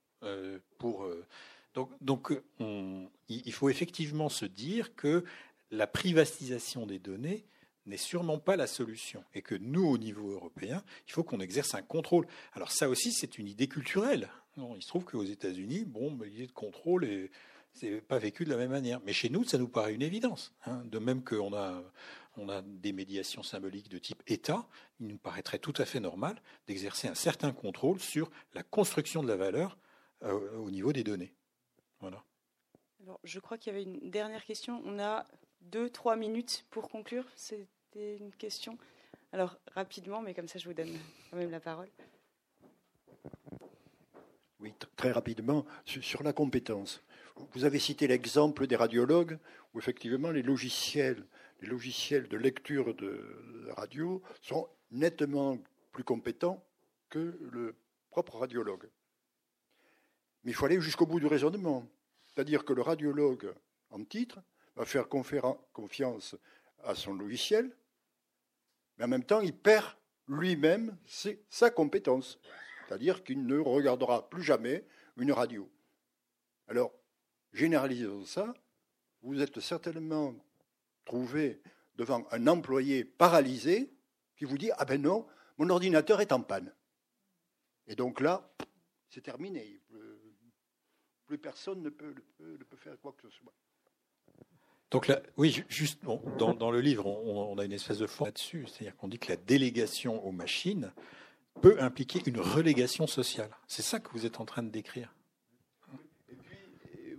pour, 0.78 1.04
euh, 1.04 1.24
donc, 1.74 1.90
donc 2.00 2.32
il 3.28 3.52
faut 3.52 3.68
effectivement 3.68 4.28
se 4.28 4.44
dire 4.44 4.94
que 4.94 5.24
la 5.70 5.86
privatisation 5.86 6.86
des 6.86 6.98
données 6.98 7.44
n'est 7.86 7.96
sûrement 7.96 8.38
pas 8.38 8.56
la 8.56 8.66
solution 8.66 9.22
et 9.34 9.42
que 9.42 9.54
nous, 9.54 9.86
au 9.86 9.98
niveau 9.98 10.30
européen, 10.30 10.82
il 11.06 11.12
faut 11.12 11.22
qu'on 11.22 11.40
exerce 11.40 11.74
un 11.74 11.82
contrôle. 11.82 12.26
Alors 12.52 12.70
ça 12.70 12.88
aussi, 12.88 13.12
c'est 13.12 13.38
une 13.38 13.48
idée 13.48 13.68
culturelle. 13.68 14.28
il 14.56 14.82
se 14.82 14.88
trouve 14.88 15.04
qu'aux 15.04 15.24
États-Unis, 15.24 15.84
bon, 15.84 16.16
l'idée 16.22 16.46
de 16.46 16.52
contrôle 16.52 17.04
est 17.04 17.30
c'est 17.74 18.00
pas 18.00 18.18
vécu 18.18 18.44
de 18.44 18.50
la 18.50 18.56
même 18.56 18.70
manière. 18.70 19.00
Mais 19.04 19.12
chez 19.12 19.28
nous, 19.28 19.44
ça 19.44 19.58
nous 19.58 19.68
paraît 19.68 19.94
une 19.94 20.02
évidence. 20.02 20.52
Hein. 20.66 20.82
De 20.86 20.98
même 20.98 21.22
qu'on 21.22 21.52
a 21.52 21.82
des 22.62 22.92
médiations 22.92 23.42
symboliques 23.42 23.88
de 23.88 23.98
type 23.98 24.22
État, 24.26 24.66
il 25.00 25.08
nous 25.08 25.18
paraîtrait 25.18 25.58
tout 25.58 25.74
à 25.78 25.84
fait 25.84 26.00
normal 26.00 26.40
d'exercer 26.66 27.08
un 27.08 27.14
certain 27.14 27.52
contrôle 27.52 28.00
sur 28.00 28.30
la 28.54 28.62
construction 28.62 29.22
de 29.22 29.28
la 29.28 29.36
valeur 29.36 29.70
euh, 29.70 29.83
au 30.32 30.70
niveau 30.70 30.92
des 30.92 31.04
données. 31.04 31.32
Voilà. 32.00 32.22
Alors, 33.02 33.20
je 33.24 33.38
crois 33.40 33.58
qu'il 33.58 33.72
y 33.72 33.76
avait 33.76 33.84
une 33.84 34.10
dernière 34.10 34.44
question. 34.44 34.80
On 34.84 34.98
a 34.98 35.26
deux, 35.60 35.90
trois 35.90 36.16
minutes 36.16 36.64
pour 36.70 36.88
conclure. 36.88 37.26
C'était 37.36 38.16
une 38.16 38.32
question. 38.32 38.78
Alors, 39.32 39.58
rapidement, 39.74 40.22
mais 40.22 40.34
comme 40.34 40.48
ça, 40.48 40.58
je 40.58 40.66
vous 40.66 40.74
donne 40.74 40.96
quand 41.30 41.36
même 41.36 41.50
la 41.50 41.60
parole. 41.60 41.88
Oui, 44.60 44.72
très 44.96 45.12
rapidement, 45.12 45.66
sur 45.84 46.22
la 46.22 46.32
compétence. 46.32 47.02
Vous 47.52 47.64
avez 47.64 47.78
cité 47.78 48.06
l'exemple 48.06 48.66
des 48.66 48.76
radiologues, 48.76 49.38
où 49.74 49.78
effectivement 49.78 50.30
les 50.30 50.42
logiciels, 50.42 51.26
les 51.60 51.68
logiciels 51.68 52.28
de 52.28 52.36
lecture 52.36 52.94
de 52.94 53.68
radio 53.72 54.22
sont 54.40 54.68
nettement 54.90 55.58
plus 55.92 56.04
compétents 56.04 56.64
que 57.10 57.38
le 57.52 57.74
propre 58.10 58.38
radiologue. 58.38 58.88
Mais 60.44 60.52
il 60.52 60.54
faut 60.54 60.66
aller 60.66 60.80
jusqu'au 60.80 61.06
bout 61.06 61.20
du 61.20 61.26
raisonnement. 61.26 61.86
C'est-à-dire 62.26 62.64
que 62.64 62.72
le 62.72 62.82
radiologue, 62.82 63.54
en 63.90 64.04
titre, 64.04 64.40
va 64.76 64.84
faire 64.84 65.08
confiance 65.08 66.36
à 66.82 66.94
son 66.94 67.14
logiciel, 67.14 67.74
mais 68.98 69.04
en 69.04 69.08
même 69.08 69.24
temps, 69.24 69.40
il 69.40 69.56
perd 69.56 69.86
lui-même 70.28 70.96
sa 71.48 71.70
compétence. 71.70 72.38
C'est-à-dire 72.86 73.24
qu'il 73.24 73.46
ne 73.46 73.58
regardera 73.58 74.28
plus 74.28 74.42
jamais 74.42 74.84
une 75.16 75.32
radio. 75.32 75.70
Alors, 76.68 76.92
généralisons 77.52 78.24
ça. 78.24 78.54
Vous 79.22 79.40
êtes 79.40 79.60
certainement 79.60 80.34
trouvé 81.04 81.60
devant 81.96 82.26
un 82.30 82.46
employé 82.46 83.04
paralysé 83.04 83.90
qui 84.36 84.44
vous 84.44 84.58
dit 84.58 84.70
Ah 84.76 84.84
ben 84.84 85.00
non, 85.00 85.26
mon 85.56 85.70
ordinateur 85.70 86.20
est 86.20 86.32
en 86.32 86.42
panne. 86.42 86.74
Et 87.86 87.94
donc 87.94 88.20
là, 88.20 88.50
c'est 89.08 89.22
terminé. 89.22 89.80
Plus 91.34 91.38
personne 91.38 91.82
ne 91.82 91.90
peut, 91.90 92.14
faire 92.76 92.96
quoi 93.02 93.12
que 93.20 93.28
ce 93.28 93.34
soit. 93.34 93.52
Donc 94.92 95.08
là, 95.08 95.20
oui, 95.36 95.64
juste 95.68 95.98
dans, 96.04 96.70
le 96.70 96.80
livre, 96.80 97.08
on, 97.08 97.58
a 97.58 97.64
une 97.64 97.72
espèce 97.72 97.98
de 97.98 98.06
forme 98.06 98.28
là-dessus, 98.28 98.66
c'est-à-dire 98.68 98.94
qu'on 98.94 99.08
dit 99.08 99.18
que 99.18 99.30
la 99.30 99.36
délégation 99.36 100.24
aux 100.24 100.30
machines 100.30 100.92
peut 101.60 101.74
impliquer 101.80 102.20
une 102.26 102.38
relégation 102.38 103.08
sociale. 103.08 103.50
C'est 103.66 103.82
ça 103.82 103.98
que 103.98 104.10
vous 104.12 104.26
êtes 104.26 104.38
en 104.38 104.44
train 104.44 104.62
de 104.62 104.68
décrire. 104.68 105.12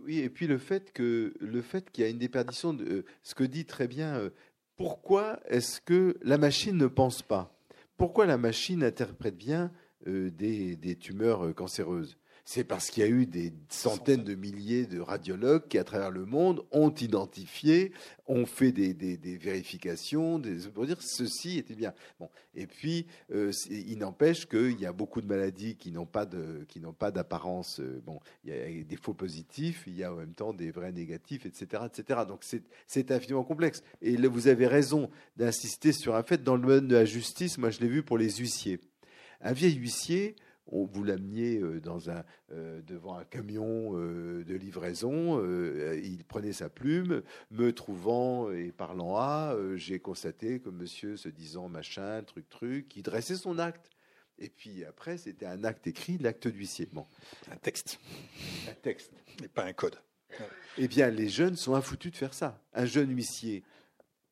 oui, 0.06 0.20
et 0.20 0.30
puis 0.30 0.48
le 0.48 0.60
fait 0.60 0.94
que 0.94 1.34
le 1.42 1.62
fait 1.62 1.92
qu'il 1.92 2.06
y 2.06 2.08
a 2.08 2.10
une 2.10 2.20
déperdition 2.20 2.74
de 2.74 2.86
euh, 2.86 3.06
ce 3.22 3.36
que 3.36 3.44
dit 3.44 3.66
très 3.66 3.90
bien. 3.90 4.16
Euh, 4.16 4.30
pourquoi 4.78 5.42
est-ce 5.48 5.82
que 5.82 6.18
la 6.22 6.38
machine 6.38 6.78
ne 6.78 6.88
pense 6.88 7.22
pas? 7.22 7.54
Pourquoi 7.98 8.26
la 8.26 8.38
machine 8.38 8.82
interprète 8.82 9.36
bien 9.36 9.74
euh, 10.08 10.32
des, 10.32 10.96
tumeurs 10.98 11.54
cancéreuses? 11.54 12.18
C'est 12.48 12.64
parce 12.64 12.92
qu'il 12.92 13.02
y 13.02 13.06
a 13.08 13.10
eu 13.10 13.26
des 13.26 13.52
centaines 13.70 14.24
de 14.24 14.36
milliers 14.36 14.86
de 14.86 15.00
radiologues 15.00 15.68
qui, 15.68 15.80
à 15.80 15.84
travers 15.84 16.12
le 16.12 16.26
monde, 16.26 16.64
ont 16.72 16.92
identifié, 16.92 17.92
ont 18.28 18.46
fait 18.46 18.72
des, 18.72 18.94
vérifications, 19.38 20.38
des, 20.38 20.68
pour 20.72 20.86
dire 20.86 21.02
ceci 21.02 21.58
était 21.58 21.74
bien. 21.74 21.92
Bon, 22.20 22.30
et 22.54 22.68
puis, 22.68 23.08
euh, 23.34 23.52
il 23.72 23.98
n'empêche 23.98 24.46
qu'il 24.46 24.80
y 24.80 24.86
a 24.86 24.94
beaucoup 24.94 25.22
de 25.22 25.28
maladies 25.28 25.76
qui 25.76 25.92
n'ont 25.92 26.06
pas 26.06 26.28
de, 26.28 26.64
qui 26.68 26.80
n'ont 26.80 26.94
pas 26.94 27.10
d'apparence. 27.10 27.80
Euh, 27.80 28.00
bon, 28.06 28.20
il 28.44 28.52
y 28.52 28.54
a 28.54 28.84
des 28.84 28.96
faux 28.96 29.16
positifs, 29.16 29.84
il 29.88 29.96
y 29.96 30.04
a 30.04 30.14
en 30.14 30.18
même 30.18 30.36
temps 30.36 30.54
des 30.54 30.70
vrais 30.70 30.92
négatifs, 30.92 31.48
etc., 31.48 31.84
etc. 31.88 32.22
Donc 32.28 32.46
c'est 32.86 33.12
infiniment 33.12 33.44
complexe. 33.44 33.82
Et 34.04 34.16
vous 34.18 34.48
avez 34.48 34.68
raison 34.68 35.10
d'insister 35.36 35.94
sur 35.94 36.16
un 36.16 36.22
fait 36.22 36.44
dans 36.44 36.56
le 36.56 36.62
domaine 36.62 36.88
de 36.88 36.96
la 36.96 37.06
justice. 37.06 37.58
Moi, 37.58 37.72
je 37.72 37.80
l'ai 37.80 37.88
vu 37.88 38.04
pour 38.04 38.20
les 38.20 38.30
huissiers. 38.30 38.80
Un 39.42 39.54
vieil 39.54 39.74
huissier 39.74 40.36
on 40.68 40.86
vous 40.86 41.04
l'ameniez 41.04 41.60
euh, 41.60 41.80
dans 41.80 42.10
un, 42.10 42.24
euh, 42.52 42.82
devant 42.82 43.18
un 43.18 43.24
camion 43.24 43.92
euh, 43.94 44.44
de 44.44 44.56
livraison, 44.56 45.44
il 45.96 46.24
prenait 46.26 46.54
sa 46.54 46.70
plume, 46.70 47.22
me 47.52 47.72
trouvant 47.72 48.52
et 48.52 48.72
parlant 48.72 49.18
à, 49.18 49.56
j'ai 49.76 50.00
constaté 50.00 50.60
que 50.60 50.70
monsieur 50.70 51.18
se 51.18 51.30
disant 51.30 51.70
machin, 51.70 52.24
truc, 52.24 52.50
truc, 52.50 52.96
il 52.96 53.04
dressait 53.04 53.36
son 53.36 53.60
acte. 53.60 53.90
Et 54.38 54.50
puis 54.50 54.84
après, 54.84 55.18
c'était 55.18 55.46
un 55.46 55.64
acte 55.64 55.88
écrit, 55.88 56.18
l'acte 56.18 56.48
d'huissier. 56.48 56.90
Bon. 56.92 57.08
Un 57.52 57.56
texte. 57.56 58.00
Un 58.70 58.74
texte. 58.74 59.14
Et 59.44 59.48
pas 59.48 59.64
un 59.64 59.74
code. 59.74 59.98
Eh 60.78 60.90
bien, 60.90 61.10
les 61.10 61.30
jeunes 61.30 61.56
sont 61.56 61.76
infoutus 61.76 62.12
de 62.12 62.18
faire 62.18 62.34
ça. 62.34 62.62
Un 62.74 62.86
jeune 62.86 63.16
huissier 63.16 63.64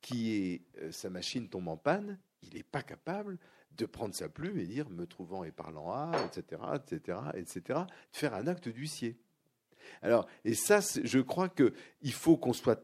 qui 0.01 0.33
est, 0.33 0.91
sa 0.91 1.09
machine 1.09 1.47
tombe 1.47 1.69
en 1.69 1.77
panne, 1.77 2.19
il 2.41 2.55
n'est 2.55 2.63
pas 2.63 2.83
capable 2.83 3.37
de 3.77 3.85
prendre 3.85 4.13
sa 4.13 4.29
plume 4.29 4.57
et 4.59 4.65
dire, 4.65 4.89
me 4.89 5.05
trouvant 5.05 5.43
et 5.43 5.51
parlant 5.51 5.91
à, 5.91 6.11
etc., 6.25 6.61
etc., 6.75 7.17
etc., 7.35 7.79
de 8.11 8.17
faire 8.17 8.33
un 8.33 8.47
acte 8.47 8.69
d'huissier. 8.69 9.17
Alors, 10.01 10.27
et 10.45 10.53
ça, 10.53 10.79
je 11.03 11.19
crois 11.19 11.49
qu'il 11.49 12.13
faut 12.13 12.37
qu'on 12.37 12.53
soit 12.53 12.81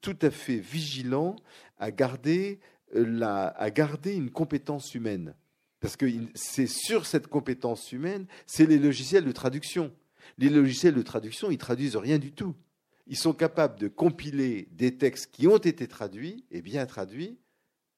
tout 0.00 0.16
à 0.22 0.30
fait 0.30 0.58
vigilant 0.58 1.36
à 1.78 1.90
garder, 1.90 2.60
euh, 2.94 3.04
la, 3.06 3.48
à 3.48 3.70
garder 3.70 4.14
une 4.14 4.30
compétence 4.30 4.94
humaine. 4.94 5.34
Parce 5.80 5.96
que 5.96 6.06
c'est 6.34 6.68
sur 6.68 7.06
cette 7.06 7.26
compétence 7.26 7.90
humaine, 7.90 8.26
c'est 8.46 8.66
les 8.66 8.78
logiciels 8.78 9.24
de 9.24 9.32
traduction. 9.32 9.92
Les 10.38 10.48
logiciels 10.48 10.94
de 10.94 11.02
traduction, 11.02 11.50
ils 11.50 11.58
traduisent 11.58 11.96
rien 11.96 12.18
du 12.18 12.32
tout. 12.32 12.54
Ils 13.08 13.16
sont 13.16 13.32
capables 13.32 13.78
de 13.80 13.88
compiler 13.88 14.68
des 14.70 14.96
textes 14.96 15.32
qui 15.32 15.48
ont 15.48 15.58
été 15.58 15.88
traduits 15.88 16.44
et 16.52 16.62
bien 16.62 16.86
traduits 16.86 17.36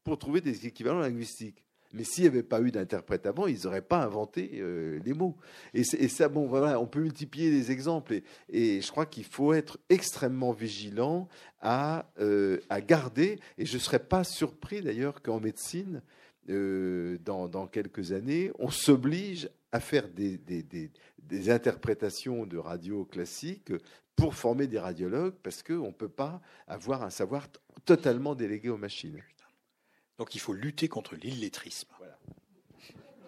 pour 0.02 0.18
trouver 0.18 0.40
des 0.40 0.66
équivalents 0.66 1.00
linguistiques. 1.00 1.64
Mais 1.94 2.02
s'il 2.02 2.24
n'y 2.24 2.28
avait 2.28 2.42
pas 2.42 2.60
eu 2.60 2.72
d'interprète 2.72 3.24
avant, 3.24 3.46
ils 3.46 3.64
n'auraient 3.64 3.80
pas 3.80 4.02
inventé 4.02 4.50
euh, 4.54 4.98
les 5.04 5.14
mots. 5.14 5.36
Et, 5.74 5.84
ça, 5.84 6.28
bon, 6.28 6.46
voilà, 6.46 6.80
on 6.80 6.86
peut 6.86 7.00
multiplier 7.00 7.50
les 7.50 7.70
exemples. 7.70 8.20
Et, 8.48 8.80
je 8.80 8.90
crois 8.90 9.06
qu'il 9.06 9.24
faut 9.24 9.52
être 9.52 9.78
extrêmement 9.88 10.52
vigilant 10.52 11.28
à, 11.60 12.10
euh, 12.20 12.58
garder. 12.86 13.38
Et 13.58 13.64
je 13.64 13.74
ne 13.74 13.78
serais 13.78 14.00
pas 14.00 14.24
surpris 14.24 14.82
d'ailleurs 14.82 15.22
qu'en 15.22 15.38
médecine, 15.38 16.02
euh, 16.50 17.16
dans, 17.24 17.66
quelques 17.68 18.10
années, 18.10 18.50
on 18.58 18.70
s'oblige 18.70 19.48
à 19.70 19.78
faire 19.78 20.08
des, 20.08 20.36
des, 20.36 21.50
interprétations 21.50 22.44
de 22.44 22.58
radio 22.58 23.04
classiques 23.04 23.72
pour 24.16 24.34
former 24.34 24.66
des 24.66 24.78
radiologues, 24.78 25.34
parce 25.42 25.62
qu'on 25.62 25.88
ne 25.88 25.92
peut 25.92 26.08
pas 26.08 26.40
avoir 26.66 27.02
un 27.02 27.10
savoir 27.10 27.48
totalement 27.84 28.34
délégué 28.34 28.68
aux 28.68 28.76
machines. 28.76 29.20
Donc 30.18 30.34
il 30.34 30.40
faut 30.40 30.52
lutter 30.52 30.88
contre 30.88 31.16
l'illettrisme. 31.16 31.88
Voilà. 31.98 32.18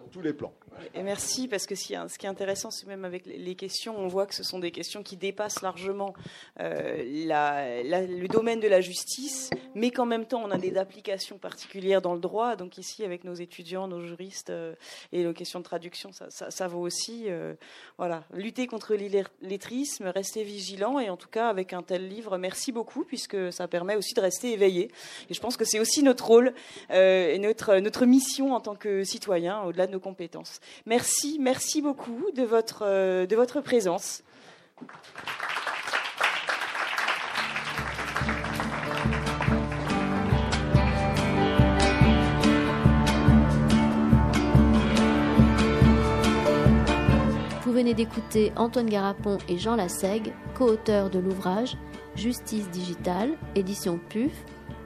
Dans 0.01 0.09
tous 0.09 0.20
les 0.20 0.32
plans. 0.32 0.55
Et 0.95 1.03
merci, 1.03 1.49
parce 1.49 1.66
que 1.66 1.74
ce 1.74 1.85
qui 1.85 1.95
est 2.27 2.29
intéressant, 2.29 2.70
c'est 2.70 2.87
même 2.87 3.05
avec 3.05 3.27
les 3.27 3.55
questions, 3.55 3.99
on 3.99 4.09
voit 4.09 4.27
que 4.27 4.35
ce 4.35 4.43
sont 4.43 4.59
des 4.59 4.70
questions 4.70 5.03
qui 5.03 5.16
dépassent 5.16 5.62
largement 5.62 6.14
euh, 6.61 7.03
le 7.03 8.27
domaine 8.29 8.61
de 8.61 8.68
la 8.68 8.81
justice, 8.81 9.51
mais 9.74 9.91
qu'en 9.91 10.07
même 10.07 10.27
temps, 10.27 10.43
on 10.45 10.51
a 10.51 10.59
des 10.59 10.77
applications 10.77 11.39
particulières 11.39 12.03
dans 12.03 12.14
le 12.14 12.20
droit. 12.20 12.57
Donc 12.57 12.79
ici, 12.79 13.05
avec 13.05 13.24
nos 13.24 13.35
étudiants, 13.35 13.89
nos 13.89 14.01
juristes 14.01 14.51
euh, 14.51 14.74
et 15.12 15.24
les 15.24 15.35
questions 15.35 15.61
de 15.61 15.64
traduction, 15.64 16.11
ça, 16.12 16.68
vaut 16.68 16.81
aussi. 16.81 17.24
Euh, 17.29 17.55
voilà, 17.99 18.24
lutter 18.33 18.66
contre 18.66 18.95
l'illettrisme, 18.95 20.07
rester 20.07 20.45
vigilant, 20.45 20.99
et 20.99 21.11
en 21.11 21.16
tout 21.16 21.29
cas, 21.29 21.49
avec 21.49 21.72
un 21.72 21.83
tel 21.83 22.09
livre, 22.09 22.39
merci 22.39 22.72
beaucoup, 22.72 23.05
puisque 23.05 23.53
ça 23.53 23.68
permet 23.68 23.97
aussi 23.97 24.14
de 24.14 24.20
rester 24.20 24.53
éveillé. 24.53 24.91
Et 25.31 25.35
je 25.35 25.41
pense 25.41 25.57
que 25.57 25.64
c'est 25.64 25.81
aussi 25.81 26.03
notre 26.03 26.27
rôle 26.27 26.53
et 26.91 27.39
notre, 27.39 27.77
notre 27.77 28.07
mission 28.07 28.55
en 28.55 28.61
tant 28.61 28.74
que 28.74 29.05
citoyen, 29.05 29.62
au-delà 29.62 29.87
de 29.87 29.93
nos 29.93 30.01
compétences. 30.01 30.61
Merci, 30.87 31.39
merci 31.41 31.83
beaucoup 31.83 32.31
de 32.35 32.43
votre, 32.43 32.85
euh, 32.87 33.27
de 33.27 33.37
votre 33.37 33.61
présence. 33.61 34.23
Vous 47.64 47.72
venez 47.72 47.95
d'écouter 47.95 48.53
Antoine 48.57 48.88
Garapon 48.88 49.38
et 49.49 49.59
Jean 49.59 49.76
Lassègue, 49.76 50.33
co-auteurs 50.55 51.11
de 51.11 51.18
l'ouvrage 51.18 51.76
Justice 52.17 52.71
digitale, 52.71 53.37
édition 53.55 54.01
PUF, 54.09 54.33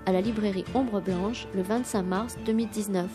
à 0.06 0.12
la 0.12 0.20
librairie 0.20 0.64
Ombre 0.74 1.00
Blanche 1.00 1.46
le 1.54 1.62
25 1.62 2.02
mars 2.02 2.36
2019. 2.44 3.08